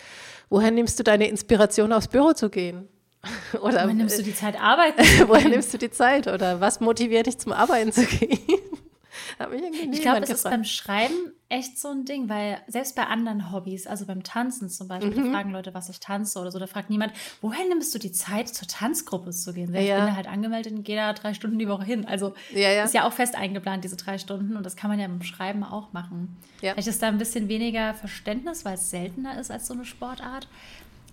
woher 0.50 0.72
nimmst 0.72 0.98
du 1.00 1.04
deine 1.04 1.28
Inspiration, 1.28 1.92
aufs 1.92 2.08
Büro 2.08 2.34
zu 2.34 2.50
gehen? 2.50 2.88
Oder 3.62 3.84
woher 3.84 3.94
nimmst 3.94 4.20
du 4.20 4.24
die 4.24 4.36
Zeit, 4.36 4.60
arbeiten? 4.60 5.02
woher 5.28 5.50
nimmst 5.50 5.74
du 5.74 5.78
die 5.78 5.92
Zeit? 5.92 6.28
Oder 6.28 6.62
was 6.62 6.80
motiviert 6.80 7.28
dich 7.28 7.38
zum 7.38 7.52
Arbeiten 7.52 7.92
zu 7.92 8.06
gehen? 8.06 8.40
Ich 9.92 10.02
glaube, 10.02 10.22
das 10.22 10.30
gefragt. 10.30 10.32
ist 10.32 10.44
beim 10.44 10.64
Schreiben 10.64 11.34
echt 11.50 11.80
so 11.80 11.90
ein 11.90 12.06
Ding, 12.06 12.28
weil 12.28 12.60
selbst 12.68 12.96
bei 12.96 13.06
anderen 13.06 13.52
Hobbys, 13.52 13.88
also 13.88 14.06
beim 14.06 14.24
Tanzen 14.24 14.70
zum 14.70 14.88
Beispiel, 14.88 15.16
mhm. 15.16 15.32
fragen 15.32 15.52
Leute, 15.52 15.74
was 15.74 15.90
ich 15.90 16.00
tanze 16.00 16.40
oder 16.40 16.52
so, 16.52 16.60
da 16.60 16.68
fragt 16.68 16.90
niemand, 16.90 17.14
woher 17.42 17.66
nimmst 17.68 17.94
du 17.94 18.00
die 18.00 18.12
Zeit, 18.12 18.50
zur 18.50 18.68
Tanzgruppe 18.68 19.32
zu 19.32 19.54
gehen? 19.54 19.74
Ja. 19.74 19.80
Ich 19.80 19.88
bin 19.88 20.06
da 20.08 20.16
halt 20.16 20.28
angemeldet 20.28 20.74
und 20.74 20.84
gehe 20.84 20.96
da 20.96 21.14
drei 21.14 21.34
Stunden 21.34 21.60
die 21.60 21.68
Woche 21.68 21.86
hin. 21.86 22.06
Also 22.06 22.34
ja, 22.52 22.72
ja. 22.72 22.84
ist 22.84 22.94
ja 22.94 23.08
auch 23.08 23.14
fest 23.14 23.36
eingeplant, 23.36 23.84
diese 23.84 23.96
drei 23.96 24.18
Stunden 24.18 24.56
und 24.56 24.66
das 24.66 24.76
kann 24.76 24.90
man 24.90 25.00
ja 25.00 25.08
beim 25.08 25.24
Schreiben 25.24 25.64
auch 25.64 25.94
machen. 25.94 26.36
Vielleicht 26.60 26.88
ist 26.88 27.02
da 27.02 27.08
ein 27.08 27.18
bisschen 27.18 27.48
weniger 27.48 27.94
Verständnis, 27.94 28.66
weil 28.66 28.76
es 28.76 28.90
seltener 28.90 29.40
ist 29.40 29.52
als 29.52 29.68
so 29.68 29.74
eine 29.74 29.86
Sportart. 29.86 30.48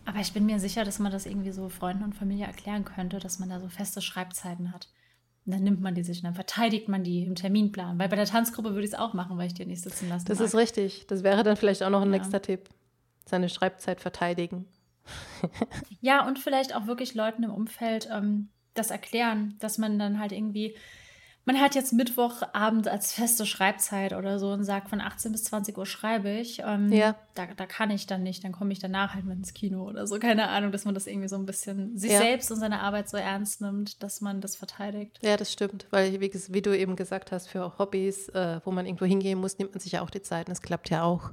Aber 0.06 0.18
ich 0.20 0.32
bin 0.32 0.46
mir 0.46 0.58
sicher, 0.58 0.84
dass 0.84 0.98
man 0.98 1.12
das 1.12 1.26
irgendwie 1.26 1.52
so 1.52 1.68
Freunden 1.68 2.04
und 2.04 2.14
Familie 2.14 2.46
erklären 2.46 2.84
könnte, 2.84 3.18
dass 3.18 3.38
man 3.38 3.48
da 3.48 3.60
so 3.60 3.68
feste 3.68 4.02
Schreibzeiten 4.02 4.72
hat. 4.72 4.88
Und 5.46 5.52
dann 5.52 5.62
nimmt 5.62 5.80
man 5.80 5.94
die 5.94 6.02
sich 6.02 6.18
und 6.18 6.24
dann 6.24 6.34
verteidigt 6.34 6.88
man 6.88 7.04
die 7.04 7.24
im 7.24 7.34
Terminplan. 7.34 7.98
Weil 7.98 8.08
bei 8.08 8.16
der 8.16 8.26
Tanzgruppe 8.26 8.70
würde 8.70 8.84
ich 8.84 8.92
es 8.92 8.98
auch 8.98 9.12
machen, 9.12 9.36
weil 9.36 9.46
ich 9.46 9.54
dir 9.54 9.66
nicht 9.66 9.82
sitzen 9.82 10.08
lassen 10.08 10.26
Das 10.26 10.38
mag. 10.38 10.46
ist 10.46 10.54
richtig. 10.54 11.06
Das 11.06 11.22
wäre 11.22 11.42
dann 11.42 11.56
vielleicht 11.56 11.82
auch 11.82 11.90
noch 11.90 12.02
ein 12.02 12.12
ja. 12.12 12.18
nächster 12.18 12.40
Tipp. 12.40 12.68
Seine 13.26 13.48
Schreibzeit 13.48 14.00
verteidigen. 14.00 14.66
ja, 16.00 16.26
und 16.26 16.38
vielleicht 16.38 16.74
auch 16.74 16.86
wirklich 16.86 17.14
Leuten 17.14 17.42
im 17.42 17.50
Umfeld 17.50 18.08
ähm, 18.10 18.48
das 18.72 18.90
erklären, 18.90 19.56
dass 19.60 19.78
man 19.78 19.98
dann 19.98 20.18
halt 20.18 20.32
irgendwie 20.32 20.76
man 21.46 21.60
hat 21.60 21.74
jetzt 21.74 21.92
Mittwochabend 21.92 22.88
als 22.88 23.12
feste 23.12 23.44
Schreibzeit 23.44 24.14
oder 24.14 24.38
so 24.38 24.50
und 24.50 24.64
sagt, 24.64 24.88
von 24.88 25.00
18 25.00 25.32
bis 25.32 25.44
20 25.44 25.76
Uhr 25.76 25.84
schreibe 25.84 26.30
ich. 26.30 26.62
Ähm, 26.64 26.90
ja. 26.90 27.16
Da, 27.34 27.46
da 27.54 27.66
kann 27.66 27.90
ich 27.90 28.06
dann 28.06 28.22
nicht, 28.22 28.44
dann 28.44 28.52
komme 28.52 28.72
ich 28.72 28.78
danach 28.78 29.14
halt 29.14 29.26
mit 29.26 29.36
ins 29.36 29.52
Kino 29.52 29.84
oder 29.84 30.06
so. 30.06 30.18
Keine 30.18 30.48
Ahnung, 30.48 30.72
dass 30.72 30.86
man 30.86 30.94
das 30.94 31.06
irgendwie 31.06 31.28
so 31.28 31.36
ein 31.36 31.44
bisschen 31.44 31.98
sich 31.98 32.12
ja. 32.12 32.18
selbst 32.18 32.50
und 32.50 32.60
seine 32.60 32.80
Arbeit 32.80 33.10
so 33.10 33.18
ernst 33.18 33.60
nimmt, 33.60 34.02
dass 34.02 34.22
man 34.22 34.40
das 34.40 34.56
verteidigt. 34.56 35.18
Ja, 35.22 35.36
das 35.36 35.52
stimmt. 35.52 35.86
Weil, 35.90 36.18
wie, 36.20 36.32
wie 36.32 36.62
du 36.62 36.76
eben 36.76 36.96
gesagt 36.96 37.30
hast, 37.30 37.48
für 37.48 37.78
Hobbys, 37.78 38.30
äh, 38.30 38.60
wo 38.64 38.70
man 38.70 38.86
irgendwo 38.86 39.04
hingehen 39.04 39.38
muss, 39.38 39.58
nimmt 39.58 39.72
man 39.72 39.80
sich 39.80 39.92
ja 39.92 40.00
auch 40.00 40.10
die 40.10 40.22
Zeit. 40.22 40.48
Und 40.48 40.52
das 40.52 40.62
klappt 40.62 40.88
ja 40.88 41.02
auch. 41.02 41.32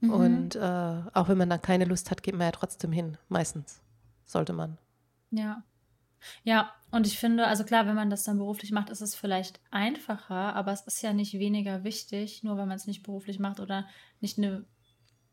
Mhm. 0.00 0.10
Und 0.10 0.56
äh, 0.56 1.02
auch 1.14 1.28
wenn 1.28 1.38
man 1.38 1.48
dann 1.48 1.62
keine 1.62 1.86
Lust 1.86 2.10
hat, 2.10 2.22
geht 2.22 2.34
man 2.34 2.46
ja 2.46 2.52
trotzdem 2.52 2.92
hin. 2.92 3.16
Meistens 3.28 3.80
sollte 4.26 4.52
man. 4.52 4.76
Ja. 5.30 5.62
Ja, 6.42 6.72
und 6.90 7.06
ich 7.06 7.18
finde, 7.18 7.46
also 7.46 7.64
klar, 7.64 7.86
wenn 7.86 7.94
man 7.94 8.10
das 8.10 8.24
dann 8.24 8.38
beruflich 8.38 8.70
macht, 8.70 8.90
ist 8.90 9.00
es 9.00 9.14
vielleicht 9.14 9.60
einfacher, 9.70 10.54
aber 10.54 10.72
es 10.72 10.82
ist 10.82 11.02
ja 11.02 11.12
nicht 11.12 11.34
weniger 11.34 11.84
wichtig, 11.84 12.42
nur 12.42 12.56
wenn 12.56 12.68
man 12.68 12.76
es 12.76 12.86
nicht 12.86 13.02
beruflich 13.02 13.38
macht 13.38 13.60
oder 13.60 13.86
nicht 14.20 14.38
eine 14.38 14.64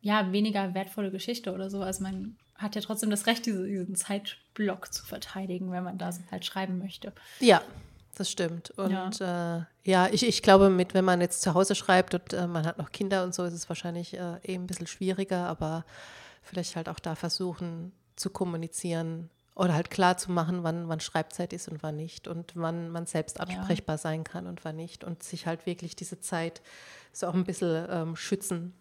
ja, 0.02 0.32
weniger 0.32 0.74
wertvolle 0.74 1.12
Geschichte 1.12 1.54
oder 1.54 1.70
so. 1.70 1.82
Also 1.82 2.04
man 2.04 2.38
hat 2.56 2.76
ja 2.76 2.82
trotzdem 2.82 3.10
das 3.10 3.28
Recht, 3.28 3.46
diese, 3.46 3.66
diesen 3.66 3.96
Zeitblock 3.96 4.94
zu 4.94 5.06
verteidigen, 5.06 5.72
wenn 5.72 5.84
man 5.84 5.98
da 5.98 6.12
halt 6.32 6.46
schreiben 6.46 6.80
möchte. 6.80 7.14
Ja, 7.40 7.62
das 8.16 8.30
stimmt. 8.30 8.72
Und 8.72 9.20
ja, 9.20 9.58
äh, 9.58 9.64
ja 9.84 10.08
ich, 10.12 10.28
ich 10.28 10.42
glaube, 10.42 10.70
mit, 10.70 10.94
wenn 10.94 11.06
man 11.06 11.22
jetzt 11.22 11.42
zu 11.42 11.54
Hause 11.54 11.76
schreibt 11.76 12.14
und 12.14 12.34
äh, 12.34 12.48
man 12.48 12.66
hat 12.66 12.78
noch 12.78 12.92
Kinder 12.92 13.24
und 13.24 13.34
so, 13.34 13.44
ist 13.44 13.54
es 13.54 13.70
wahrscheinlich 13.70 14.16
äh, 14.16 14.38
eben 14.44 14.64
ein 14.64 14.68
bisschen 14.68 14.88
schwieriger, 14.88 15.48
aber 15.48 15.86
vielleicht 16.42 16.76
halt 16.76 16.90
auch 16.90 17.00
da 17.00 17.16
versuchen 17.16 17.92
zu 18.16 18.30
kommunizieren, 18.30 19.30
oder 19.56 19.74
halt 19.74 19.90
klar 19.90 20.18
zu 20.18 20.32
machen, 20.32 20.64
wann, 20.64 20.88
wann 20.88 21.00
Schreibzeit 21.00 21.54
ist 21.54 21.68
und 21.68 21.84
wann 21.84 21.96
nicht 21.98 22.28
und 22.28 22.54
wann 22.56 22.90
man 22.90 23.06
selbst 23.06 23.40
ansprechbar 23.40 23.96
ja. 23.96 24.00
sein 24.00 24.24
kann 24.24 24.48
und 24.48 24.64
wann 24.64 24.76
nicht 24.76 25.04
und 25.04 25.24
sich 25.24 25.46
halt 25.46 25.66
wirklich 25.66 25.96
diese 25.96 26.20
Zeit 26.20 26.62
so 27.12 27.28
auch 27.28 27.34
ein 27.34 27.44
bisschen 27.44 27.86
ähm, 27.90 28.16
schützen 28.16 28.74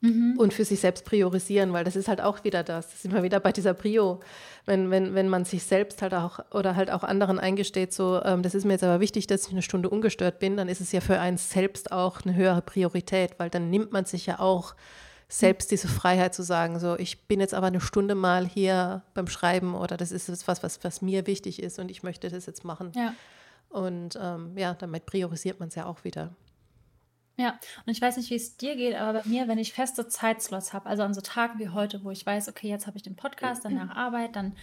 mhm. 0.00 0.34
und 0.38 0.54
für 0.54 0.64
sich 0.64 0.80
selbst 0.80 1.04
priorisieren, 1.04 1.72
weil 1.72 1.84
das 1.84 1.96
ist 1.96 2.08
halt 2.08 2.20
auch 2.20 2.44
wieder 2.44 2.62
das. 2.62 2.86
Das 2.86 2.94
ist 2.96 3.04
immer 3.04 3.22
wieder 3.22 3.40
bei 3.40 3.52
dieser 3.52 3.74
Prio, 3.74 4.20
wenn, 4.64 4.90
wenn, 4.90 5.14
wenn 5.14 5.28
man 5.28 5.44
sich 5.44 5.64
selbst 5.64 6.02
halt 6.02 6.14
auch 6.14 6.40
oder 6.52 6.76
halt 6.76 6.90
auch 6.90 7.04
anderen 7.04 7.38
eingesteht, 7.38 7.92
so, 7.92 8.22
ähm, 8.24 8.42
das 8.42 8.54
ist 8.54 8.64
mir 8.64 8.72
jetzt 8.72 8.84
aber 8.84 9.00
wichtig, 9.00 9.26
dass 9.26 9.46
ich 9.46 9.52
eine 9.52 9.62
Stunde 9.62 9.90
ungestört 9.90 10.38
bin, 10.38 10.56
dann 10.56 10.68
ist 10.68 10.80
es 10.80 10.92
ja 10.92 11.00
für 11.00 11.20
einen 11.20 11.38
selbst 11.38 11.92
auch 11.92 12.22
eine 12.22 12.34
höhere 12.34 12.62
Priorität, 12.62 13.38
weil 13.38 13.50
dann 13.50 13.70
nimmt 13.70 13.92
man 13.92 14.04
sich 14.04 14.26
ja 14.26 14.38
auch 14.38 14.74
selbst 15.28 15.70
diese 15.70 15.88
Freiheit 15.88 16.34
zu 16.34 16.42
sagen, 16.42 16.80
so 16.80 16.98
ich 16.98 17.26
bin 17.26 17.40
jetzt 17.40 17.54
aber 17.54 17.66
eine 17.66 17.80
Stunde 17.80 18.14
mal 18.14 18.46
hier 18.46 19.02
beim 19.12 19.26
Schreiben 19.26 19.74
oder 19.74 19.96
das 19.96 20.10
ist 20.10 20.28
jetzt 20.28 20.48
was, 20.48 20.62
was, 20.62 20.82
was 20.84 21.02
mir 21.02 21.26
wichtig 21.26 21.62
ist 21.62 21.78
und 21.78 21.90
ich 21.90 22.02
möchte 22.02 22.30
das 22.30 22.46
jetzt 22.46 22.64
machen. 22.64 22.92
Ja. 22.94 23.14
Und 23.68 24.18
ähm, 24.20 24.56
ja, 24.56 24.72
damit 24.72 25.04
priorisiert 25.04 25.60
man 25.60 25.68
es 25.68 25.74
ja 25.74 25.84
auch 25.84 26.04
wieder. 26.04 26.34
Ja, 27.36 27.58
und 27.86 27.92
ich 27.92 28.00
weiß 28.00 28.16
nicht, 28.16 28.30
wie 28.30 28.34
es 28.34 28.56
dir 28.56 28.74
geht, 28.74 28.96
aber 28.96 29.20
bei 29.20 29.28
mir, 29.28 29.46
wenn 29.46 29.58
ich 29.58 29.72
feste 29.72 30.08
Zeitslots 30.08 30.72
habe, 30.72 30.86
also 30.86 31.04
an 31.04 31.14
so 31.14 31.20
Tagen 31.20 31.58
wie 31.60 31.68
heute, 31.68 32.02
wo 32.02 32.10
ich 32.10 32.26
weiß, 32.26 32.48
okay, 32.48 32.68
jetzt 32.68 32.86
habe 32.86 32.96
ich 32.96 33.04
den 33.04 33.14
Podcast, 33.14 33.64
danach 33.64 33.94
Arbeit, 33.94 34.34
dann 34.34 34.56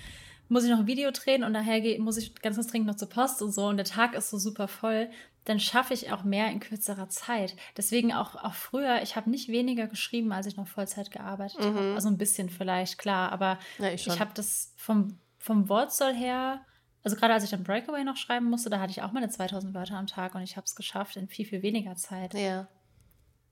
muss 0.49 0.65
ich 0.65 0.71
noch 0.71 0.79
ein 0.79 0.87
Video 0.87 1.11
drehen 1.11 1.43
und 1.43 1.53
nachher 1.53 1.99
muss 1.99 2.17
ich 2.17 2.35
ganz 2.35 2.57
dringend 2.67 2.87
noch 2.87 2.95
zur 2.95 3.09
Post 3.09 3.41
und 3.41 3.53
so 3.53 3.67
und 3.67 3.77
der 3.77 3.85
Tag 3.85 4.13
ist 4.13 4.29
so 4.29 4.37
super 4.37 4.67
voll, 4.67 5.09
dann 5.45 5.59
schaffe 5.59 5.93
ich 5.93 6.11
auch 6.11 6.23
mehr 6.23 6.51
in 6.51 6.59
kürzerer 6.59 7.07
Zeit. 7.09 7.55
Deswegen 7.77 8.13
auch, 8.13 8.35
auch 8.35 8.53
früher, 8.53 9.01
ich 9.01 9.15
habe 9.15 9.29
nicht 9.29 9.47
weniger 9.47 9.87
geschrieben, 9.87 10.31
als 10.31 10.47
ich 10.47 10.57
noch 10.57 10.67
Vollzeit 10.67 11.11
gearbeitet 11.11 11.59
mhm. 11.59 11.75
habe. 11.75 11.93
Also 11.95 12.09
ein 12.09 12.17
bisschen 12.17 12.49
vielleicht, 12.49 12.97
klar, 12.97 13.31
aber 13.31 13.59
ja, 13.77 13.89
ich, 13.89 14.07
ich 14.07 14.19
habe 14.19 14.31
das 14.33 14.73
vom, 14.75 15.17
vom 15.37 15.69
Wortsoll 15.69 16.13
her, 16.13 16.65
also 17.03 17.15
gerade 17.15 17.35
als 17.35 17.43
ich 17.43 17.51
dann 17.51 17.63
Breakaway 17.63 18.03
noch 18.03 18.17
schreiben 18.17 18.49
musste, 18.49 18.71
da 18.71 18.79
hatte 18.79 18.89
ich 18.89 19.03
auch 19.03 19.11
meine 19.11 19.29
2000 19.29 19.75
Wörter 19.75 19.95
am 19.95 20.07
Tag 20.07 20.33
und 20.33 20.41
ich 20.41 20.57
habe 20.57 20.65
es 20.65 20.75
geschafft 20.75 21.15
in 21.17 21.27
viel, 21.27 21.45
viel 21.45 21.61
weniger 21.61 21.95
Zeit. 21.95 22.33
Ja. 22.33 22.67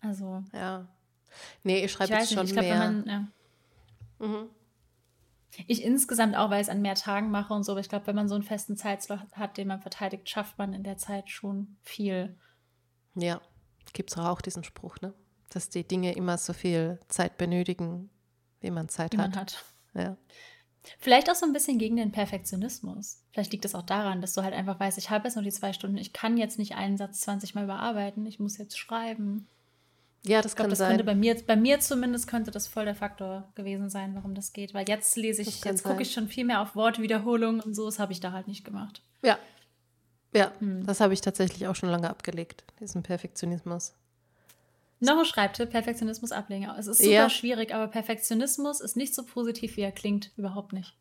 Also. 0.02 0.44
Ja. 0.54 0.88
Nee, 1.64 1.86
ich 1.86 1.92
schreibe 1.92 2.14
jetzt 2.14 2.34
schon 2.34 2.42
nicht, 2.42 2.50
ich 2.50 2.60
glaub, 2.60 2.66
mehr. 2.66 2.78
Man, 2.78 3.06
ja. 4.20 4.28
mhm. 4.28 4.50
Ich 5.68 5.84
insgesamt 5.84 6.36
auch, 6.36 6.50
weil 6.50 6.62
ich 6.62 6.68
es 6.68 6.74
an 6.74 6.82
mehr 6.82 6.96
Tagen 6.96 7.30
mache 7.32 7.54
und 7.54 7.64
so, 7.64 7.74
aber 7.74 7.82
ich 7.82 7.90
glaube, 7.90 8.08
wenn 8.08 8.16
man 8.16 8.28
so 8.28 8.36
einen 8.36 8.44
festen 8.44 8.76
Zeitslot 8.76 9.20
hat, 9.34 9.58
den 9.58 9.68
man 9.68 9.82
verteidigt, 9.82 10.30
schafft 10.30 10.58
man 10.58 10.74
in 10.74 10.84
der 10.84 10.98
Zeit 10.98 11.30
schon 11.30 11.78
viel. 11.82 12.36
Ja, 13.16 13.42
gibt 13.94 14.12
es 14.12 14.18
auch 14.18 14.42
diesen 14.42 14.64
Spruch, 14.64 14.98
ne? 15.02 15.14
Dass 15.50 15.70
die 15.70 15.88
Dinge 15.88 16.14
immer 16.14 16.38
so 16.38 16.54
viel 16.54 17.00
Zeit 17.08 17.38
benötigen, 17.38 18.10
wie 18.62 18.72
man 18.72 18.90
Zeit 18.90 19.14
wie 19.14 19.18
hat. 19.18 19.32
Man 19.32 19.40
hat. 19.40 19.64
Ja. 19.94 20.18
Vielleicht 21.00 21.30
auch 21.30 21.36
so 21.36 21.46
ein 21.46 21.54
bisschen 21.54 21.78
gegen 21.78 21.96
den 21.96 22.12
Perfektionismus. 22.12 23.22
Vielleicht 23.32 23.52
liegt 23.52 23.66
es 23.66 23.76
auch 23.76 23.84
daran, 23.84 24.22
dass 24.22 24.34
du 24.34 24.44
halt 24.44 24.54
einfach 24.54 24.80
weißt, 24.80 24.98
ich 24.98 25.10
habe 25.10 25.28
jetzt 25.28 25.36
nur 25.36 25.44
die 25.44 25.52
zwei 25.52 25.72
Stunden, 25.72 25.98
ich 25.98 26.14
kann 26.14 26.38
jetzt 26.38 26.58
nicht 26.60 26.76
einen 26.76 26.98
Satz 26.98 27.22
20 27.22 27.56
Mal 27.56 27.66
überarbeiten, 27.66 28.26
ich 28.26 28.40
muss 28.40 28.58
jetzt 28.58 28.78
schreiben. 28.78 29.48
Ja, 30.26 30.42
das 30.42 30.54
ich 30.54 30.56
glaub, 30.56 30.64
kann 30.66 30.70
das 30.70 30.80
sein. 30.80 30.90
Könnte 30.90 31.04
bei 31.04 31.16
mir, 31.16 31.36
bei 31.46 31.56
mir 31.56 31.80
zumindest 31.80 32.28
könnte 32.28 32.52
das 32.52 32.68
voll 32.68 32.86
der 32.86 32.96
Faktor 32.96 33.52
gewesen 33.56 33.90
sein, 33.90 34.16
warum 34.16 34.36
das 34.36 34.54
geht. 34.54 34.74
Weil 34.74 34.88
jetzt 34.88 35.18
lese 35.18 35.42
ich, 35.42 35.64
jetzt 35.64 35.84
gucke 35.84 36.02
ich 36.02 36.14
schon 36.14 36.28
viel 36.28 36.46
mehr 36.46 36.62
auf 36.62 36.76
Wortwiederholung 36.76 37.60
und 37.60 37.76
so, 37.76 37.86
das 37.86 38.00
habe 38.00 38.14
ich 38.14 38.22
da 38.22 38.32
halt 38.32 38.48
nicht 38.48 38.64
gemacht. 38.64 39.02
Ja. 39.22 39.38
Ja, 40.34 40.52
hm. 40.60 40.86
das 40.86 41.00
habe 41.00 41.14
ich 41.14 41.22
tatsächlich 41.22 41.68
auch 41.68 41.76
schon 41.76 41.90
lange 41.90 42.10
abgelegt, 42.10 42.64
diesen 42.80 43.04
Perfektionismus. 43.04 43.94
Noch 45.00 45.20
ein 45.20 45.26
Schreibtipp, 45.26 45.70
Perfektionismus 45.70 46.32
ablegen. 46.32 46.70
Es 46.80 46.88
ist 46.88 47.00
super 47.00 47.12
ja. 47.12 47.30
schwierig, 47.30 47.74
aber 47.76 47.88
Perfektionismus 47.88 48.80
ist 48.80 48.96
nicht 48.96 49.14
so 49.14 49.24
positiv, 49.24 49.76
wie 49.76 49.82
er 49.82 49.92
klingt. 49.92 50.32
Überhaupt 50.38 50.72
nicht. 50.72 50.96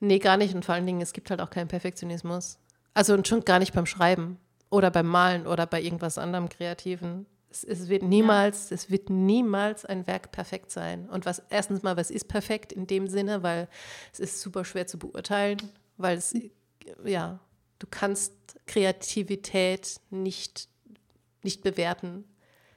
Nee, 0.00 0.18
gar 0.18 0.36
nicht. 0.36 0.54
Und 0.54 0.64
vor 0.64 0.74
allen 0.74 0.86
Dingen, 0.86 1.00
es 1.00 1.12
gibt 1.12 1.30
halt 1.30 1.40
auch 1.40 1.50
keinen 1.50 1.68
Perfektionismus. 1.68 2.58
Also 2.94 3.14
und 3.14 3.28
schon 3.28 3.44
gar 3.44 3.60
nicht 3.60 3.72
beim 3.72 3.86
Schreiben 3.86 4.38
oder 4.70 4.90
beim 4.90 5.06
Malen 5.06 5.46
oder 5.46 5.66
bei 5.66 5.80
irgendwas 5.80 6.18
anderem 6.18 6.48
Kreativen. 6.48 7.26
Es, 7.64 7.80
es, 7.80 7.88
wird 7.88 8.02
niemals, 8.02 8.70
ja. 8.70 8.74
es 8.74 8.90
wird 8.90 9.10
niemals 9.10 9.84
ein 9.84 10.06
Werk 10.06 10.32
perfekt 10.32 10.70
sein. 10.70 11.08
Und 11.08 11.26
was 11.26 11.42
erstens 11.50 11.82
mal, 11.82 11.96
was 11.96 12.10
ist 12.10 12.28
perfekt 12.28 12.72
in 12.72 12.86
dem 12.86 13.08
Sinne, 13.08 13.42
weil 13.42 13.68
es 14.12 14.20
ist 14.20 14.40
super 14.40 14.64
schwer 14.64 14.86
zu 14.86 14.98
beurteilen, 14.98 15.58
weil 15.96 16.18
es, 16.18 16.34
ja, 17.04 17.40
du 17.78 17.86
kannst 17.90 18.32
Kreativität 18.66 20.00
nicht, 20.10 20.68
nicht 21.42 21.62
bewerten. 21.62 22.24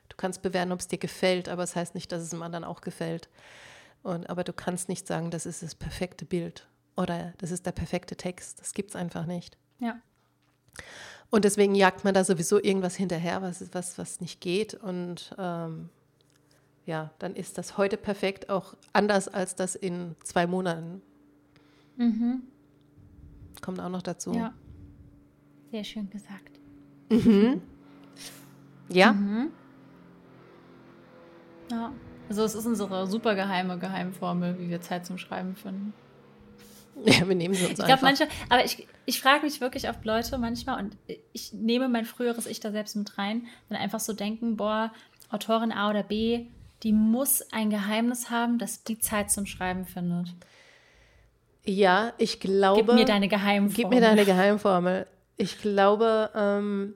Du 0.08 0.16
kannst 0.18 0.42
bewerten, 0.42 0.72
ob 0.72 0.80
es 0.80 0.88
dir 0.88 0.98
gefällt, 0.98 1.50
aber 1.50 1.64
es 1.64 1.72
das 1.72 1.76
heißt 1.78 1.96
nicht, 1.96 2.12
dass 2.12 2.22
es 2.22 2.30
dem 2.30 2.42
anderen 2.42 2.64
auch 2.64 2.82
gefällt. 2.82 3.30
Und, 4.02 4.30
aber 4.30 4.44
du 4.44 4.54
kannst 4.54 4.90
nicht 4.90 5.08
sagen, 5.08 5.30
das 5.32 5.46
ist 5.46 5.62
das 5.62 5.76
perfekte 5.76 6.26
Bild 6.26 6.68
oder 6.96 7.34
das 7.38 7.52
ist 7.52 7.66
der 7.66 7.72
perfekte 7.72 8.16
Text. 8.16 8.60
Das 8.60 8.74
gibt 8.74 8.92
es 8.92 8.96
einfach 8.96 9.26
nicht. 9.26 9.58
Ja. 9.80 10.02
Und 11.30 11.46
deswegen 11.46 11.76
jagt 11.76 12.04
man 12.04 12.14
da 12.14 12.24
sowieso 12.24 12.62
irgendwas 12.62 12.96
hinterher, 12.96 13.42
was, 13.42 13.74
was, 13.74 13.98
was 13.98 14.20
nicht 14.20 14.42
geht. 14.42 14.74
Und 14.74 15.36
ähm, 15.38 15.90
ja, 16.86 17.12
dann 17.20 17.36
ist 17.36 17.58
das 17.58 17.78
heute 17.78 17.98
perfekt 17.98 18.50
auch 18.50 18.76
anders 18.94 19.28
als 19.28 19.56
das 19.56 19.76
in 19.76 20.16
zwei 20.24 20.48
Monaten. 20.48 21.02
Mhm. 21.98 22.44
Kommt 23.62 23.80
auch 23.80 23.90
noch 23.90 24.02
dazu. 24.02 24.34
Ja. 24.34 24.54
Sehr 25.72 25.84
schön 25.84 26.10
gesagt. 26.10 26.60
Mhm. 27.10 27.62
Ja. 28.90 29.14
Mhm. 29.14 29.52
Ja. 31.70 31.94
Also 32.28 32.44
es 32.44 32.56
ist 32.56 32.66
unsere 32.66 33.06
super 33.08 33.36
geheime 33.36 33.78
Geheimformel, 33.78 34.58
wie 34.60 34.70
wir 34.70 34.82
Zeit 34.82 35.06
zum 35.06 35.18
Schreiben 35.18 35.56
finden. 35.56 35.94
Ja, 37.06 37.28
wir 37.28 37.36
nehmen 37.36 37.54
sie 37.54 37.66
uns 37.66 37.80
ich 37.80 37.86
glaube, 37.86 38.02
manche, 38.02 38.28
aber 38.50 38.66
ich, 38.66 38.88
ich 39.06 39.22
frage 39.22 39.46
mich 39.46 39.62
wirklich 39.62 39.90
oft 39.90 40.04
Leute 40.06 40.38
manchmal 40.38 40.84
und 40.84 40.98
ich 41.34 41.54
nehme 41.54 41.88
mein 41.90 42.06
früheres 42.06 42.46
Ich 42.46 42.60
da 42.60 42.72
selbst 42.72 42.96
mit 42.96 43.18
rein, 43.18 43.48
wenn 43.68 43.78
einfach 43.78 44.00
so 44.00 44.14
denken, 44.14 44.58
boah, 44.58 44.92
Autorin 45.30 45.72
A 45.72 45.90
oder 45.90 46.04
B, 46.04 46.46
die 46.84 46.94
muss 46.94 47.42
ein 47.52 47.70
Geheimnis 47.70 48.30
haben, 48.30 48.58
dass 48.58 48.84
die 48.84 49.00
Zeit 49.00 49.32
zum 49.32 49.46
Schreiben 49.46 49.86
findet. 49.86 50.34
Ja, 51.66 52.14
ich 52.18 52.40
glaube. 52.40 52.84
Gib 52.84 52.96
mir 52.96 53.06
deine 53.06 53.28
Geheimformel. 53.28 53.76
Gib 53.76 53.90
mir 53.90 54.02
deine 54.02 54.26
Geheimformel. 54.26 55.08
Ich 55.38 55.62
glaube, 55.62 56.32
ähm, 56.36 56.94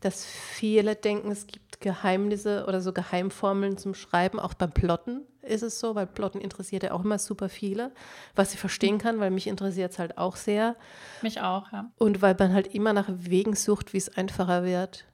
dass 0.00 0.24
viele 0.24 0.96
denken, 0.96 1.30
es 1.30 1.46
gibt 1.46 1.80
Geheimnisse 1.80 2.66
oder 2.66 2.80
so 2.80 2.92
Geheimformeln 2.92 3.78
zum 3.78 3.94
Schreiben. 3.94 4.38
Auch 4.38 4.54
beim 4.54 4.72
Plotten 4.72 5.22
ist 5.42 5.62
es 5.62 5.80
so, 5.80 5.94
weil 5.94 6.06
Plotten 6.06 6.40
interessiert 6.40 6.82
ja 6.82 6.92
auch 6.92 7.04
immer 7.04 7.18
super 7.18 7.48
viele, 7.48 7.92
was 8.34 8.52
ich 8.54 8.60
verstehen 8.60 8.98
kann, 8.98 9.20
weil 9.20 9.30
mich 9.30 9.46
interessiert 9.46 9.92
es 9.92 9.98
halt 9.98 10.18
auch 10.18 10.36
sehr. 10.36 10.76
Mich 11.22 11.40
auch, 11.40 11.72
ja. 11.72 11.90
Und 11.98 12.22
weil 12.22 12.36
man 12.38 12.52
halt 12.52 12.74
immer 12.74 12.92
nach 12.92 13.08
Wegen 13.08 13.54
sucht, 13.54 13.92
wie 13.92 13.98
es 13.98 14.16
einfacher 14.16 14.64
wird. 14.64 15.04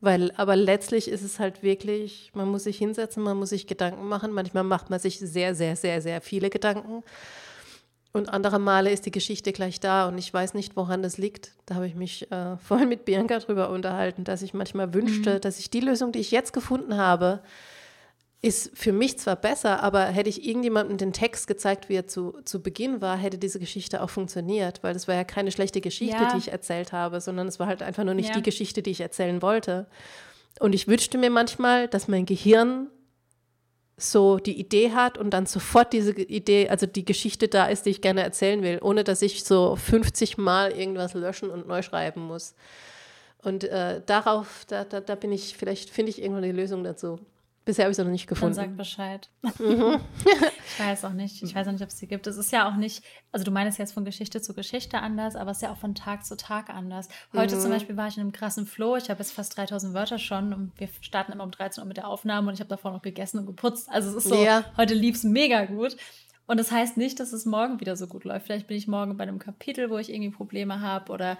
Weil, 0.00 0.30
aber 0.36 0.56
letztlich 0.56 1.08
ist 1.08 1.22
es 1.22 1.40
halt 1.40 1.62
wirklich, 1.62 2.30
man 2.34 2.48
muss 2.48 2.64
sich 2.64 2.78
hinsetzen, 2.78 3.22
man 3.22 3.36
muss 3.36 3.50
sich 3.50 3.66
Gedanken 3.66 4.08
machen. 4.08 4.32
Manchmal 4.32 4.64
macht 4.64 4.90
man 4.90 5.00
sich 5.00 5.18
sehr, 5.18 5.54
sehr, 5.54 5.74
sehr, 5.74 6.02
sehr 6.02 6.20
viele 6.20 6.50
Gedanken. 6.50 7.02
Und 8.12 8.30
andere 8.30 8.58
Male 8.58 8.90
ist 8.90 9.04
die 9.04 9.10
Geschichte 9.10 9.52
gleich 9.52 9.78
da 9.78 10.08
und 10.08 10.16
ich 10.16 10.32
weiß 10.32 10.54
nicht, 10.54 10.74
woran 10.74 11.02
das 11.02 11.18
liegt. 11.18 11.52
Da 11.66 11.74
habe 11.74 11.86
ich 11.86 11.94
mich 11.94 12.30
äh, 12.32 12.56
vorhin 12.66 12.88
mit 12.88 13.04
Bianca 13.04 13.38
drüber 13.38 13.68
unterhalten, 13.70 14.24
dass 14.24 14.42
ich 14.42 14.54
manchmal 14.54 14.94
wünschte, 14.94 15.34
mhm. 15.34 15.40
dass 15.42 15.58
ich 15.58 15.70
die 15.70 15.80
Lösung, 15.80 16.12
die 16.12 16.20
ich 16.20 16.30
jetzt 16.30 16.52
gefunden 16.52 16.96
habe, 16.96 17.42
ist 18.42 18.70
für 18.74 18.92
mich 18.92 19.18
zwar 19.18 19.36
besser, 19.36 19.82
aber 19.82 20.04
hätte 20.04 20.28
ich 20.28 20.46
irgendjemandem 20.46 20.98
den 20.98 21.12
Text 21.12 21.46
gezeigt, 21.46 21.88
wie 21.88 21.94
er 21.94 22.06
zu, 22.06 22.38
zu 22.44 22.62
Beginn 22.62 23.00
war, 23.00 23.16
hätte 23.16 23.38
diese 23.38 23.58
Geschichte 23.58 24.02
auch 24.02 24.10
funktioniert, 24.10 24.82
weil 24.82 24.92
das 24.92 25.08
war 25.08 25.14
ja 25.14 25.24
keine 25.24 25.50
schlechte 25.50 25.80
Geschichte, 25.80 26.16
ja. 26.22 26.32
die 26.32 26.38
ich 26.38 26.52
erzählt 26.52 26.92
habe, 26.92 27.20
sondern 27.20 27.48
es 27.48 27.58
war 27.58 27.66
halt 27.66 27.82
einfach 27.82 28.04
nur 28.04 28.14
nicht 28.14 28.30
ja. 28.30 28.34
die 28.36 28.42
Geschichte, 28.42 28.82
die 28.82 28.90
ich 28.90 29.00
erzählen 29.00 29.42
wollte. 29.42 29.86
Und 30.60 30.74
ich 30.74 30.86
wünschte 30.86 31.18
mir 31.18 31.30
manchmal, 31.30 31.88
dass 31.88 32.08
mein 32.08 32.26
Gehirn 32.26 32.88
so 33.96 34.36
die 34.36 34.58
Idee 34.60 34.92
hat 34.92 35.16
und 35.16 35.30
dann 35.30 35.46
sofort 35.46 35.92
diese 35.94 36.12
Idee, 36.12 36.68
also 36.68 36.86
die 36.86 37.04
Geschichte 37.04 37.48
da 37.48 37.66
ist, 37.66 37.86
die 37.86 37.90
ich 37.90 38.02
gerne 38.02 38.22
erzählen 38.22 38.62
will, 38.62 38.78
ohne 38.82 39.04
dass 39.04 39.22
ich 39.22 39.44
so 39.44 39.76
50 39.76 40.36
Mal 40.36 40.72
irgendwas 40.72 41.14
löschen 41.14 41.50
und 41.50 41.66
neu 41.66 41.80
schreiben 41.80 42.20
muss. 42.20 42.54
Und 43.42 43.64
äh, 43.64 44.02
darauf, 44.04 44.64
da, 44.66 44.84
da, 44.84 45.00
da 45.00 45.14
bin 45.14 45.32
ich, 45.32 45.56
vielleicht 45.56 45.88
finde 45.88 46.10
ich 46.10 46.20
irgendwann 46.20 46.42
die 46.42 46.52
Lösung 46.52 46.84
dazu. 46.84 47.18
Bisher 47.66 47.86
habe 47.86 47.90
ich 47.90 47.96
sie 47.96 48.04
noch 48.04 48.12
nicht 48.12 48.28
gefunden. 48.28 48.54
Dann 48.54 48.68
sag 48.68 48.76
Bescheid. 48.76 49.28
Mhm. 49.58 49.98
ich 50.24 50.80
weiß 50.80 51.04
auch 51.04 51.12
nicht. 51.12 51.42
Ich 51.42 51.52
weiß 51.52 51.66
auch 51.66 51.72
nicht, 51.72 51.82
ob 51.82 51.88
es 51.88 51.98
sie 51.98 52.06
gibt. 52.06 52.28
Es 52.28 52.36
ist 52.36 52.52
ja 52.52 52.70
auch 52.70 52.76
nicht, 52.76 53.02
also 53.32 53.44
du 53.44 53.50
meinst 53.50 53.76
jetzt 53.80 53.92
von 53.92 54.04
Geschichte 54.04 54.40
zu 54.40 54.54
Geschichte 54.54 55.00
anders, 55.00 55.34
aber 55.34 55.50
es 55.50 55.56
ist 55.56 55.62
ja 55.64 55.72
auch 55.72 55.76
von 55.76 55.96
Tag 55.96 56.24
zu 56.24 56.36
Tag 56.36 56.70
anders. 56.70 57.08
Heute 57.34 57.56
mhm. 57.56 57.60
zum 57.60 57.70
Beispiel 57.72 57.96
war 57.96 58.06
ich 58.06 58.16
in 58.18 58.20
einem 58.20 58.30
krassen 58.30 58.66
Flow. 58.66 58.94
Ich 58.94 59.10
habe 59.10 59.18
jetzt 59.18 59.32
fast 59.32 59.56
3000 59.56 59.94
Wörter 59.94 60.20
schon 60.20 60.52
und 60.52 60.78
wir 60.78 60.88
starten 61.00 61.32
immer 61.32 61.42
um 61.42 61.50
13 61.50 61.82
Uhr 61.82 61.88
mit 61.88 61.96
der 61.96 62.06
Aufnahme 62.06 62.48
und 62.48 62.54
ich 62.54 62.60
habe 62.60 62.70
davor 62.70 62.92
noch 62.92 63.02
gegessen 63.02 63.40
und 63.40 63.46
geputzt. 63.46 63.88
Also 63.90 64.10
es 64.10 64.24
ist 64.24 64.28
so, 64.28 64.44
ja. 64.44 64.64
heute 64.76 64.94
lief 64.94 65.16
es 65.16 65.24
mega 65.24 65.64
gut. 65.64 65.96
Und 66.46 66.58
das 66.58 66.70
heißt 66.70 66.96
nicht, 66.96 67.18
dass 67.18 67.32
es 67.32 67.44
morgen 67.44 67.80
wieder 67.80 67.96
so 67.96 68.06
gut 68.06 68.22
läuft. 68.22 68.46
Vielleicht 68.46 68.68
bin 68.68 68.76
ich 68.76 68.86
morgen 68.86 69.16
bei 69.16 69.24
einem 69.24 69.40
Kapitel, 69.40 69.90
wo 69.90 69.98
ich 69.98 70.12
irgendwie 70.12 70.30
Probleme 70.30 70.80
habe 70.80 71.12
oder 71.12 71.36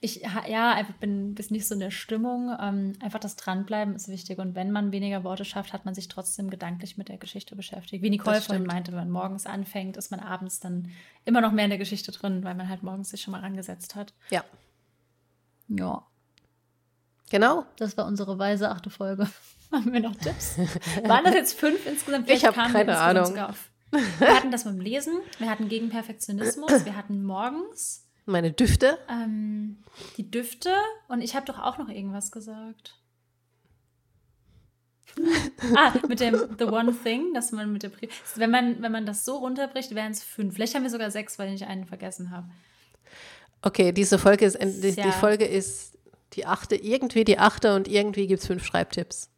ich 0.00 0.22
ja, 0.22 0.72
einfach 0.72 0.94
bin 0.94 1.34
bis 1.34 1.50
nicht 1.50 1.66
so 1.66 1.74
in 1.74 1.80
der 1.80 1.90
Stimmung. 1.90 2.54
Ähm, 2.60 2.92
einfach 3.00 3.18
das 3.18 3.36
Dranbleiben 3.36 3.94
ist 3.94 4.08
wichtig. 4.08 4.38
Und 4.38 4.54
wenn 4.54 4.70
man 4.70 4.92
weniger 4.92 5.24
Worte 5.24 5.44
schafft, 5.44 5.72
hat 5.72 5.86
man 5.86 5.94
sich 5.94 6.08
trotzdem 6.08 6.50
gedanklich 6.50 6.98
mit 6.98 7.08
der 7.08 7.16
Geschichte 7.16 7.56
beschäftigt. 7.56 8.02
Wie 8.02 8.10
Nicole 8.10 8.42
vorhin 8.42 8.66
meinte, 8.66 8.92
wenn 8.92 8.98
man 8.98 9.10
morgens 9.10 9.46
anfängt, 9.46 9.96
ist 9.96 10.10
man 10.10 10.20
abends 10.20 10.60
dann 10.60 10.90
immer 11.24 11.40
noch 11.40 11.52
mehr 11.52 11.64
in 11.64 11.70
der 11.70 11.78
Geschichte 11.78 12.12
drin, 12.12 12.44
weil 12.44 12.54
man 12.54 12.68
halt 12.68 12.82
morgens 12.82 13.10
sich 13.10 13.22
schon 13.22 13.32
mal 13.32 13.40
rangesetzt 13.40 13.94
hat. 13.94 14.12
Ja. 14.30 14.44
Ja. 15.68 16.06
Genau. 17.30 17.64
Das 17.76 17.96
war 17.96 18.06
unsere 18.06 18.38
weise 18.38 18.70
achte 18.70 18.90
Folge. 18.90 19.28
Haben 19.72 19.92
wir 19.92 20.00
noch 20.00 20.14
Tipps? 20.14 20.58
Waren 21.04 21.24
das 21.24 21.34
jetzt 21.34 21.58
fünf 21.58 21.86
insgesamt? 21.86 22.26
Vielleicht 22.26 22.42
ich 22.42 22.46
habe 22.46 22.72
keine 22.72 22.98
Ahnung. 22.98 23.34
Wir 24.18 24.34
hatten 24.34 24.50
das 24.50 24.64
mit 24.64 24.74
dem 24.74 24.80
Lesen, 24.80 25.14
wir 25.38 25.48
hatten 25.48 25.68
gegen 25.68 25.88
Perfektionismus, 25.88 26.84
wir 26.84 26.96
hatten 26.96 27.24
morgens 27.24 28.05
meine 28.26 28.52
Düfte? 28.52 28.98
Ähm, 29.08 29.78
die 30.16 30.30
Düfte 30.30 30.74
und 31.08 31.20
ich 31.20 31.34
habe 31.34 31.46
doch 31.46 31.58
auch 31.58 31.78
noch 31.78 31.88
irgendwas 31.88 32.30
gesagt. 32.30 32.94
ah, 35.76 35.94
mit 36.08 36.20
dem 36.20 36.36
The 36.58 36.64
One 36.64 36.94
Thing, 37.02 37.32
dass 37.32 37.52
man 37.52 37.72
mit 37.72 37.82
der 37.82 37.88
Pri 37.88 38.08
wenn 38.34 38.50
man 38.50 38.82
wenn 38.82 38.92
man 38.92 39.06
das 39.06 39.24
so 39.24 39.36
runterbricht, 39.38 39.94
wären 39.94 40.12
es 40.12 40.22
fünf. 40.22 40.54
Vielleicht 40.54 40.74
haben 40.74 40.82
wir 40.82 40.90
sogar 40.90 41.10
sechs, 41.10 41.38
weil 41.38 41.54
ich 41.54 41.64
einen 41.64 41.86
vergessen 41.86 42.30
habe. 42.30 42.48
Okay, 43.62 43.92
diese 43.92 44.18
Folge 44.18 44.44
ist 44.44 44.58
die, 44.60 44.88
ja. 44.90 45.04
die 45.06 45.12
Folge 45.12 45.46
ist 45.46 45.96
die 46.34 46.44
achte, 46.44 46.76
irgendwie 46.76 47.24
die 47.24 47.38
achte 47.38 47.74
und 47.74 47.88
irgendwie 47.88 48.26
gibt 48.26 48.40
es 48.40 48.46
fünf 48.46 48.64
Schreibtipps. 48.64 49.30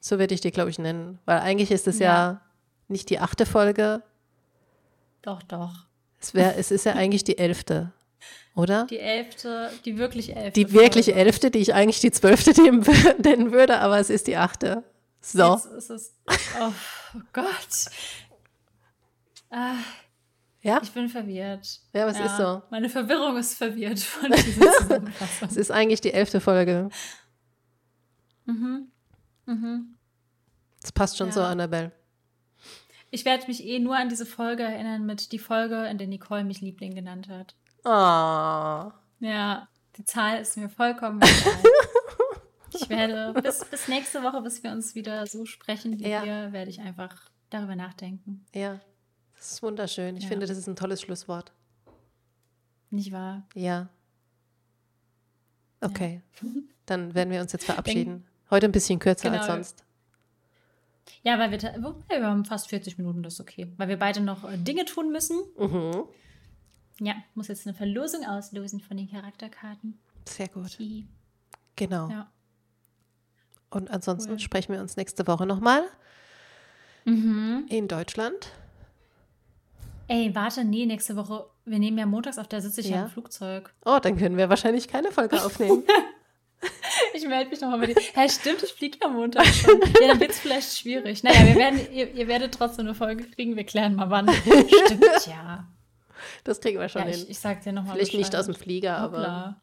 So 0.00 0.18
würde 0.18 0.34
ich 0.34 0.40
die, 0.40 0.50
glaube 0.50 0.70
ich, 0.70 0.78
nennen. 0.78 1.18
Weil 1.24 1.40
eigentlich 1.40 1.70
ist 1.70 1.88
es 1.88 1.98
ja. 1.98 2.06
ja 2.06 2.40
nicht 2.88 3.08
die 3.10 3.18
achte 3.18 3.46
Folge. 3.46 4.02
Doch, 5.22 5.42
doch. 5.42 5.86
Es, 6.20 6.34
wär, 6.34 6.56
es 6.58 6.70
ist 6.70 6.84
ja 6.84 6.92
eigentlich 6.92 7.24
die 7.24 7.38
elfte 7.38 7.92
oder? 8.54 8.86
Die 8.86 8.98
elfte, 8.98 9.70
die 9.84 9.98
wirklich 9.98 10.34
elfte. 10.34 10.64
Die 10.64 10.72
wirklich 10.72 11.06
Folge. 11.06 11.20
elfte, 11.20 11.50
die 11.50 11.58
ich 11.58 11.74
eigentlich 11.74 12.00
die 12.00 12.10
zwölfte 12.10 12.52
nennen 13.22 13.52
würde, 13.52 13.78
aber 13.78 13.98
es 13.98 14.10
ist 14.10 14.26
die 14.26 14.36
achte. 14.36 14.82
So. 15.20 15.54
Jetzt 15.54 15.66
ist 15.66 15.90
es, 15.90 16.14
oh, 16.28 16.72
oh 17.14 17.20
Gott. 17.32 17.90
Ah, 19.50 19.76
ja? 20.62 20.80
Ich 20.82 20.90
bin 20.90 21.08
verwirrt. 21.08 21.80
Ja, 21.92 22.06
was 22.06 22.18
ja, 22.18 22.24
ist 22.24 22.36
so? 22.38 22.62
Meine 22.70 22.88
Verwirrung 22.88 23.36
ist 23.36 23.54
verwirrt 23.54 24.00
von 24.00 24.32
dieser 24.36 24.72
Zusammenfassung. 24.72 25.48
es 25.48 25.56
ist 25.56 25.70
eigentlich 25.70 26.00
die 26.00 26.12
elfte 26.12 26.40
Folge. 26.40 26.88
Mhm. 28.46 28.88
Mhm. 29.44 29.94
Das 30.80 30.92
passt 30.92 31.16
schon 31.18 31.28
ja. 31.28 31.32
so, 31.32 31.42
Annabelle. 31.42 31.92
Ich 33.10 33.24
werde 33.24 33.46
mich 33.46 33.64
eh 33.64 33.78
nur 33.78 33.96
an 33.96 34.08
diese 34.08 34.26
Folge 34.26 34.64
erinnern 34.64 35.06
mit 35.06 35.30
die 35.30 35.38
Folge, 35.38 35.86
in 35.86 35.98
der 35.98 36.08
Nicole 36.08 36.44
mich 36.44 36.60
Liebling 36.60 36.94
genannt 36.94 37.28
hat. 37.28 37.54
Oh. 37.88 38.90
Ja, 39.20 39.68
die 39.96 40.04
Zahl 40.04 40.40
ist 40.40 40.56
mir 40.56 40.68
vollkommen 40.68 41.22
egal. 41.22 41.62
ich 42.74 42.88
werde 42.88 43.32
bis, 43.42 43.64
bis 43.64 43.86
nächste 43.86 44.24
Woche, 44.24 44.42
bis 44.42 44.60
wir 44.64 44.72
uns 44.72 44.96
wieder 44.96 45.24
so 45.28 45.46
sprechen 45.46 46.00
wie 46.00 46.08
ja. 46.08 46.24
wir, 46.24 46.52
werde 46.52 46.68
ich 46.68 46.80
einfach 46.80 47.30
darüber 47.48 47.76
nachdenken. 47.76 48.44
Ja, 48.52 48.80
das 49.36 49.52
ist 49.52 49.62
wunderschön. 49.62 50.16
Ich 50.16 50.24
ja. 50.24 50.28
finde, 50.30 50.46
das 50.46 50.58
ist 50.58 50.66
ein 50.66 50.74
tolles 50.74 51.00
Schlusswort. 51.00 51.52
Nicht 52.90 53.12
wahr? 53.12 53.46
Ja. 53.54 53.88
Okay, 55.80 56.22
ja. 56.42 56.48
dann 56.86 57.14
werden 57.14 57.30
wir 57.30 57.40
uns 57.40 57.52
jetzt 57.52 57.64
verabschieden. 57.66 58.26
Heute 58.50 58.66
ein 58.66 58.72
bisschen 58.72 58.98
kürzer 58.98 59.30
genau. 59.30 59.42
als 59.42 59.46
sonst. 59.46 59.84
Ja, 61.22 61.38
weil 61.38 61.52
wir, 61.52 61.60
wir 61.60 62.26
haben 62.26 62.44
fast 62.44 62.68
40 62.68 62.98
Minuten, 62.98 63.22
das 63.22 63.34
ist 63.34 63.40
okay. 63.40 63.72
Weil 63.76 63.88
wir 63.88 63.98
beide 63.98 64.20
noch 64.20 64.42
äh, 64.50 64.56
Dinge 64.56 64.86
tun 64.86 65.12
müssen. 65.12 65.38
Mhm. 65.56 66.08
Ja, 67.00 67.14
muss 67.34 67.48
jetzt 67.48 67.66
eine 67.66 67.74
Verlosung 67.74 68.24
auslösen 68.24 68.80
von 68.80 68.96
den 68.96 69.10
Charakterkarten. 69.10 69.98
Sehr 70.26 70.48
gut. 70.48 70.78
Die. 70.78 71.06
Genau. 71.76 72.08
Ja. 72.08 72.30
Und 73.70 73.90
ansonsten 73.90 74.32
cool. 74.32 74.38
sprechen 74.38 74.72
wir 74.72 74.80
uns 74.80 74.96
nächste 74.96 75.26
Woche 75.26 75.46
nochmal. 75.46 75.82
Mhm. 77.04 77.66
In 77.68 77.88
Deutschland. 77.88 78.52
Ey, 80.08 80.34
warte, 80.34 80.64
nee, 80.64 80.86
nächste 80.86 81.16
Woche. 81.16 81.46
Wir 81.64 81.78
nehmen 81.78 81.98
ja 81.98 82.06
montags 82.06 82.38
auf, 82.38 82.46
da 82.46 82.60
sitze 82.60 82.80
ich 82.80 82.88
ja. 82.88 83.04
im 83.04 83.10
Flugzeug. 83.10 83.74
Oh, 83.84 83.98
dann 84.00 84.16
können 84.16 84.36
wir 84.36 84.48
wahrscheinlich 84.48 84.88
keine 84.88 85.10
Folge 85.10 85.42
aufnehmen. 85.44 85.82
ich 87.14 87.26
melde 87.26 87.50
mich 87.50 87.60
nochmal 87.60 87.80
bei 87.80 87.86
dir. 87.86 87.96
Hä, 88.14 88.28
stimmt, 88.28 88.62
ich 88.62 88.72
fliege 88.72 88.98
ja 89.02 89.08
Montag 89.08 89.46
schon. 89.46 89.80
Ja, 90.00 90.08
dann 90.08 90.20
wird 90.20 90.30
es 90.30 90.38
vielleicht 90.38 90.78
schwierig. 90.78 91.24
Naja, 91.24 91.44
wir 91.44 91.56
werden, 91.56 91.80
ihr, 91.92 92.12
ihr 92.14 92.28
werdet 92.28 92.54
trotzdem 92.54 92.86
eine 92.86 92.94
Folge 92.94 93.24
kriegen. 93.24 93.56
Wir 93.56 93.64
klären 93.64 93.96
mal 93.96 94.08
wann. 94.08 94.28
Stimmt, 94.86 95.26
ja. 95.26 95.66
Das 96.44 96.60
kriegen 96.60 96.78
wir 96.78 96.88
schon 96.88 97.02
ja, 97.02 97.08
hin. 97.08 97.20
Ich, 97.22 97.30
ich 97.30 97.38
sag 97.38 97.62
dir 97.62 97.72
nochmal. 97.72 97.94
Vielleicht 97.94 98.12
Bescheid. 98.12 98.32
nicht 98.32 98.36
aus 98.36 98.46
dem 98.46 98.54
Flieger, 98.54 99.02
Hoppla. 99.02 99.18
aber. 99.18 99.62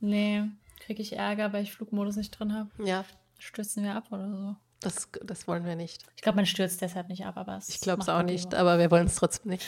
Nee, 0.00 0.44
kriege 0.80 1.02
ich 1.02 1.16
Ärger, 1.16 1.52
weil 1.52 1.62
ich 1.62 1.72
Flugmodus 1.72 2.16
nicht 2.16 2.30
drin 2.32 2.54
habe. 2.54 2.70
Ja. 2.84 3.04
Stürzen 3.38 3.82
wir 3.84 3.94
ab 3.94 4.10
oder 4.10 4.30
so. 4.30 4.56
Das, 4.80 5.08
das 5.24 5.48
wollen 5.48 5.64
wir 5.64 5.74
nicht. 5.76 6.04
Ich 6.16 6.22
glaube, 6.22 6.36
man 6.36 6.46
stürzt 6.46 6.80
deshalb 6.82 7.08
nicht 7.08 7.24
ab, 7.24 7.36
aber 7.36 7.56
es 7.56 7.68
Ich 7.68 7.80
glaube 7.80 8.02
es 8.02 8.08
auch 8.08 8.22
nicht, 8.22 8.44
lieber. 8.44 8.58
aber 8.58 8.78
wir 8.78 8.90
wollen 8.90 9.06
es 9.06 9.16
trotzdem 9.16 9.50
nicht. 9.50 9.66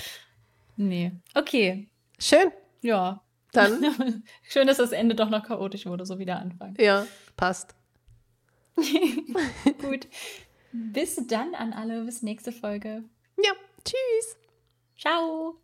Nee. 0.76 1.12
Okay. 1.34 1.88
Schön. 2.18 2.52
Ja. 2.82 3.22
Dann. 3.52 4.22
Schön, 4.42 4.66
dass 4.66 4.76
das 4.76 4.92
Ende 4.92 5.14
doch 5.14 5.30
noch 5.30 5.42
chaotisch 5.42 5.86
wurde, 5.86 6.04
so 6.04 6.18
wieder 6.18 6.38
anfangen. 6.38 6.76
Ja, 6.78 7.06
passt. 7.36 7.74
Gut. 9.80 10.06
Bis 10.72 11.16
dann 11.26 11.54
an 11.54 11.72
alle. 11.72 12.04
Bis 12.04 12.22
nächste 12.22 12.52
Folge. 12.52 13.04
Ja. 13.42 13.52
Tschüss. 13.84 14.36
Ciao. 14.98 15.56